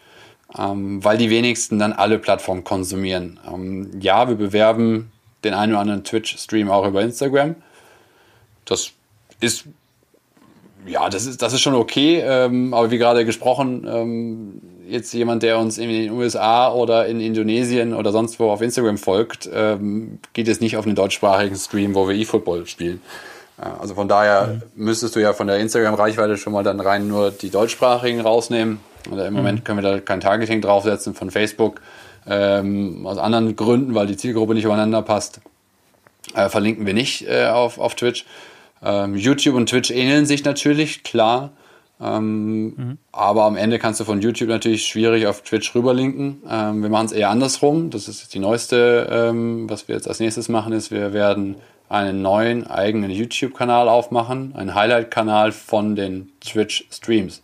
ähm, 0.57 1.03
weil 1.03 1.17
die 1.17 1.29
wenigsten 1.29 1.79
dann 1.79 1.93
alle 1.93 2.19
Plattformen 2.19 2.63
konsumieren. 2.63 3.39
Ähm, 3.51 3.91
ja, 3.99 4.27
wir 4.27 4.35
bewerben 4.35 5.11
den 5.43 5.53
einen 5.53 5.73
oder 5.73 5.81
anderen 5.81 6.03
Twitch-Stream 6.03 6.69
auch 6.69 6.87
über 6.87 7.01
Instagram. 7.01 7.55
Das 8.65 8.91
ist 9.39 9.65
ja, 10.87 11.09
das 11.09 11.25
ist, 11.25 11.41
das 11.41 11.51
ist 11.53 11.61
schon 11.61 11.73
okay, 11.73 12.19
ähm, 12.23 12.71
aber 12.75 12.91
wie 12.91 12.99
gerade 12.99 13.25
gesprochen, 13.25 13.87
ähm, 13.89 14.61
jetzt 14.87 15.13
jemand, 15.13 15.41
der 15.41 15.57
uns 15.57 15.79
in 15.79 15.89
den 15.89 16.11
USA 16.11 16.71
oder 16.71 17.07
in 17.07 17.19
Indonesien 17.19 17.95
oder 17.95 18.11
sonst 18.11 18.39
wo 18.39 18.51
auf 18.51 18.61
Instagram 18.61 18.99
folgt, 18.99 19.49
ähm, 19.51 20.19
geht 20.33 20.47
jetzt 20.47 20.61
nicht 20.61 20.77
auf 20.77 20.85
einen 20.85 20.95
deutschsprachigen 20.95 21.55
Stream, 21.55 21.95
wo 21.95 22.07
wir 22.07 22.13
E-Football 22.13 22.67
spielen. 22.67 23.01
Also 23.57 23.95
von 23.95 24.07
daher 24.07 24.47
mhm. 24.47 24.61
müsstest 24.85 25.15
du 25.15 25.21
ja 25.21 25.33
von 25.33 25.47
der 25.47 25.59
Instagram-Reichweite 25.59 26.37
schon 26.37 26.53
mal 26.53 26.63
dann 26.63 26.79
rein 26.79 27.07
nur 27.07 27.31
die 27.31 27.49
deutschsprachigen 27.49 28.19
rausnehmen. 28.21 28.79
Oder 29.11 29.27
im 29.27 29.33
mhm. 29.33 29.37
Moment 29.37 29.65
können 29.65 29.81
wir 29.81 29.89
da 29.89 29.99
kein 29.99 30.19
Targeting 30.19 30.61
draufsetzen 30.61 31.13
von 31.13 31.31
Facebook. 31.31 31.81
Ähm, 32.27 33.05
aus 33.05 33.17
anderen 33.17 33.55
Gründen, 33.55 33.93
weil 33.93 34.07
die 34.07 34.17
Zielgruppe 34.17 34.55
nicht 34.55 34.65
übereinander 34.65 35.03
passt, 35.03 35.41
äh, 36.33 36.49
verlinken 36.49 36.85
wir 36.85 36.93
nicht 36.93 37.27
äh, 37.27 37.47
auf, 37.47 37.77
auf 37.77 37.95
Twitch. 37.95 38.25
Ähm, 38.83 39.15
YouTube 39.15 39.55
und 39.55 39.69
Twitch 39.69 39.91
ähneln 39.91 40.25
sich 40.25 40.43
natürlich, 40.43 41.03
klar. 41.03 41.51
Ähm, 42.01 42.65
mhm. 42.65 42.97
Aber 43.11 43.43
am 43.43 43.55
Ende 43.55 43.79
kannst 43.79 43.99
du 43.99 44.03
von 44.03 44.21
YouTube 44.21 44.49
natürlich 44.49 44.85
schwierig 44.85 45.27
auf 45.27 45.41
Twitch 45.41 45.73
rüberlinken. 45.75 46.41
Ähm, 46.49 46.81
wir 46.81 46.89
machen 46.89 47.05
es 47.05 47.11
eher 47.13 47.29
andersrum. 47.29 47.89
Das 47.89 48.07
ist 48.07 48.33
die 48.33 48.39
neueste, 48.39 49.07
ähm, 49.09 49.69
was 49.69 49.87
wir 49.87 49.95
jetzt 49.95 50.07
als 50.07 50.19
nächstes 50.19 50.49
machen, 50.49 50.73
ist, 50.73 50.91
wir 50.91 51.13
werden 51.13 51.55
einen 51.89 52.21
neuen 52.21 52.67
eigenen 52.67 53.11
YouTube-Kanal 53.11 53.89
aufmachen, 53.89 54.55
einen 54.55 54.75
Highlight-Kanal 54.75 55.51
von 55.51 55.95
den 55.95 56.31
Twitch-Streams 56.41 57.41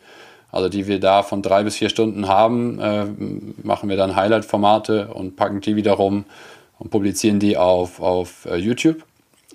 also 0.52 0.68
die 0.68 0.88
wir 0.88 1.00
da 1.00 1.24
von 1.24 1.42
drei 1.42 1.64
bis 1.64 1.78
vier 1.78 1.90
Stunden 1.90 2.28
haben, 2.28 2.80
äh, 2.80 3.06
machen 3.64 3.90
wir 3.90 3.98
dann 3.98 4.16
Highlight-Formate 4.16 5.08
und 5.08 5.36
packen 5.36 5.62
die 5.62 5.76
wiederum 5.76 6.26
und 6.78 6.90
publizieren 6.92 7.40
die 7.40 7.58
auf, 7.58 8.02
auf 8.02 8.46
uh, 8.46 8.56
YouTube 8.56 9.04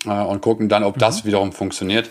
äh, 0.06 0.22
und 0.22 0.40
gucken 0.40 0.68
dann, 0.68 0.84
ob 0.84 0.96
mhm. 0.96 1.00
das 1.00 1.24
wiederum 1.24 1.52
funktioniert. 1.52 2.08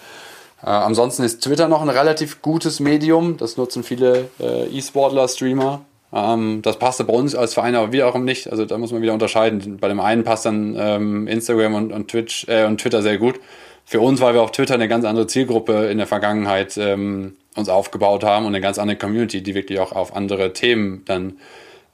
Äh, 0.62 0.70
ansonsten 0.70 1.24
ist 1.24 1.42
Twitter 1.44 1.68
noch 1.68 1.82
ein 1.82 1.90
relativ 1.90 2.42
gutes 2.42 2.80
Medium. 2.80 3.38
Das 3.38 3.58
nutzen 3.58 3.84
viele 3.84 4.30
äh, 4.40 4.68
E-Sportler, 4.68 5.28
Streamer. 5.28 5.82
Ähm, 6.16 6.62
das 6.62 6.80
passte 6.80 7.04
bei 7.04 7.14
uns 7.14 7.36
als 7.36 7.54
Verein 7.54 7.76
aber 7.76 7.92
wiederum 7.92 8.24
nicht. 8.24 8.50
Also 8.50 8.66
da 8.66 8.78
muss 8.78 8.92
man 8.92 9.02
wieder 9.02 9.14
unterscheiden. 9.14 9.78
Bei 9.78 9.90
dem 9.90 10.00
einen 10.00 10.24
passt 10.24 10.46
dann 10.46 10.76
ähm, 10.80 11.28
Instagram 11.28 11.76
und, 11.76 11.92
und 11.92 12.08
Twitch 12.10 12.48
äh, 12.48 12.66
und 12.66 12.80
Twitter 12.80 13.02
sehr 13.02 13.18
gut. 13.18 13.40
Für 13.84 14.00
uns, 14.00 14.22
weil 14.22 14.34
wir 14.34 14.42
auf 14.42 14.52
Twitter 14.52 14.74
eine 14.74 14.88
ganz 14.88 15.06
andere 15.06 15.28
Zielgruppe 15.28 15.88
in 15.88 15.98
der 16.00 16.08
Vergangenheit 16.08 16.78
ähm, 16.78 17.36
uns 17.56 17.70
aufgebaut 17.70 18.24
haben 18.24 18.46
und 18.46 18.56
eine 18.56 18.62
ganz 18.62 18.80
andere 18.80 18.98
Community, 18.98 19.44
die 19.44 19.54
wirklich 19.54 19.80
auch 19.80 19.92
auf 19.92 20.16
andere 20.16 20.54
Themen 20.54 21.04
dann 21.06 21.34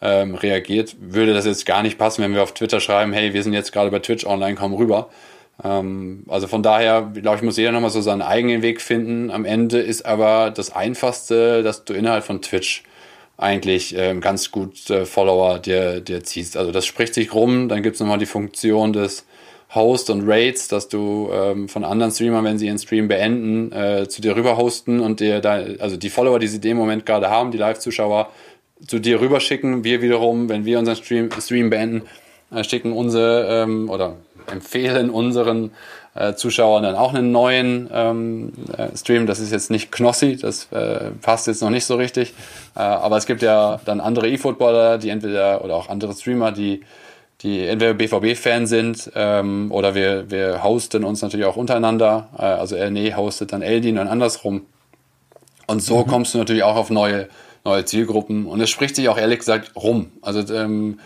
ähm, 0.01 0.35
reagiert, 0.35 0.95
würde 0.99 1.33
das 1.33 1.45
jetzt 1.45 1.65
gar 1.65 1.83
nicht 1.83 1.97
passen, 1.97 2.23
wenn 2.23 2.33
wir 2.33 2.43
auf 2.43 2.53
Twitter 2.53 2.79
schreiben, 2.79 3.13
hey, 3.13 3.33
wir 3.33 3.43
sind 3.43 3.53
jetzt 3.53 3.71
gerade 3.71 3.91
bei 3.91 3.99
Twitch 3.99 4.25
online, 4.25 4.55
komm 4.55 4.73
rüber. 4.73 5.09
Ähm, 5.63 6.23
also 6.27 6.47
von 6.47 6.63
daher, 6.63 7.11
glaube 7.13 7.37
ich, 7.37 7.43
muss 7.43 7.57
jeder 7.57 7.71
nochmal 7.71 7.89
so 7.89 8.01
seinen 8.01 8.21
eigenen 8.21 8.61
Weg 8.61 8.81
finden. 8.81 9.29
Am 9.29 9.45
Ende 9.45 9.79
ist 9.79 10.05
aber 10.05 10.51
das 10.51 10.73
Einfachste, 10.73 11.61
dass 11.61 11.85
du 11.85 11.93
innerhalb 11.93 12.23
von 12.23 12.41
Twitch 12.41 12.83
eigentlich 13.41 13.95
ähm, 13.97 14.21
ganz 14.21 14.51
gut 14.51 14.89
äh, 14.89 15.05
Follower 15.05 15.59
dir, 15.59 15.99
dir 15.99 16.23
ziehst. 16.23 16.57
Also 16.57 16.71
das 16.71 16.85
spricht 16.85 17.13
sich 17.13 17.33
rum, 17.33 17.69
dann 17.69 17.83
gibt 17.83 17.95
es 17.95 17.99
nochmal 17.99 18.19
die 18.19 18.25
Funktion 18.25 18.93
des 18.93 19.25
Host 19.73 20.09
und 20.09 20.27
Rates, 20.27 20.67
dass 20.67 20.89
du 20.89 21.29
ähm, 21.31 21.69
von 21.69 21.83
anderen 21.83 22.11
Streamern, 22.11 22.43
wenn 22.43 22.57
sie 22.57 22.67
ihren 22.67 22.77
Stream 22.77 23.07
beenden, 23.07 23.71
äh, 23.71 24.07
zu 24.07 24.21
dir 24.21 24.35
rüber 24.35 24.57
hosten 24.57 24.99
und 24.99 25.21
dir 25.21 25.39
da, 25.39 25.63
also 25.79 25.95
die 25.95 26.09
Follower, 26.09 26.39
die 26.39 26.47
sie 26.47 26.59
dem 26.59 26.77
Moment 26.77 27.05
gerade 27.05 27.29
haben, 27.29 27.51
die 27.51 27.57
Live-Zuschauer, 27.57 28.29
zu 28.85 28.99
dir 28.99 29.21
rüberschicken. 29.21 29.83
Wir 29.83 30.01
wiederum, 30.01 30.49
wenn 30.49 30.65
wir 30.65 30.79
unseren 30.79 30.97
Stream, 30.97 31.29
Stream 31.39 31.69
beenden, 31.69 32.03
äh, 32.51 32.63
schicken 32.63 32.91
unsere 32.91 33.63
ähm, 33.63 33.89
oder 33.89 34.17
empfehlen 34.51 35.09
unseren 35.09 35.71
äh, 36.15 36.33
Zuschauern 36.33 36.83
dann 36.83 36.95
auch 36.95 37.13
einen 37.13 37.31
neuen 37.31 37.89
ähm, 37.93 38.53
äh, 38.77 38.95
Stream. 38.95 39.27
Das 39.27 39.39
ist 39.39 39.51
jetzt 39.51 39.71
nicht 39.71 39.91
Knossi, 39.91 40.37
das 40.37 40.71
äh, 40.71 41.11
passt 41.21 41.47
jetzt 41.47 41.61
noch 41.61 41.69
nicht 41.69 41.85
so 41.85 41.95
richtig. 41.95 42.33
Äh, 42.75 42.79
aber 42.79 43.17
es 43.17 43.25
gibt 43.25 43.41
ja 43.41 43.79
dann 43.85 43.99
andere 44.01 44.29
E-Footballer, 44.29 44.97
die 44.97 45.09
entweder 45.09 45.63
oder 45.63 45.75
auch 45.75 45.89
andere 45.89 46.13
Streamer, 46.13 46.51
die 46.51 46.81
die 47.41 47.65
entweder 47.65 47.95
BVB-Fan 47.95 48.67
sind 48.67 49.11
ähm, 49.15 49.71
oder 49.71 49.95
wir, 49.95 50.29
wir 50.29 50.63
hosten 50.63 51.03
uns 51.03 51.23
natürlich 51.23 51.47
auch 51.47 51.55
untereinander. 51.55 52.29
Äh, 52.37 52.43
also 52.43 52.75
Erne 52.75 53.17
hostet 53.17 53.51
dann 53.51 53.63
Eldin 53.63 53.97
und 53.97 54.07
andersrum. 54.07 54.61
Und 55.65 55.81
so 55.81 55.99
mhm. 55.99 56.07
kommst 56.07 56.35
du 56.35 56.37
natürlich 56.37 56.61
auch 56.61 56.75
auf 56.75 56.91
neue 56.91 57.29
neue 57.63 57.85
Zielgruppen. 57.85 58.45
Und 58.45 58.61
es 58.61 58.69
spricht 58.69 58.95
sich 58.95 59.09
auch 59.09 59.17
ehrlich 59.17 59.39
gesagt 59.39 59.75
rum. 59.75 60.11
Also 60.21 60.53
ähm, 60.53 60.99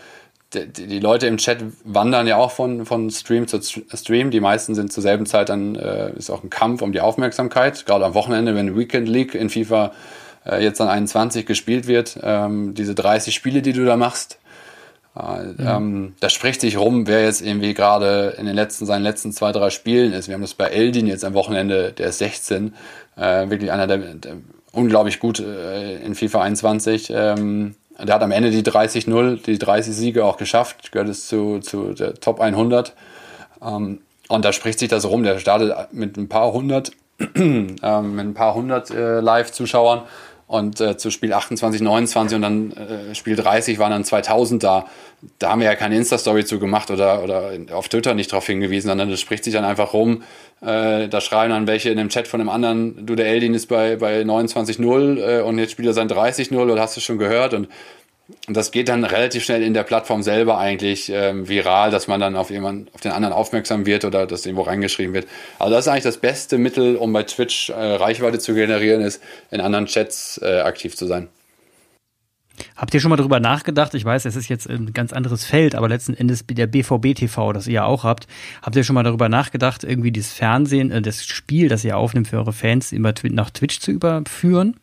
die, 0.54 0.66
die, 0.66 1.00
Leute 1.00 1.26
im 1.26 1.38
Chat 1.38 1.58
wandern 1.84 2.26
ja 2.26 2.36
auch 2.36 2.52
von, 2.52 2.86
von 2.86 3.10
Stream 3.10 3.48
zu 3.48 3.60
Stream. 3.60 4.30
Die 4.30 4.40
meisten 4.40 4.74
sind 4.74 4.92
zur 4.92 5.02
selben 5.02 5.26
Zeit 5.26 5.48
dann, 5.48 5.74
äh, 5.74 6.12
ist 6.12 6.30
auch 6.30 6.42
ein 6.42 6.50
Kampf 6.50 6.82
um 6.82 6.92
die 6.92 7.00
Aufmerksamkeit. 7.00 7.84
Gerade 7.86 8.04
am 8.04 8.14
Wochenende, 8.14 8.54
wenn 8.54 8.76
Weekend 8.76 9.08
League 9.08 9.34
in 9.34 9.50
FIFA 9.50 9.92
äh, 10.46 10.62
jetzt 10.62 10.80
an 10.80 10.88
21 10.88 11.46
gespielt 11.46 11.86
wird, 11.86 12.18
ähm, 12.22 12.74
diese 12.74 12.94
30 12.94 13.34
Spiele, 13.34 13.60
die 13.60 13.72
du 13.72 13.84
da 13.84 13.96
machst, 13.96 14.38
äh, 15.16 15.42
mhm. 15.42 15.54
ähm, 15.58 16.14
da 16.20 16.28
spricht 16.28 16.60
sich 16.60 16.76
rum, 16.76 17.06
wer 17.06 17.24
jetzt 17.24 17.42
irgendwie 17.42 17.74
gerade 17.74 18.34
in 18.38 18.46
den 18.46 18.54
letzten, 18.54 18.86
seinen 18.86 19.02
letzten 19.02 19.32
zwei, 19.32 19.52
drei 19.52 19.70
Spielen 19.70 20.12
ist. 20.12 20.28
Wir 20.28 20.34
haben 20.34 20.42
das 20.42 20.54
bei 20.54 20.66
Eldin 20.66 21.06
jetzt 21.06 21.24
am 21.24 21.34
Wochenende, 21.34 21.92
der 21.92 22.08
ist 22.08 22.18
16, 22.18 22.74
äh, 23.16 23.50
wirklich 23.50 23.72
einer 23.72 23.86
der, 23.86 23.98
der 23.98 24.36
unglaublich 24.72 25.18
gut 25.18 25.40
äh, 25.40 25.96
in 25.96 26.14
FIFA 26.14 26.42
21. 26.42 27.10
Ähm, 27.10 27.74
der 27.98 28.14
hat 28.14 28.22
am 28.22 28.30
Ende 28.30 28.50
die 28.50 28.62
30-0, 28.62 29.42
die 29.44 29.58
30 29.58 29.94
Siege 29.94 30.24
auch 30.24 30.36
geschafft, 30.36 30.92
gehört 30.92 31.08
es 31.08 31.26
zu, 31.26 31.60
zu 31.60 31.94
der 31.94 32.14
Top 32.14 32.40
100. 32.40 32.94
Ähm, 33.62 34.00
und 34.28 34.44
da 34.44 34.52
spricht 34.52 34.78
sich 34.78 34.88
das 34.88 35.04
rum. 35.06 35.22
Der 35.22 35.38
startet 35.38 35.92
mit 35.92 36.16
ein 36.16 36.28
paar 36.28 36.52
hundert, 36.52 36.92
ähm, 37.34 37.76
mit 38.16 38.26
ein 38.26 38.34
paar 38.34 38.54
hundert 38.54 38.90
äh, 38.90 39.20
Live-Zuschauern 39.20 40.02
und 40.46 40.80
äh, 40.80 40.96
zu 40.96 41.10
Spiel 41.10 41.32
28, 41.32 41.80
29 41.80 42.36
und 42.36 42.42
dann 42.42 42.72
äh, 42.72 43.14
Spiel 43.14 43.34
30 43.34 43.78
waren 43.78 43.90
dann 43.90 44.04
2000 44.04 44.62
da. 44.62 44.86
Da 45.38 45.50
haben 45.50 45.60
wir 45.60 45.66
ja 45.66 45.74
keine 45.74 45.96
Insta-Story 45.96 46.44
zu 46.44 46.60
gemacht 46.60 46.90
oder, 46.90 47.24
oder 47.24 47.52
auf 47.72 47.88
Twitter 47.88 48.14
nicht 48.14 48.30
drauf 48.30 48.46
hingewiesen, 48.46 48.88
sondern 48.88 49.10
das 49.10 49.20
spricht 49.20 49.44
sich 49.44 49.54
dann 49.54 49.64
einfach 49.64 49.92
rum. 49.92 50.22
Äh, 50.60 51.08
da 51.08 51.20
schreiben 51.20 51.50
dann 51.50 51.66
welche 51.66 51.90
in 51.90 51.96
dem 51.96 52.10
Chat 52.10 52.28
von 52.28 52.38
dem 52.38 52.48
anderen, 52.48 53.06
du, 53.06 53.16
der 53.16 53.26
Eldin 53.26 53.54
ist 53.54 53.66
bei, 53.66 53.96
bei 53.96 54.22
29-0 54.22 55.38
äh, 55.38 55.40
und 55.42 55.58
jetzt 55.58 55.72
spielt 55.72 55.88
er 55.88 55.94
sein 55.94 56.08
30-0 56.08 56.56
oder 56.56 56.80
hast 56.80 56.96
du 56.96 57.00
schon 57.00 57.18
gehört 57.18 57.52
und 57.54 57.68
und 58.48 58.56
das 58.56 58.72
geht 58.72 58.88
dann 58.88 59.04
relativ 59.04 59.44
schnell 59.44 59.62
in 59.62 59.72
der 59.72 59.84
Plattform 59.84 60.22
selber 60.22 60.58
eigentlich 60.58 61.10
ähm, 61.10 61.48
viral, 61.48 61.92
dass 61.92 62.08
man 62.08 62.20
dann 62.20 62.34
auf 62.34 62.50
jemanden, 62.50 62.88
auf 62.92 63.00
den 63.00 63.12
anderen 63.12 63.32
aufmerksam 63.32 63.86
wird 63.86 64.04
oder 64.04 64.26
dass 64.26 64.44
irgendwo 64.44 64.62
reingeschrieben 64.62 65.14
wird. 65.14 65.28
Also 65.58 65.74
das 65.74 65.86
ist 65.86 65.92
eigentlich 65.92 66.04
das 66.04 66.18
beste 66.18 66.58
Mittel, 66.58 66.96
um 66.96 67.12
bei 67.12 67.22
Twitch 67.22 67.70
äh, 67.70 67.74
Reichweite 67.74 68.40
zu 68.40 68.54
generieren, 68.54 69.00
ist 69.00 69.22
in 69.52 69.60
anderen 69.60 69.86
Chats 69.86 70.40
äh, 70.42 70.60
aktiv 70.60 70.96
zu 70.96 71.06
sein. 71.06 71.28
Habt 72.74 72.94
ihr 72.94 73.00
schon 73.00 73.10
mal 73.10 73.16
darüber 73.16 73.38
nachgedacht? 73.38 73.94
Ich 73.94 74.04
weiß, 74.04 74.24
es 74.24 74.34
ist 74.34 74.48
jetzt 74.48 74.68
ein 74.68 74.92
ganz 74.92 75.12
anderes 75.12 75.44
Feld, 75.44 75.74
aber 75.74 75.88
letzten 75.88 76.14
Endes 76.14 76.44
der 76.46 76.66
BVB 76.66 77.14
TV, 77.14 77.52
das 77.52 77.66
ihr 77.66 77.74
ja 77.74 77.84
auch 77.84 78.02
habt, 78.02 78.26
habt 78.62 78.74
ihr 78.74 78.82
schon 78.82 78.94
mal 78.94 79.02
darüber 79.02 79.28
nachgedacht, 79.28 79.84
irgendwie 79.84 80.10
das 80.10 80.32
Fernsehen, 80.32 80.90
äh, 80.90 81.00
das 81.00 81.24
Spiel, 81.24 81.68
das 81.68 81.84
ihr 81.84 81.96
aufnimmt 81.96 82.28
für 82.28 82.38
eure 82.38 82.52
Fans, 82.52 82.92
immer 82.92 83.14
nach 83.30 83.50
Twitch 83.50 83.78
zu 83.78 83.92
überführen? 83.92 84.76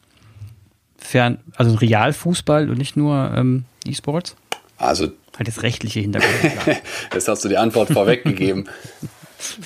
Fern, 1.04 1.40
also 1.56 1.76
Realfußball 1.76 2.70
und 2.70 2.78
nicht 2.78 2.96
nur 2.96 3.34
ähm, 3.36 3.66
E-Sports? 3.86 4.36
Also 4.78 5.12
halt 5.38 5.48
das 5.48 5.64
rechtliche 5.64 6.00
Hintergrund. 6.00 6.54
Jetzt 7.14 7.28
hast 7.28 7.44
du 7.44 7.50
die 7.50 7.58
Antwort 7.58 7.90
vorweggegeben. 7.90 8.70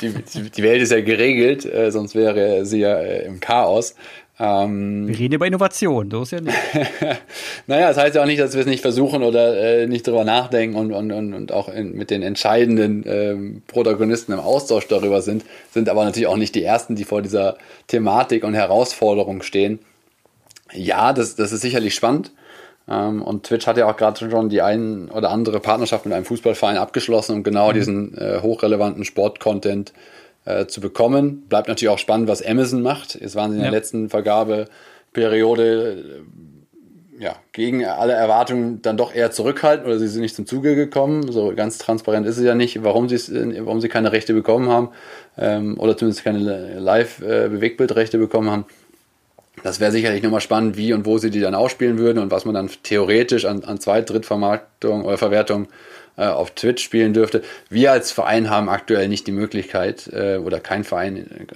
Die, 0.01 0.09
die, 0.09 0.49
die, 0.49 0.63
Welt 0.63 0.81
ist 0.81 0.91
ja 0.91 1.01
geregelt, 1.01 1.63
äh, 1.65 1.91
sonst 1.91 2.15
wäre 2.15 2.65
sie 2.65 2.79
ja 2.79 2.97
äh, 2.97 3.25
im 3.25 3.39
Chaos. 3.39 3.93
Ähm, 4.39 5.07
wir 5.07 5.17
reden 5.17 5.35
über 5.35 5.45
Innovation, 5.45 6.09
so 6.09 6.23
ist 6.23 6.31
ja 6.31 6.41
nicht. 6.41 6.57
naja, 7.67 7.89
das 7.89 7.97
heißt 7.97 8.15
ja 8.15 8.23
auch 8.23 8.27
nicht, 8.27 8.39
dass 8.39 8.53
wir 8.53 8.61
es 8.61 8.67
nicht 8.67 8.81
versuchen 8.81 9.21
oder 9.21 9.81
äh, 9.81 9.87
nicht 9.87 10.07
drüber 10.07 10.25
nachdenken 10.25 10.75
und, 10.75 10.91
und, 10.91 11.11
und, 11.11 11.33
und 11.33 11.51
auch 11.51 11.69
in, 11.69 11.95
mit 11.95 12.09
den 12.09 12.23
entscheidenden 12.23 13.03
ähm, 13.07 13.61
Protagonisten 13.67 14.31
im 14.31 14.39
Austausch 14.39 14.87
darüber 14.87 15.21
sind, 15.21 15.43
sind 15.71 15.89
aber 15.89 16.05
natürlich 16.05 16.27
auch 16.27 16.37
nicht 16.37 16.55
die 16.55 16.63
Ersten, 16.63 16.95
die 16.95 17.03
vor 17.03 17.21
dieser 17.21 17.57
Thematik 17.87 18.43
und 18.43 18.55
Herausforderung 18.55 19.43
stehen 19.43 19.79
ja, 20.73 21.13
das, 21.13 21.35
das 21.35 21.51
ist 21.51 21.61
sicherlich 21.61 21.95
spannend. 21.95 22.31
Ähm, 22.89 23.21
und 23.21 23.45
Twitch 23.45 23.67
hat 23.67 23.77
ja 23.77 23.89
auch 23.89 23.97
gerade 23.97 24.29
schon 24.29 24.49
die 24.49 24.61
ein 24.61 25.09
oder 25.09 25.29
andere 25.29 25.59
Partnerschaft 25.59 26.05
mit 26.05 26.13
einem 26.13 26.25
Fußballverein 26.25 26.77
abgeschlossen, 26.77 27.35
um 27.35 27.43
genau 27.43 27.69
mhm. 27.69 27.73
diesen 27.73 28.17
äh, 28.17 28.39
hochrelevanten 28.41 29.03
Sport-Content 29.03 29.93
äh, 30.45 30.67
zu 30.67 30.81
bekommen. 30.81 31.43
Bleibt 31.49 31.67
natürlich 31.67 31.89
auch 31.89 31.99
spannend, 31.99 32.27
was 32.27 32.45
Amazon 32.45 32.81
macht. 32.81 33.15
Jetzt 33.15 33.35
waren 33.35 33.51
sie 33.51 33.57
in 33.57 33.63
der 33.63 33.71
letzten 33.71 34.09
Vergabeperiode 34.09 36.03
äh, 37.19 37.23
ja, 37.23 37.35
gegen 37.51 37.83
alle 37.83 38.13
Erwartungen 38.13 38.81
dann 38.83 38.95
doch 38.95 39.13
eher 39.13 39.31
zurückhaltend 39.31 39.87
oder 39.87 39.97
sie 39.97 40.07
sind 40.07 40.21
nicht 40.21 40.35
zum 40.35 40.45
Zuge 40.45 40.75
gekommen. 40.75 41.31
So 41.31 41.53
ganz 41.55 41.79
transparent 41.79 42.27
ist 42.27 42.37
es 42.37 42.43
ja 42.43 42.53
nicht, 42.53 42.83
warum, 42.83 43.09
warum 43.09 43.81
sie 43.81 43.89
keine 43.89 44.11
Rechte 44.11 44.33
bekommen 44.33 44.69
haben 44.69 44.89
ähm, 45.37 45.79
oder 45.79 45.97
zumindest 45.97 46.23
keine 46.23 46.79
Live-Bewegbildrechte 46.79 48.17
äh, 48.17 48.19
bekommen 48.19 48.51
haben. 48.51 48.65
Das 49.63 49.79
wäre 49.79 49.91
sicherlich 49.91 50.23
nochmal 50.23 50.41
spannend, 50.41 50.77
wie 50.77 50.93
und 50.93 51.05
wo 51.05 51.17
sie 51.17 51.31
die 51.31 51.39
dann 51.39 51.55
ausspielen 51.55 51.97
würden 51.97 52.19
und 52.19 52.31
was 52.31 52.45
man 52.45 52.53
dann 52.53 52.69
theoretisch 52.83 53.45
an, 53.45 53.63
an 53.63 53.79
Zweit-, 53.79 54.09
Drittvermarktung 54.09 55.03
oder 55.03 55.17
Verwertung 55.17 55.67
äh, 56.15 56.25
auf 56.25 56.51
Twitch 56.51 56.83
spielen 56.83 57.13
dürfte. 57.13 57.41
Wir 57.69 57.91
als 57.91 58.11
Verein 58.11 58.49
haben 58.49 58.69
aktuell 58.69 59.07
nicht 59.07 59.27
die 59.27 59.31
Möglichkeit, 59.31 60.09
äh, 60.13 60.37
oder 60.37 60.59
kein 60.59 60.83
Verein, 60.83 61.47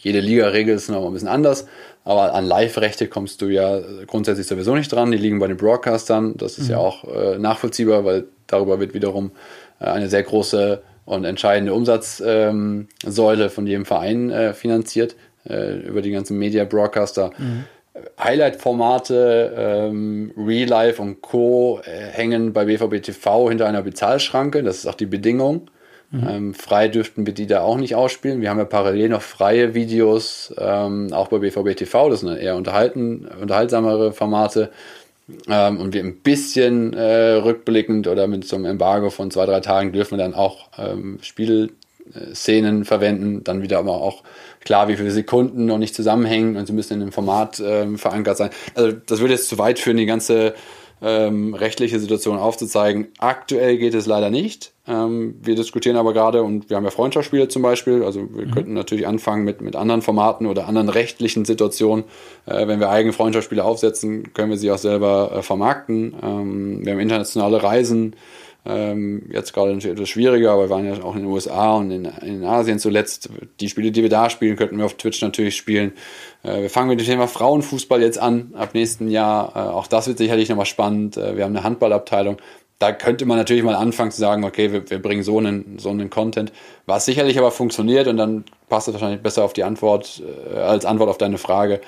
jede 0.00 0.20
Liga-Regel 0.20 0.74
ist 0.76 0.88
noch 0.88 1.06
ein 1.06 1.12
bisschen 1.12 1.28
anders, 1.28 1.66
aber 2.04 2.34
an 2.34 2.44
Live-Rechte 2.44 3.08
kommst 3.08 3.42
du 3.42 3.48
ja 3.48 3.80
grundsätzlich 4.06 4.46
sowieso 4.46 4.74
nicht 4.74 4.90
dran. 4.90 5.10
Die 5.10 5.18
liegen 5.18 5.38
bei 5.38 5.46
den 5.46 5.58
Broadcastern. 5.58 6.36
Das 6.36 6.56
ist 6.56 6.66
mhm. 6.66 6.72
ja 6.72 6.78
auch 6.78 7.04
äh, 7.04 7.38
nachvollziehbar, 7.38 8.04
weil 8.04 8.24
darüber 8.46 8.80
wird 8.80 8.94
wiederum 8.94 9.32
äh, 9.78 9.84
eine 9.84 10.08
sehr 10.08 10.22
große 10.22 10.82
und 11.04 11.24
entscheidende 11.24 11.72
Umsatzsäule 11.72 13.44
ähm, 13.44 13.50
von 13.50 13.66
jedem 13.66 13.86
Verein 13.86 14.30
äh, 14.30 14.54
finanziert 14.54 15.12
äh, 15.12 15.16
über 15.48 16.02
die 16.02 16.10
ganzen 16.10 16.38
Media-Broadcaster. 16.38 17.30
Mhm. 17.38 17.64
Highlight-Formate, 18.18 19.54
ähm, 19.56 20.32
Real 20.36 20.68
Life 20.68 21.00
und 21.00 21.20
Co. 21.20 21.80
Äh, 21.84 22.06
hängen 22.12 22.52
bei 22.52 22.64
BVB 22.64 23.02
TV 23.02 23.48
hinter 23.48 23.66
einer 23.66 23.82
Bezahlschranke. 23.82 24.62
Das 24.62 24.78
ist 24.78 24.86
auch 24.86 24.94
die 24.94 25.06
Bedingung. 25.06 25.70
Mhm. 26.10 26.28
Ähm, 26.28 26.54
frei 26.54 26.88
dürften 26.88 27.26
wir 27.26 27.34
die 27.34 27.46
da 27.46 27.60
auch 27.60 27.76
nicht 27.76 27.94
ausspielen. 27.94 28.40
Wir 28.40 28.50
haben 28.50 28.58
ja 28.58 28.64
parallel 28.64 29.10
noch 29.10 29.22
freie 29.22 29.74
Videos, 29.74 30.54
ähm, 30.58 31.12
auch 31.12 31.28
bei 31.28 31.38
BVB 31.38 31.76
TV. 31.76 32.08
Das 32.10 32.20
sind 32.20 32.36
eher 32.36 32.56
unterhalten, 32.56 33.28
unterhaltsamere 33.40 34.12
Formate. 34.12 34.70
Ähm, 35.46 35.78
und 35.78 35.92
wir 35.92 36.02
ein 36.02 36.20
bisschen 36.20 36.94
äh, 36.94 37.34
rückblickend 37.34 38.08
oder 38.08 38.26
mit 38.26 38.46
so 38.46 38.56
einem 38.56 38.64
Embargo 38.64 39.10
von 39.10 39.30
zwei, 39.30 39.44
drei 39.44 39.60
Tagen 39.60 39.92
dürfen 39.92 40.16
wir 40.16 40.24
dann 40.24 40.34
auch 40.34 40.70
ähm, 40.78 41.18
Spielszenen 42.12 42.84
verwenden. 42.84 43.44
Dann 43.44 43.62
wieder 43.62 43.78
aber 43.78 44.00
auch 44.00 44.22
klar, 44.60 44.88
wie 44.88 44.96
viele 44.96 45.10
Sekunden 45.10 45.66
noch 45.66 45.78
nicht 45.78 45.94
zusammenhängen 45.94 46.56
und 46.56 46.66
sie 46.66 46.72
müssen 46.72 46.94
in 46.94 47.00
dem 47.00 47.12
Format 47.12 47.62
ähm, 47.64 47.98
verankert 47.98 48.36
sein. 48.36 48.50
Also 48.74 48.96
das 49.06 49.20
würde 49.20 49.34
jetzt 49.34 49.48
zu 49.48 49.58
weit 49.58 49.78
führen, 49.78 49.96
die 49.96 50.06
ganze 50.06 50.54
ähm, 51.00 51.54
rechtliche 51.54 52.00
Situation 52.00 52.38
aufzuzeigen. 52.38 53.08
Aktuell 53.18 53.78
geht 53.78 53.94
es 53.94 54.06
leider 54.06 54.30
nicht. 54.30 54.72
Ähm, 54.88 55.36
wir 55.40 55.54
diskutieren 55.54 55.96
aber 55.96 56.12
gerade 56.12 56.42
und 56.42 56.70
wir 56.70 56.76
haben 56.76 56.84
ja 56.84 56.90
Freundschaftsspiele 56.90 57.46
zum 57.46 57.62
Beispiel. 57.62 58.02
Also 58.02 58.28
wir 58.34 58.46
mhm. 58.46 58.50
könnten 58.50 58.72
natürlich 58.72 59.06
anfangen 59.06 59.44
mit, 59.44 59.60
mit 59.60 59.76
anderen 59.76 60.02
Formaten 60.02 60.46
oder 60.46 60.66
anderen 60.66 60.88
rechtlichen 60.88 61.44
Situationen. 61.44 62.04
Äh, 62.46 62.66
wenn 62.66 62.80
wir 62.80 62.90
eigene 62.90 63.12
Freundschaftsspiele 63.12 63.62
aufsetzen, 63.62 64.32
können 64.34 64.50
wir 64.50 64.58
sie 64.58 64.72
auch 64.72 64.78
selber 64.78 65.30
äh, 65.36 65.42
vermarkten. 65.42 66.16
Ähm, 66.20 66.84
wir 66.84 66.94
haben 66.94 67.00
internationale 67.00 67.62
Reisen 67.62 68.16
Ähm, 68.68 69.22
jetzt 69.32 69.52
gerade 69.54 69.72
natürlich 69.72 69.96
etwas 69.96 70.08
schwieriger, 70.10 70.52
aber 70.52 70.64
wir 70.64 70.70
waren 70.70 70.84
ja 70.84 71.02
auch 71.02 71.14
in 71.14 71.22
den 71.22 71.30
USA 71.30 71.74
und 71.74 71.90
in, 71.90 72.04
in 72.04 72.44
Asien 72.44 72.78
zuletzt. 72.78 73.30
Die 73.60 73.68
Spiele, 73.68 73.90
die 73.90 74.02
wir 74.02 74.10
da 74.10 74.28
spielen, 74.28 74.56
könnten 74.56 74.76
wir 74.76 74.84
auf 74.84 74.94
Twitch 74.94 75.22
natürlich 75.22 75.56
spielen. 75.56 75.92
Äh, 76.42 76.62
wir 76.62 76.70
fangen 76.70 76.88
mit 76.88 77.00
dem 77.00 77.06
Thema 77.06 77.28
Frauenfußball 77.28 78.02
jetzt 78.02 78.18
an, 78.18 78.52
ab 78.54 78.74
nächsten 78.74 79.08
Jahr. 79.08 79.52
Äh, 79.56 79.58
auch 79.70 79.86
das 79.86 80.06
wird 80.06 80.18
sicherlich 80.18 80.48
nochmal 80.48 80.66
spannend. 80.66 81.16
Äh, 81.16 81.36
wir 81.36 81.44
haben 81.44 81.56
eine 81.56 81.64
Handballabteilung. 81.64 82.36
Da 82.78 82.92
könnte 82.92 83.26
man 83.26 83.38
natürlich 83.38 83.64
mal 83.64 83.74
anfangen 83.74 84.12
zu 84.12 84.20
sagen, 84.20 84.44
okay, 84.44 84.72
wir, 84.72 84.88
wir 84.88 85.02
bringen 85.02 85.22
so 85.22 85.38
einen, 85.38 85.78
so 85.78 85.90
einen 85.90 86.10
Content, 86.10 86.52
was 86.86 87.06
sicherlich 87.06 87.38
aber 87.38 87.50
funktioniert 87.50 88.06
und 88.06 88.18
dann 88.18 88.44
passt 88.68 88.86
es 88.86 88.94
wahrscheinlich 88.94 89.20
besser 89.20 89.42
auf 89.44 89.52
die 89.52 89.64
Antwort, 89.64 90.22
äh, 90.54 90.58
als 90.58 90.84
Antwort 90.84 91.10
auf 91.10 91.18
deine 91.18 91.38
Frage 91.38 91.80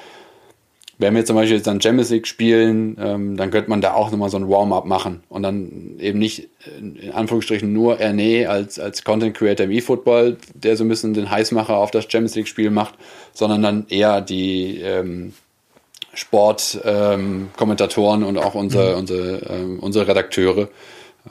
wenn 1.01 1.15
wir 1.15 1.25
zum 1.25 1.37
Beispiel 1.37 1.57
jetzt 1.57 1.67
dann 1.67 1.81
Champions 1.81 2.11
League 2.11 2.27
spielen, 2.27 2.99
ähm, 3.01 3.39
dann 3.39 3.51
könnte 3.51 3.71
man 3.71 3.81
da 3.81 3.95
auch 3.95 4.11
nochmal 4.11 4.29
so 4.29 4.37
ein 4.37 4.51
Warm-up 4.51 4.85
machen 4.85 5.23
und 5.31 5.43
dann 5.43 5.97
eben 5.99 6.19
nicht 6.19 6.51
in 6.79 7.11
Anführungsstrichen 7.11 7.73
nur 7.73 8.01
Erne 8.01 8.51
als, 8.51 8.79
als 8.79 9.03
Content 9.03 9.35
Creator 9.35 9.65
im 9.65 9.73
E-Football, 9.73 10.37
der 10.53 10.77
so 10.77 10.85
ein 10.85 10.89
bisschen 10.89 11.15
den 11.15 11.31
Heißmacher 11.31 11.75
auf 11.75 11.91
das 11.91 12.05
Champions 12.05 12.35
League 12.35 12.49
Spiel 12.49 12.69
macht, 12.71 12.97
sondern 13.33 13.63
dann 13.63 13.87
eher 13.89 14.21
die 14.21 14.83
ähm, 14.83 15.33
Sportkommentatoren 16.13 18.21
ähm, 18.21 18.29
und 18.29 18.37
auch 18.37 18.55
unsere, 18.55 18.93
mhm. 18.93 18.99
unsere, 18.99 19.39
ähm, 19.49 19.79
unsere 19.81 20.07
Redakteure, 20.07 20.69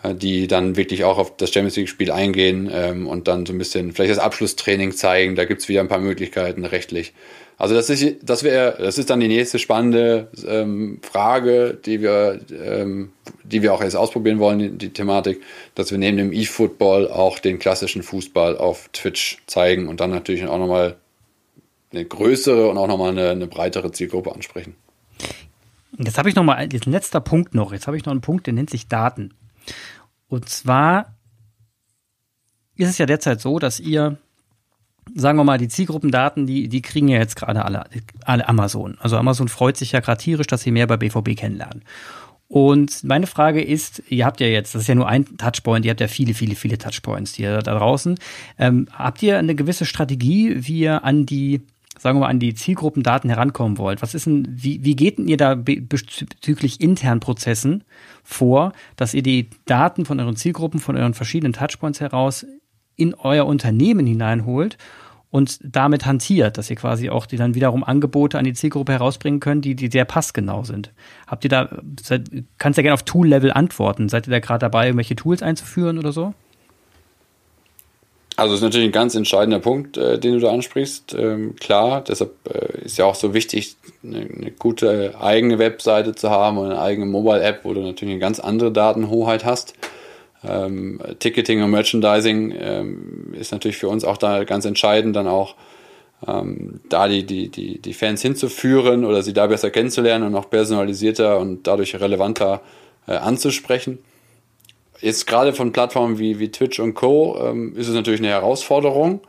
äh, 0.01 0.15
die 0.15 0.47
dann 0.47 0.77
wirklich 0.77 1.03
auch 1.03 1.19
auf 1.19 1.37
das 1.37 1.51
Champions 1.51 1.75
League 1.75 1.89
Spiel 1.89 2.11
eingehen 2.11 2.71
ähm, 2.73 3.05
und 3.05 3.27
dann 3.27 3.45
so 3.45 3.53
ein 3.53 3.59
bisschen 3.59 3.91
vielleicht 3.91 4.11
das 4.11 4.19
Abschlusstraining 4.19 4.93
zeigen. 4.93 5.35
Da 5.35 5.45
gibt's 5.45 5.69
wieder 5.69 5.81
ein 5.81 5.89
paar 5.89 5.99
Möglichkeiten 5.99 6.65
rechtlich. 6.65 7.13
Also 7.59 7.75
das 7.75 7.89
ist, 7.89 8.17
das 8.23 8.43
wäre, 8.43 8.77
das 8.79 8.97
ist 8.97 9.09
dann 9.09 9.19
die 9.19 9.27
nächste 9.27 9.59
spannende 9.59 10.29
ähm, 10.47 10.99
Frage, 11.03 11.77
die 11.85 12.01
wir, 12.01 12.39
ähm, 12.51 13.11
die 13.43 13.61
wir 13.61 13.73
auch 13.73 13.83
jetzt 13.83 13.97
ausprobieren 13.97 14.39
wollen, 14.39 14.59
die, 14.59 14.69
die 14.71 14.93
Thematik, 14.93 15.41
dass 15.75 15.91
wir 15.91 15.97
neben 15.97 16.15
dem 16.15 16.31
E-Football 16.31 17.11
auch 17.11 17.37
den 17.37 17.59
klassischen 17.59 18.01
Fußball 18.01 18.57
auf 18.57 18.89
Twitch 18.93 19.39
zeigen 19.45 19.89
und 19.89 19.99
dann 19.99 20.09
natürlich 20.09 20.47
auch 20.47 20.57
nochmal 20.57 20.95
eine 21.91 22.05
größere 22.05 22.69
und 22.69 22.77
auch 22.77 22.87
nochmal 22.87 23.11
eine, 23.11 23.31
eine 23.31 23.47
breitere 23.47 23.91
Zielgruppe 23.91 24.33
ansprechen. 24.33 24.77
Jetzt 25.97 26.17
habe 26.17 26.29
ich 26.29 26.35
noch 26.35 26.43
mal 26.43 26.55
ein 26.55 26.69
letzter 26.69 27.19
Punkt 27.19 27.55
noch. 27.55 27.73
Jetzt 27.73 27.87
habe 27.87 27.97
ich 27.97 28.05
noch 28.05 28.11
einen 28.11 28.21
Punkt, 28.21 28.47
der 28.47 28.53
nennt 28.53 28.69
sich 28.69 28.87
Daten. 28.87 29.33
Und 30.29 30.47
zwar 30.47 31.13
ist 32.77 32.87
es 32.87 32.97
ja 32.97 33.05
derzeit 33.05 33.41
so, 33.41 33.59
dass 33.59 33.81
ihr 33.81 34.17
sagen 35.15 35.37
wir 35.37 35.43
mal, 35.43 35.57
die 35.57 35.67
Zielgruppendaten, 35.67 36.45
die, 36.45 36.67
die 36.67 36.81
kriegen 36.81 37.07
ja 37.07 37.17
jetzt 37.17 37.35
gerade 37.35 37.65
alle, 37.65 37.85
alle 38.25 38.47
Amazon. 38.47 38.97
Also 38.99 39.17
Amazon 39.17 39.47
freut 39.47 39.77
sich 39.77 39.91
ja 39.91 39.99
gerade 39.99 40.21
tierisch, 40.21 40.47
dass 40.47 40.61
sie 40.61 40.71
mehr 40.71 40.87
bei 40.87 40.97
BVB 40.97 41.35
kennenlernen. 41.35 41.83
Und 42.49 43.03
meine 43.03 43.27
Frage 43.27 43.61
ist, 43.61 44.01
ihr 44.09 44.25
habt 44.25 44.39
ja 44.41 44.47
jetzt, 44.47 44.73
das 44.73 44.81
ist 44.81 44.87
ja 44.87 44.95
nur 44.95 45.07
ein 45.07 45.37
Touchpoint, 45.37 45.85
ihr 45.85 45.91
habt 45.91 46.01
ja 46.01 46.07
viele, 46.07 46.33
viele, 46.33 46.55
viele 46.55 46.79
Touchpoints 46.79 47.35
hier 47.35 47.59
da 47.59 47.77
draußen. 47.77 48.17
Ähm, 48.57 48.87
habt 48.91 49.21
ihr 49.21 49.37
eine 49.37 49.53
gewisse 49.53 49.85
Strategie, 49.85 50.55
wie 50.57 50.79
ihr 50.79 51.03
an 51.03 51.27
die, 51.27 51.61
sagen 51.99 52.17
wir 52.17 52.21
mal, 52.21 52.29
an 52.29 52.39
die 52.39 52.55
Zielgruppendaten 52.55 53.29
herankommen 53.29 53.77
wollt? 53.77 54.01
Was 54.01 54.15
ist 54.15 54.25
denn, 54.25 54.47
wie, 54.49 54.83
wie 54.83 54.95
geht 54.95 55.19
denn 55.19 55.27
ihr 55.27 55.37
da 55.37 55.53
bezüglich 55.53 56.81
internen 56.81 57.19
Prozessen 57.19 57.83
vor, 58.23 58.73
dass 58.95 59.13
ihr 59.13 59.21
die 59.21 59.51
Daten 59.65 60.05
von 60.05 60.19
euren 60.19 60.35
Zielgruppen, 60.35 60.79
von 60.79 60.97
euren 60.97 61.13
verschiedenen 61.13 61.53
Touchpoints 61.53 61.99
heraus 61.99 62.47
in 62.99 63.13
euer 63.13 63.45
Unternehmen 63.45 64.05
hineinholt 64.05 64.77
und 65.31 65.59
damit 65.63 66.05
hantiert, 66.05 66.57
dass 66.57 66.69
ihr 66.69 66.75
quasi 66.75 67.09
auch 67.09 67.25
die 67.25 67.37
dann 67.37 67.53
wiederum 67.53 67.83
Angebote 67.83 68.37
an 68.37 68.45
die 68.45 68.53
Zielgruppe 68.53 68.93
herausbringen 68.93 69.39
könnt, 69.39 69.63
die, 69.63 69.75
die 69.75 69.89
sehr 69.89 70.05
passgenau 70.05 70.63
sind. 70.63 70.91
Habt 71.27 71.43
ihr 71.43 71.49
da, 71.49 71.69
seid, 72.01 72.29
kannst 72.57 72.77
ja 72.77 72.83
gerne 72.83 72.95
auf 72.95 73.03
Tool-Level 73.03 73.51
antworten. 73.51 74.09
Seid 74.09 74.27
ihr 74.27 74.31
da 74.31 74.39
gerade 74.39 74.59
dabei, 74.59 74.87
irgendwelche 74.87 75.15
Tools 75.15 75.43
einzuführen 75.43 75.99
oder 75.99 76.11
so? 76.11 76.33
Also 78.39 78.53
das 78.53 78.61
ist 78.61 78.63
natürlich 78.63 78.87
ein 78.87 78.93
ganz 78.93 79.15
entscheidender 79.15 79.59
Punkt, 79.59 79.97
äh, 79.97 80.17
den 80.17 80.33
du 80.33 80.39
da 80.39 80.51
ansprichst. 80.51 81.13
Ähm, 81.13 81.57
klar, 81.57 82.01
deshalb 82.01 82.31
äh, 82.45 82.85
ist 82.85 82.97
ja 82.97 83.05
auch 83.05 83.15
so 83.15 83.33
wichtig, 83.33 83.75
eine, 84.01 84.19
eine, 84.19 84.51
gute 84.51 85.19
eigene 85.19 85.59
Webseite 85.59 86.15
zu 86.15 86.29
haben 86.29 86.57
und 86.57 86.67
eine 86.67 86.79
eigene 86.79 87.05
Mobile-App, 87.05 87.65
wo 87.65 87.73
du 87.73 87.81
natürlich 87.81 88.13
eine 88.13 88.21
ganz 88.21 88.39
andere 88.39 88.71
Datenhoheit 88.71 89.43
hast. 89.43 89.73
Ähm, 90.43 90.99
Ticketing 91.19 91.61
und 91.63 91.71
Merchandising 91.71 92.53
ähm, 92.57 93.33
ist 93.33 93.51
natürlich 93.51 93.77
für 93.77 93.89
uns 93.89 94.05
auch 94.05 94.17
da 94.17 94.45
ganz 94.45 94.65
entscheidend, 94.65 95.15
dann 95.15 95.27
auch 95.27 95.55
ähm, 96.27 96.79
da 96.89 97.07
die, 97.07 97.25
die, 97.25 97.49
die, 97.49 97.79
die 97.79 97.93
Fans 97.93 98.21
hinzuführen 98.21 99.05
oder 99.05 99.21
sie 99.21 99.33
da 99.33 99.47
besser 99.47 99.69
kennenzulernen 99.69 100.25
und 100.25 100.35
auch 100.35 100.49
personalisierter 100.49 101.39
und 101.39 101.67
dadurch 101.67 101.99
relevanter 101.99 102.61
äh, 103.07 103.13
anzusprechen. 103.13 103.99
Jetzt 105.01 105.27
gerade 105.27 105.53
von 105.53 105.71
Plattformen 105.71 106.19
wie, 106.19 106.39
wie 106.39 106.51
Twitch 106.51 106.79
und 106.79 106.93
Co. 106.93 107.37
Ähm, 107.41 107.75
ist 107.75 107.87
es 107.87 107.93
natürlich 107.93 108.19
eine 108.19 108.29
Herausforderung. 108.29 109.21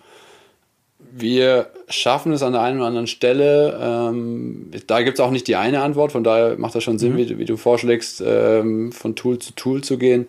Wir 1.12 1.70
schaffen 1.88 2.32
es 2.32 2.42
an 2.42 2.52
der 2.52 2.62
einen 2.62 2.78
oder 2.78 2.86
anderen 2.86 3.06
Stelle. 3.08 3.78
Ähm, 3.82 4.70
da 4.86 5.02
gibt 5.02 5.18
es 5.18 5.24
auch 5.24 5.30
nicht 5.30 5.48
die 5.48 5.56
eine 5.56 5.82
Antwort, 5.82 6.12
von 6.12 6.22
daher 6.22 6.56
macht 6.56 6.76
das 6.76 6.84
schon 6.84 7.00
Sinn, 7.00 7.14
mhm. 7.14 7.16
wie, 7.16 7.38
wie, 7.38 7.44
du 7.44 7.56
vorschlägst, 7.56 8.22
ähm, 8.24 8.92
von 8.92 9.16
Tool 9.16 9.40
zu 9.40 9.54
Tool 9.54 9.82
zu 9.82 9.98
gehen 9.98 10.28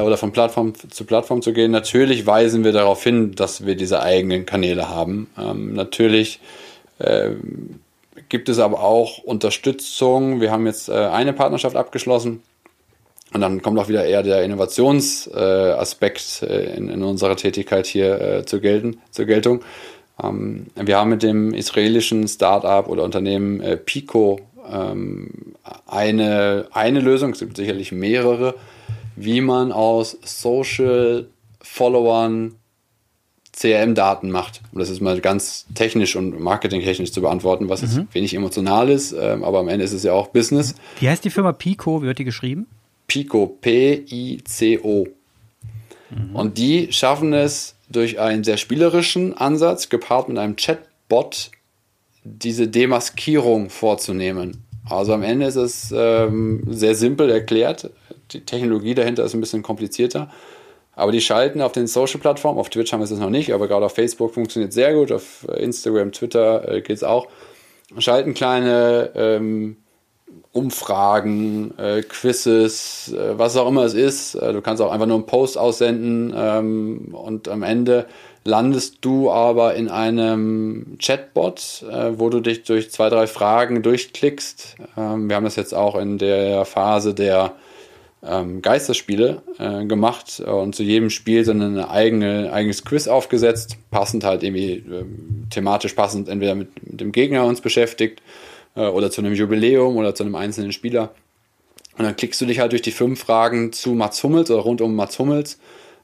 oder 0.00 0.16
von 0.16 0.32
Plattform 0.32 0.72
zu 0.74 1.04
Plattform 1.04 1.42
zu 1.42 1.52
gehen. 1.52 1.70
Natürlich 1.70 2.26
weisen 2.26 2.64
wir 2.64 2.72
darauf 2.72 3.02
hin, 3.02 3.34
dass 3.34 3.66
wir 3.66 3.76
diese 3.76 4.02
eigenen 4.02 4.46
Kanäle 4.46 4.88
haben. 4.88 5.28
Ähm, 5.38 5.74
natürlich 5.74 6.40
äh, 6.98 7.30
gibt 8.28 8.48
es 8.48 8.58
aber 8.58 8.82
auch 8.82 9.18
Unterstützung. 9.18 10.40
Wir 10.40 10.50
haben 10.50 10.66
jetzt 10.66 10.88
äh, 10.88 10.92
eine 10.92 11.34
Partnerschaft 11.34 11.76
abgeschlossen. 11.76 12.42
Und 13.32 13.40
dann 13.40 13.62
kommt 13.62 13.78
auch 13.78 13.88
wieder 13.88 14.04
eher 14.04 14.22
der 14.22 14.44
Innovationsaspekt 14.44 16.42
äh, 16.42 16.76
in, 16.76 16.88
in, 16.88 17.02
unserer 17.02 17.36
Tätigkeit 17.36 17.86
hier 17.86 18.20
äh, 18.20 18.44
zur, 18.44 18.60
gelten, 18.60 18.98
zur 19.10 19.24
Geltung. 19.24 19.62
Ähm, 20.22 20.66
wir 20.74 20.98
haben 20.98 21.10
mit 21.10 21.22
dem 21.22 21.54
israelischen 21.54 22.28
Startup 22.28 22.88
oder 22.88 23.04
Unternehmen 23.04 23.60
äh, 23.60 23.76
Pico 23.76 24.40
ähm, 24.70 25.30
eine, 25.86 26.66
eine 26.72 27.00
Lösung, 27.00 27.32
es 27.32 27.38
gibt 27.38 27.56
sicherlich 27.56 27.92
mehrere, 27.92 28.54
wie 29.16 29.40
man 29.40 29.72
aus 29.72 30.18
Social 30.24 31.28
Followern 31.60 32.56
CRM-Daten 33.52 34.30
macht. 34.30 34.62
Um 34.72 34.78
das 34.78 34.88
ist 34.88 35.00
mal 35.00 35.20
ganz 35.20 35.66
technisch 35.74 36.16
und 36.16 36.40
marketingtechnisch 36.40 37.12
zu 37.12 37.20
beantworten, 37.20 37.68
was 37.68 37.82
mhm. 37.82 37.88
jetzt 37.88 38.14
wenig 38.14 38.34
emotional 38.34 38.88
ist, 38.88 39.12
ähm, 39.12 39.44
aber 39.44 39.58
am 39.58 39.68
Ende 39.68 39.84
ist 39.84 39.92
es 39.92 40.02
ja 40.02 40.12
auch 40.12 40.28
Business. 40.28 40.74
Wie 41.00 41.08
heißt 41.08 41.24
die 41.24 41.30
Firma 41.30 41.52
Pico? 41.52 42.02
Wie 42.02 42.06
wird 42.06 42.18
die 42.18 42.24
geschrieben? 42.24 42.66
Pico, 43.06 43.46
P-I-C-O. 43.46 45.06
Mhm. 46.10 46.36
Und 46.36 46.58
die 46.58 46.92
schaffen 46.92 47.32
es 47.34 47.74
durch 47.90 48.18
einen 48.18 48.42
sehr 48.42 48.56
spielerischen 48.56 49.36
Ansatz, 49.36 49.90
gepaart 49.90 50.28
mit 50.28 50.38
einem 50.38 50.56
Chatbot, 50.56 51.50
diese 52.24 52.68
Demaskierung 52.68 53.68
vorzunehmen. 53.68 54.64
Also 54.88 55.12
am 55.12 55.22
Ende 55.22 55.46
ist 55.46 55.56
es 55.56 55.94
ähm, 55.94 56.64
sehr 56.68 56.94
simpel 56.94 57.30
erklärt 57.30 57.90
die 58.32 58.44
Technologie 58.44 58.94
dahinter 58.94 59.24
ist 59.24 59.34
ein 59.34 59.40
bisschen 59.40 59.62
komplizierter. 59.62 60.30
Aber 60.94 61.12
die 61.12 61.20
schalten 61.20 61.62
auf 61.62 61.72
den 61.72 61.86
Social-Plattformen, 61.86 62.58
auf 62.58 62.68
Twitch 62.68 62.92
haben 62.92 63.00
wir 63.00 63.04
es 63.04 63.10
noch 63.10 63.30
nicht, 63.30 63.52
aber 63.52 63.66
gerade 63.66 63.86
auf 63.86 63.94
Facebook 63.94 64.34
funktioniert 64.34 64.72
sehr 64.72 64.94
gut, 64.94 65.10
auf 65.10 65.46
Instagram, 65.56 66.12
Twitter 66.12 66.68
äh, 66.68 66.80
geht 66.82 66.96
es 66.96 67.04
auch. 67.04 67.28
Schalten 67.98 68.34
kleine 68.34 69.10
ähm, 69.14 69.76
Umfragen, 70.52 71.76
äh, 71.78 72.02
Quizzes, 72.02 73.12
äh, 73.12 73.38
was 73.38 73.56
auch 73.56 73.68
immer 73.68 73.84
es 73.84 73.94
ist. 73.94 74.34
Äh, 74.34 74.52
du 74.52 74.60
kannst 74.60 74.82
auch 74.82 74.92
einfach 74.92 75.06
nur 75.06 75.16
einen 75.16 75.26
Post 75.26 75.56
aussenden 75.56 76.34
ähm, 76.36 77.14
und 77.14 77.48
am 77.48 77.62
Ende 77.62 78.06
landest 78.44 78.98
du 79.00 79.30
aber 79.30 79.74
in 79.74 79.88
einem 79.88 80.98
Chatbot, 81.00 81.84
äh, 81.90 82.18
wo 82.18 82.28
du 82.28 82.40
dich 82.40 82.64
durch 82.64 82.90
zwei, 82.90 83.08
drei 83.08 83.26
Fragen 83.26 83.82
durchklickst. 83.82 84.76
Ähm, 84.96 85.28
wir 85.28 85.36
haben 85.36 85.44
das 85.44 85.56
jetzt 85.56 85.74
auch 85.74 85.96
in 85.96 86.18
der 86.18 86.66
Phase 86.66 87.14
der 87.14 87.52
ähm, 88.24 88.62
Geisterspiele 88.62 89.42
äh, 89.58 89.84
gemacht 89.84 90.40
und 90.40 90.74
zu 90.74 90.82
jedem 90.82 91.10
Spiel 91.10 91.44
so 91.44 91.52
ein 91.52 91.78
eigene, 91.78 92.52
eigenes 92.52 92.84
Quiz 92.84 93.08
aufgesetzt, 93.08 93.76
passend 93.90 94.24
halt 94.24 94.42
irgendwie 94.42 94.74
ähm, 94.74 95.46
thematisch 95.50 95.94
passend, 95.94 96.28
entweder 96.28 96.54
mit, 96.54 96.68
mit, 96.88 97.00
dem 97.00 97.12
Gegner 97.12 97.44
uns 97.44 97.60
beschäftigt 97.60 98.22
äh, 98.76 98.86
oder 98.86 99.10
zu 99.10 99.20
einem 99.20 99.34
Jubiläum 99.34 99.96
oder 99.96 100.14
zu 100.14 100.22
einem 100.22 100.36
einzelnen 100.36 100.72
Spieler. 100.72 101.14
Und 101.98 102.04
dann 102.04 102.16
klickst 102.16 102.40
du 102.40 102.46
dich 102.46 102.60
halt 102.60 102.72
durch 102.72 102.82
die 102.82 102.92
fünf 102.92 103.20
Fragen 103.20 103.72
zu 103.72 103.92
Mats 103.92 104.22
Hummels 104.22 104.50
oder 104.50 104.62
rund 104.62 104.80
um 104.80 104.94
Mats 104.94 105.18
Hummels. 105.18 105.58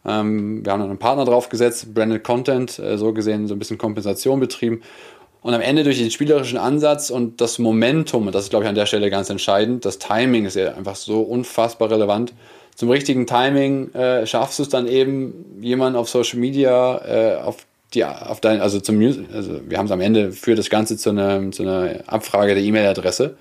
Ähm, 0.05 0.65
wir 0.65 0.73
haben 0.73 0.81
dann 0.81 0.91
einen 0.91 0.99
Partner 0.99 1.25
draufgesetzt, 1.25 1.95
Branded 1.95 2.25
Content, 2.25 2.79
äh, 2.79 2.99
so 2.99 3.13
gesehen 3.13 3.47
so 3.47 3.55
ein 3.55 3.59
bisschen 3.59 3.79
Kompensation 3.79 4.41
betrieben 4.41 4.83
und 5.43 5.55
am 5.55 5.61
Ende 5.61 5.85
durch 5.85 5.99
den 5.99 6.11
spielerischen 6.11 6.59
Ansatz 6.59 7.11
und 7.11 7.41
das 7.41 7.59
Momentum, 7.59 8.27
und 8.27 8.35
das 8.35 8.45
ist, 8.45 8.51
glaube 8.51 8.65
ich, 8.65 8.69
an 8.69 8.75
der 8.75 8.87
Stelle 8.87 9.11
ganz 9.11 9.31
entscheidend, 9.31 9.85
das 9.85 9.99
Timing 9.99 10.47
ist 10.47 10.57
ja 10.57 10.75
einfach 10.75 10.97
so 10.97 11.21
unfassbar 11.21 11.91
relevant. 11.91 12.33
Zum 12.75 12.91
richtigen 12.91 13.27
Timing 13.27 13.93
äh, 13.95 14.27
schaffst 14.27 14.59
du 14.59 14.63
es 14.63 14.69
dann 14.69 14.87
eben, 14.87 15.59
jemanden 15.61 15.97
auf 15.97 16.09
Social 16.09 16.39
Media, 16.39 17.01
äh, 17.05 17.37
auf 17.37 17.57
die, 17.95 18.05
auf 18.05 18.41
dein, 18.41 18.61
also 18.61 18.81
zum 18.81 19.01
also 19.33 19.61
wir 19.67 19.79
haben 19.79 19.87
es 19.87 19.93
am 19.93 20.01
Ende, 20.01 20.33
führt 20.33 20.59
das 20.59 20.71
Ganze 20.71 20.97
zu 20.97 21.11
einer, 21.11 21.51
zu 21.51 21.63
einer 21.63 22.01
Abfrage 22.07 22.55
der 22.55 22.63
E-Mail-Adresse. 22.63 23.37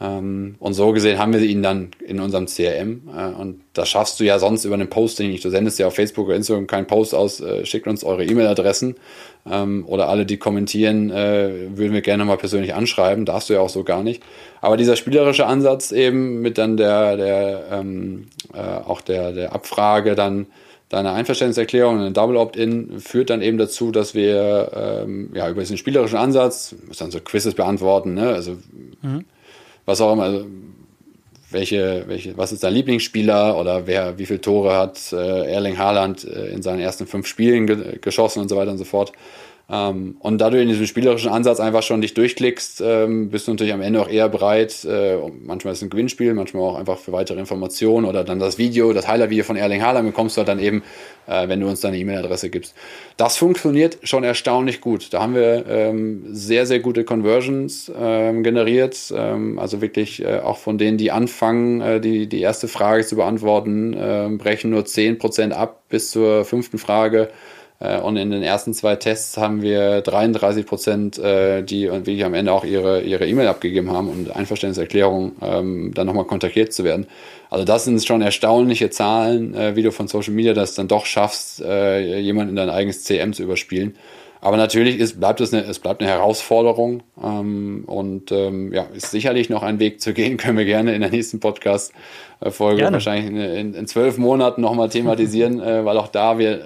Ähm, 0.00 0.56
und 0.58 0.74
so 0.74 0.92
gesehen 0.92 1.18
haben 1.18 1.32
wir 1.32 1.40
ihn 1.40 1.62
dann 1.62 1.90
in 2.04 2.20
unserem 2.20 2.46
CRM. 2.46 3.02
Äh, 3.16 3.40
und 3.40 3.60
das 3.74 3.88
schaffst 3.88 4.18
du 4.18 4.24
ja 4.24 4.38
sonst 4.38 4.64
über 4.64 4.74
einen 4.74 4.90
Posting 4.90 5.30
nicht. 5.30 5.44
Du 5.44 5.50
sendest 5.50 5.78
ja 5.78 5.86
auf 5.86 5.94
Facebook 5.94 6.26
oder 6.26 6.36
Instagram 6.36 6.66
keinen 6.66 6.86
Post 6.86 7.14
aus, 7.14 7.40
äh, 7.40 7.64
schickt 7.64 7.86
uns 7.86 8.02
eure 8.02 8.24
E-Mail-Adressen. 8.24 8.96
Ähm, 9.48 9.84
oder 9.86 10.08
alle, 10.08 10.26
die 10.26 10.36
kommentieren, 10.36 11.10
äh, 11.10 11.76
würden 11.76 11.92
wir 11.92 12.00
gerne 12.00 12.24
mal 12.24 12.36
persönlich 12.36 12.74
anschreiben. 12.74 13.24
Darfst 13.24 13.48
du 13.50 13.54
ja 13.54 13.60
auch 13.60 13.68
so 13.68 13.84
gar 13.84 14.02
nicht. 14.02 14.22
Aber 14.60 14.76
dieser 14.76 14.96
spielerische 14.96 15.46
Ansatz 15.46 15.92
eben 15.92 16.40
mit 16.40 16.58
dann 16.58 16.76
der, 16.76 17.16
der 17.16 17.64
ähm, 17.70 18.26
äh, 18.52 18.58
auch 18.58 19.00
der, 19.00 19.32
der 19.32 19.52
Abfrage 19.52 20.14
dann 20.16 20.46
deine 20.88 21.12
Einverständniserklärung, 21.12 22.00
ein 22.00 22.14
Double 22.14 22.36
Opt-in 22.36 23.00
führt 23.00 23.30
dann 23.30 23.42
eben 23.42 23.58
dazu, 23.58 23.90
dass 23.90 24.14
wir 24.14 24.70
ähm, 24.74 25.30
ja 25.34 25.48
über 25.48 25.60
diesen 25.60 25.76
spielerischen 25.76 26.18
Ansatz, 26.18 26.74
muss 26.86 26.98
dann 26.98 27.10
so 27.10 27.20
Quizzes 27.20 27.54
beantworten, 27.54 28.14
ne? 28.14 28.28
also 28.28 28.58
mhm 29.02 29.24
was 29.86 30.00
auch 30.00 30.12
immer, 30.12 30.24
also 30.24 30.46
welche, 31.50 32.04
welche, 32.06 32.36
was 32.36 32.52
ist 32.52 32.64
dein 32.64 32.74
Lieblingsspieler 32.74 33.56
oder 33.56 33.86
wer, 33.86 34.18
wie 34.18 34.26
viele 34.26 34.40
Tore 34.40 34.76
hat 34.76 35.12
äh, 35.12 35.52
Erling 35.52 35.78
Haaland 35.78 36.24
äh, 36.24 36.48
in 36.48 36.62
seinen 36.62 36.80
ersten 36.80 37.06
fünf 37.06 37.26
Spielen 37.26 37.66
ge 37.66 37.98
geschossen 38.00 38.40
und 38.40 38.48
so 38.48 38.56
weiter 38.56 38.72
und 38.72 38.78
so 38.78 38.84
fort. 38.84 39.12
Ähm, 39.70 40.16
und 40.20 40.38
dadurch 40.38 40.62
in 40.62 40.68
diesem 40.68 40.86
spielerischen 40.86 41.30
Ansatz 41.30 41.58
einfach 41.58 41.82
schon 41.82 42.02
dich 42.02 42.12
durchklickst, 42.12 42.82
ähm, 42.84 43.30
bist 43.30 43.48
du 43.48 43.52
natürlich 43.52 43.72
am 43.72 43.80
Ende 43.80 44.00
auch 44.02 44.08
eher 44.08 44.28
bereit. 44.28 44.84
Äh, 44.84 45.16
manchmal 45.42 45.72
ist 45.72 45.78
es 45.78 45.84
ein 45.84 45.90
Gewinnspiel, 45.90 46.34
manchmal 46.34 46.62
auch 46.64 46.78
einfach 46.78 46.98
für 46.98 47.12
weitere 47.12 47.40
Informationen 47.40 48.04
oder 48.04 48.24
dann 48.24 48.38
das 48.38 48.58
Video, 48.58 48.92
das 48.92 49.08
Highlight-Video 49.08 49.42
von 49.44 49.56
Erling 49.56 49.82
Haaland 49.82 50.06
bekommst 50.06 50.36
du 50.36 50.40
halt 50.40 50.48
dann 50.48 50.58
eben, 50.58 50.82
äh, 51.26 51.48
wenn 51.48 51.60
du 51.60 51.68
uns 51.68 51.80
deine 51.80 51.96
E-Mail-Adresse 51.96 52.50
gibst. 52.50 52.74
Das 53.16 53.38
funktioniert 53.38 53.98
schon 54.02 54.22
erstaunlich 54.22 54.82
gut. 54.82 55.14
Da 55.14 55.22
haben 55.22 55.34
wir 55.34 55.64
ähm, 55.66 56.26
sehr, 56.30 56.66
sehr 56.66 56.80
gute 56.80 57.04
Conversions 57.04 57.90
ähm, 57.98 58.42
generiert. 58.42 59.14
Ähm, 59.16 59.58
also 59.58 59.80
wirklich 59.80 60.22
äh, 60.22 60.40
auch 60.40 60.58
von 60.58 60.76
denen, 60.76 60.98
die 60.98 61.10
anfangen, 61.10 61.80
äh, 61.80 62.00
die, 62.00 62.26
die 62.26 62.40
erste 62.42 62.68
Frage 62.68 63.06
zu 63.06 63.16
beantworten, 63.16 63.94
äh, 63.94 64.28
brechen 64.36 64.70
nur 64.70 64.84
zehn 64.84 65.16
Prozent 65.16 65.54
ab 65.54 65.84
bis 65.88 66.10
zur 66.10 66.44
fünften 66.44 66.76
Frage. 66.76 67.30
Äh, 67.80 68.00
und 68.00 68.16
in 68.16 68.30
den 68.30 68.42
ersten 68.42 68.74
zwei 68.74 68.96
Tests 68.96 69.36
haben 69.36 69.62
wir 69.62 70.00
33 70.00 70.66
Prozent, 70.66 71.18
äh, 71.18 71.62
die 71.62 71.90
wirklich 71.90 72.24
am 72.24 72.34
Ende 72.34 72.52
auch 72.52 72.64
ihre 72.64 73.02
ihre 73.02 73.26
E-Mail 73.26 73.48
abgegeben 73.48 73.90
haben 73.90 74.08
und 74.08 74.34
Einverständniserklärung 74.34 75.32
ähm, 75.42 75.92
dann 75.94 76.06
nochmal 76.06 76.24
kontaktiert 76.24 76.72
zu 76.72 76.84
werden. 76.84 77.06
Also 77.50 77.64
das 77.64 77.84
sind 77.84 78.04
schon 78.04 78.22
erstaunliche 78.22 78.90
Zahlen, 78.90 79.54
äh, 79.54 79.76
wie 79.76 79.82
du 79.82 79.92
von 79.92 80.08
Social 80.08 80.34
Media 80.34 80.54
das 80.54 80.74
dann 80.74 80.88
doch 80.88 81.06
schaffst, 81.06 81.60
äh, 81.60 82.18
jemanden 82.18 82.50
in 82.50 82.56
dein 82.56 82.70
eigenes 82.70 83.04
CM 83.04 83.32
zu 83.32 83.42
überspielen. 83.42 83.94
Aber 84.40 84.58
natürlich 84.58 84.98
ist, 84.98 85.18
bleibt 85.18 85.40
es, 85.40 85.54
eine, 85.54 85.64
es 85.64 85.78
bleibt 85.78 86.02
eine 86.02 86.10
Herausforderung 86.10 87.02
ähm, 87.22 87.84
und 87.86 88.30
ähm, 88.30 88.74
ja, 88.74 88.86
ist 88.92 89.10
sicherlich 89.10 89.48
noch 89.48 89.62
ein 89.62 89.78
Weg 89.78 90.02
zu 90.02 90.12
gehen, 90.12 90.36
können 90.36 90.58
wir 90.58 90.66
gerne 90.66 90.94
in 90.94 91.00
der 91.00 91.10
nächsten 91.10 91.40
Podcast-Folge 91.40 92.92
wahrscheinlich 92.92 93.26
in, 93.26 93.72
in, 93.72 93.86
zwölf 93.86 94.18
Monaten 94.18 94.60
nochmal 94.60 94.90
thematisieren, 94.90 95.62
äh, 95.62 95.86
weil 95.86 95.96
auch 95.96 96.08
da 96.08 96.38
wir 96.38 96.60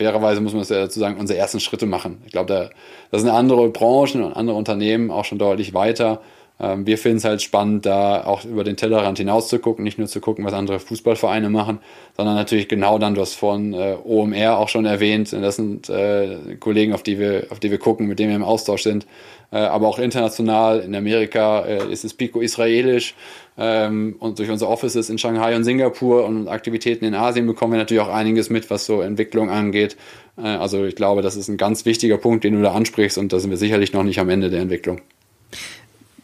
fairerweise 0.00 0.40
muss 0.40 0.54
man 0.54 0.62
es 0.62 0.70
ja 0.70 0.78
dazu 0.78 0.98
sagen, 0.98 1.18
unsere 1.18 1.38
ersten 1.38 1.60
Schritte 1.60 1.84
machen. 1.84 2.22
Ich 2.24 2.32
glaube, 2.32 2.46
da, 2.46 2.70
da 3.10 3.18
sind 3.18 3.28
andere 3.28 3.68
Branchen 3.68 4.22
und 4.22 4.32
andere 4.32 4.56
Unternehmen 4.56 5.10
auch 5.10 5.26
schon 5.26 5.38
deutlich 5.38 5.74
weiter. 5.74 6.22
Ähm, 6.60 6.86
wir 6.86 6.98
finden 6.98 7.18
es 7.18 7.24
halt 7.24 7.42
spannend, 7.42 7.86
da 7.86 8.24
auch 8.24 8.44
über 8.44 8.64
den 8.64 8.76
Tellerrand 8.76 9.18
hinaus 9.18 9.48
zu 9.48 9.58
gucken, 9.58 9.84
nicht 9.84 9.98
nur 9.98 10.08
zu 10.08 10.20
gucken, 10.20 10.44
was 10.44 10.52
andere 10.52 10.78
Fußballvereine 10.78 11.48
machen, 11.48 11.78
sondern 12.16 12.34
natürlich 12.34 12.68
genau 12.68 12.98
dann, 12.98 13.14
du 13.14 13.22
hast 13.22 13.34
von 13.34 13.72
äh, 13.72 13.96
OMR 14.04 14.58
auch 14.58 14.68
schon 14.68 14.84
erwähnt, 14.84 15.32
das 15.32 15.56
sind 15.56 15.88
äh, 15.88 16.56
Kollegen, 16.58 16.92
auf 16.92 17.02
die 17.02 17.18
wir, 17.18 17.46
auf 17.50 17.60
die 17.60 17.70
wir 17.70 17.78
gucken, 17.78 18.06
mit 18.06 18.18
denen 18.18 18.28
wir 18.28 18.36
im 18.36 18.44
Austausch 18.44 18.82
sind, 18.82 19.06
äh, 19.52 19.56
aber 19.56 19.88
auch 19.88 19.98
international. 19.98 20.80
In 20.80 20.94
Amerika 20.94 21.64
äh, 21.64 21.90
ist 21.90 22.04
es 22.04 22.12
Pico 22.12 22.40
israelisch 22.40 23.14
ähm, 23.56 24.16
und 24.18 24.38
durch 24.38 24.50
unsere 24.50 24.70
Offices 24.70 25.08
in 25.08 25.18
Shanghai 25.18 25.56
und 25.56 25.64
Singapur 25.64 26.24
und 26.24 26.48
Aktivitäten 26.48 27.04
in 27.04 27.14
Asien 27.14 27.46
bekommen 27.46 27.72
wir 27.72 27.78
natürlich 27.78 28.02
auch 28.02 28.12
einiges 28.12 28.50
mit, 28.50 28.70
was 28.70 28.84
so 28.84 29.00
Entwicklung 29.00 29.48
angeht. 29.48 29.96
Äh, 30.36 30.42
also 30.42 30.84
ich 30.84 30.94
glaube, 30.94 31.22
das 31.22 31.36
ist 31.36 31.48
ein 31.48 31.56
ganz 31.56 31.86
wichtiger 31.86 32.18
Punkt, 32.18 32.44
den 32.44 32.54
du 32.54 32.62
da 32.62 32.72
ansprichst 32.72 33.16
und 33.16 33.32
da 33.32 33.38
sind 33.38 33.50
wir 33.50 33.56
sicherlich 33.56 33.92
noch 33.94 34.04
nicht 34.04 34.18
am 34.18 34.28
Ende 34.28 34.50
der 34.50 34.60
Entwicklung. 34.60 35.00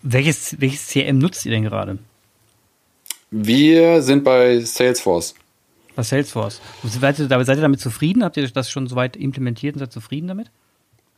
Welches, 0.08 0.60
welches 0.60 0.86
CRM 0.86 1.18
nutzt 1.18 1.44
ihr 1.46 1.50
denn 1.50 1.64
gerade? 1.64 1.98
Wir 3.32 4.02
sind 4.02 4.22
bei 4.22 4.60
Salesforce. 4.60 5.34
Bei 5.96 6.04
Salesforce. 6.04 6.60
Seid 6.84 7.18
ihr, 7.18 7.26
seid 7.26 7.58
ihr 7.58 7.62
damit 7.62 7.80
zufrieden? 7.80 8.22
Habt 8.22 8.36
ihr 8.36 8.46
das 8.48 8.70
schon 8.70 8.86
soweit 8.86 9.16
implementiert 9.16 9.74
und 9.74 9.80
seid 9.80 9.90
zufrieden 9.90 10.28
damit? 10.28 10.48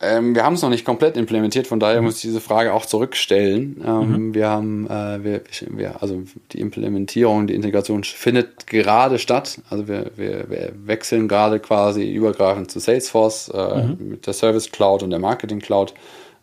Ähm, 0.01 0.35
wir 0.35 0.43
haben 0.43 0.55
es 0.55 0.63
noch 0.63 0.71
nicht 0.71 0.87
komplett 0.87 1.17
implementiert, 1.17 1.67
von 1.67 1.81
daher 1.81 2.01
mhm. 2.01 2.07
muss 2.07 2.17
ich 2.17 2.23
diese 2.23 2.41
Frage 2.41 2.73
auch 2.73 2.87
zurückstellen. 2.87 3.83
Ähm, 3.85 4.29
mhm. 4.29 4.35
Wir 4.35 4.49
haben, 4.49 4.87
äh, 4.89 5.23
wir, 5.23 5.43
wir, 5.71 6.01
also 6.01 6.23
die 6.53 6.61
Implementierung, 6.61 7.47
die 7.47 7.55
Integration 7.55 8.05
findet 8.05 8.69
gerade 8.69 9.19
statt. 9.19 9.61
Also 9.69 9.87
wir, 9.87 10.13
wir, 10.17 10.49
wir 10.49 10.73
wechseln 10.87 11.29
gerade 11.29 11.59
quasi 11.59 12.11
übergreifend 12.11 12.71
zu 12.71 12.79
Salesforce 12.79 13.49
äh, 13.49 13.83
mhm. 13.83 14.09
mit 14.09 14.27
der 14.27 14.35
Service 14.35 14.71
Cloud 14.71 15.03
und 15.03 15.11
der 15.11 15.19
Marketing 15.19 15.59
Cloud. 15.59 15.93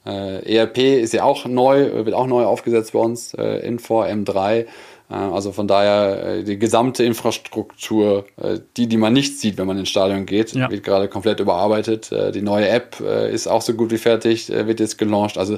Äh, 0.06 0.58
ERP 0.58 0.78
ist 0.78 1.14
ja 1.14 1.24
auch 1.24 1.45
neu, 1.45 2.06
wird 2.06 2.14
auch 2.14 2.28
neu 2.28 2.45
aufgesetzt 2.45 2.93
bei 2.93 2.99
uns, 2.99 3.34
äh, 3.34 3.66
Infor 3.66 4.06
M3. 4.06 4.66
Also 5.08 5.51
von 5.51 5.68
daher 5.68 6.39
äh, 6.39 6.43
die 6.43 6.58
gesamte 6.58 7.03
Infrastruktur, 7.03 8.26
äh, 8.41 8.60
die, 8.76 8.88
die 8.88 8.97
man 8.97 9.14
nicht 9.14 9.39
sieht, 9.39 9.58
wenn 9.60 9.68
man 9.68 9.78
ins 9.78 9.89
Stadion 9.89 10.26
geht, 10.26 10.53
ja. 10.53 10.72
wird 10.72 10.84
gerade 10.84 11.08
komplett 11.08 11.39
überarbeitet. 11.39 12.12
Äh, 12.12 12.32
die 12.32 12.41
neue 12.41 12.68
App 12.68 12.99
ist 12.99 13.47
auch 13.47 13.62
so 13.62 13.74
gut 13.76 13.91
wie 13.91 13.97
fertig, 13.97 14.49
wird 14.49 14.80
jetzt 14.80 14.97
gelauncht. 14.97 15.38
Also 15.38 15.58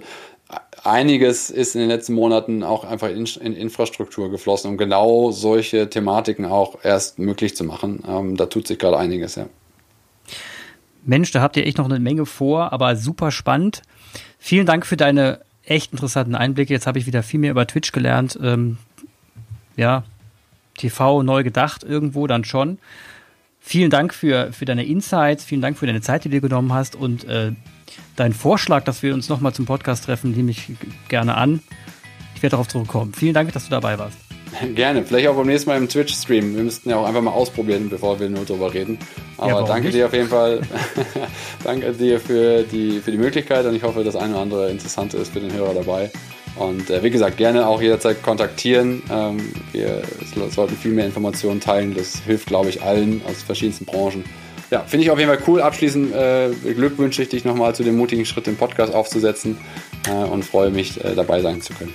einiges 0.83 1.49
ist 1.49 1.75
in 1.75 1.81
den 1.81 1.89
letzten 1.89 2.13
Monaten 2.13 2.63
auch 2.63 2.83
einfach 2.83 3.09
in, 3.09 3.25
in 3.25 3.53
Infrastruktur 3.53 4.29
geflossen, 4.29 4.71
um 4.71 4.77
genau 4.77 5.31
solche 5.31 5.89
Thematiken 5.89 6.45
auch 6.45 6.79
erst 6.83 7.19
möglich 7.19 7.55
zu 7.55 7.63
machen. 7.63 8.03
Ähm, 8.07 8.35
da 8.35 8.47
tut 8.47 8.67
sich 8.67 8.79
gerade 8.79 8.97
einiges, 8.97 9.35
ja. 9.35 9.47
Mensch, 11.05 11.31
da 11.31 11.41
habt 11.41 11.55
ihr 11.55 11.65
echt 11.65 11.77
noch 11.77 11.85
eine 11.85 12.01
Menge 12.01 12.25
vor, 12.25 12.73
aber 12.73 12.97
super 12.97 13.31
spannend. 13.31 13.81
Vielen 14.39 14.65
Dank 14.65 14.85
für 14.85 14.97
deine 14.97 15.39
echt 15.63 15.91
interessanten 15.91 16.35
Einblicke. 16.35 16.73
Jetzt 16.73 16.87
habe 16.87 16.99
ich 16.99 17.05
wieder 17.05 17.23
viel 17.23 17.39
mehr 17.39 17.51
über 17.51 17.67
Twitch 17.67 17.91
gelernt. 17.91 18.37
Ähm, 18.41 18.77
ja, 19.75 20.03
TV 20.77 21.23
neu 21.23 21.43
gedacht 21.43 21.83
irgendwo 21.83 22.27
dann 22.27 22.43
schon. 22.43 22.77
Vielen 23.59 23.89
Dank 23.89 24.13
für, 24.13 24.53
für 24.53 24.63
deine 24.63 24.85
Insights, 24.85 25.43
vielen 25.43 25.61
Dank 25.61 25.77
für 25.77 25.87
deine 25.87 26.01
Zeit, 26.01 26.23
die 26.23 26.29
du 26.29 26.39
genommen 26.39 26.71
hast 26.71 26.95
und 26.95 27.25
äh, 27.25 27.51
deinen 28.15 28.33
Vorschlag, 28.33 28.85
dass 28.85 29.03
wir 29.03 29.13
uns 29.13 29.27
nochmal 29.27 29.53
zum 29.53 29.65
Podcast 29.65 30.05
treffen, 30.05 30.31
nehme 30.31 30.51
ich 30.51 30.71
gerne 31.09 31.35
an. 31.35 31.61
Ich 32.35 32.43
werde 32.43 32.51
darauf 32.51 32.67
zurückkommen. 32.67 33.13
Vielen 33.13 33.33
Dank, 33.33 33.51
dass 33.51 33.65
du 33.65 33.71
dabei 33.71 33.99
warst. 33.99 34.26
Gerne, 34.75 35.03
vielleicht 35.03 35.27
auch 35.27 35.35
beim 35.35 35.47
nächsten 35.47 35.69
Mal 35.69 35.77
im 35.77 35.87
Twitch-Stream. 35.87 36.55
Wir 36.55 36.63
müssten 36.63 36.89
ja 36.89 36.97
auch 36.97 37.05
einfach 37.05 37.21
mal 37.21 37.31
ausprobieren, 37.31 37.89
bevor 37.89 38.19
wir 38.19 38.29
nur 38.29 38.45
drüber 38.45 38.73
reden. 38.73 38.97
Aber 39.37 39.51
ja, 39.51 39.63
danke 39.63 39.87
nicht? 39.87 39.95
dir 39.95 40.05
auf 40.07 40.13
jeden 40.13 40.29
Fall. 40.29 40.61
danke 41.63 41.91
dir 41.93 42.19
für 42.19 42.63
die, 42.63 42.99
für 42.99 43.11
die 43.11 43.17
Möglichkeit 43.17 43.65
und 43.65 43.75
ich 43.75 43.83
hoffe, 43.83 44.03
das 44.03 44.15
eine 44.15 44.33
oder 44.33 44.41
andere 44.41 44.69
Interessante 44.69 45.17
ist 45.17 45.33
für 45.33 45.39
den 45.39 45.53
Hörer 45.53 45.73
dabei. 45.73 46.11
Und 46.55 46.89
äh, 46.89 47.03
wie 47.03 47.09
gesagt, 47.09 47.37
gerne 47.37 47.67
auch 47.67 47.81
jederzeit 47.81 48.23
kontaktieren. 48.23 49.03
Ähm, 49.11 49.51
wir 49.71 50.01
sollten 50.49 50.75
viel 50.75 50.91
mehr 50.91 51.05
Informationen 51.05 51.59
teilen. 51.59 51.93
Das 51.95 52.19
hilft, 52.21 52.47
glaube 52.47 52.69
ich, 52.69 52.81
allen 52.81 53.21
aus 53.27 53.43
verschiedensten 53.43 53.85
Branchen. 53.85 54.23
Ja, 54.69 54.81
finde 54.81 55.05
ich 55.05 55.11
auf 55.11 55.19
jeden 55.19 55.29
Fall 55.29 55.41
cool. 55.47 55.61
Abschließend 55.61 56.13
äh, 56.13 56.49
glückwünsche 56.73 57.21
ich 57.21 57.29
dich 57.29 57.45
nochmal 57.45 57.73
zu 57.73 57.83
dem 57.83 57.95
mutigen 57.95 58.25
Schritt, 58.25 58.47
den 58.47 58.57
Podcast 58.57 58.93
aufzusetzen 58.93 59.57
äh, 60.09 60.11
und 60.11 60.43
freue 60.43 60.71
mich, 60.71 61.03
äh, 61.03 61.15
dabei 61.15 61.41
sein 61.41 61.61
zu 61.61 61.73
können. 61.73 61.93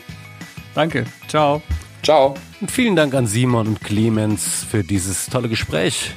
Danke. 0.75 1.05
Ciao. 1.29 1.61
Ciao. 2.03 2.35
Und 2.61 2.71
vielen 2.71 2.97
Dank 2.97 3.15
an 3.15 3.27
Simon 3.27 3.69
und 3.69 3.81
Clemens 3.81 4.67
für 4.69 4.83
dieses 4.83 5.27
tolle 5.27 5.49
Gespräch. 5.49 6.13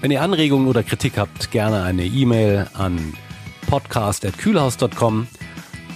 Wenn 0.00 0.10
ihr 0.10 0.22
Anregungen 0.22 0.68
oder 0.68 0.82
Kritik 0.82 1.16
habt, 1.16 1.50
gerne 1.50 1.82
eine 1.82 2.04
E-Mail 2.04 2.68
an 2.74 3.14
podcast.kühlhaus.com. 3.68 5.26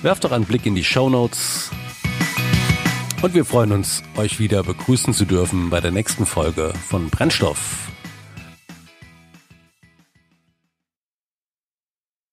Werft 0.02 0.24
doch 0.24 0.32
einen 0.32 0.46
Blick 0.46 0.64
in 0.64 0.74
die 0.74 0.84
Show 0.84 1.10
Notes. 1.10 1.70
Und 3.22 3.34
wir 3.34 3.44
freuen 3.44 3.72
uns, 3.72 4.02
euch 4.16 4.40
wieder 4.40 4.62
begrüßen 4.62 5.12
zu 5.12 5.26
dürfen 5.26 5.68
bei 5.68 5.80
der 5.80 5.90
nächsten 5.90 6.24
Folge 6.24 6.72
von 6.88 7.10
Brennstoff. 7.10 7.89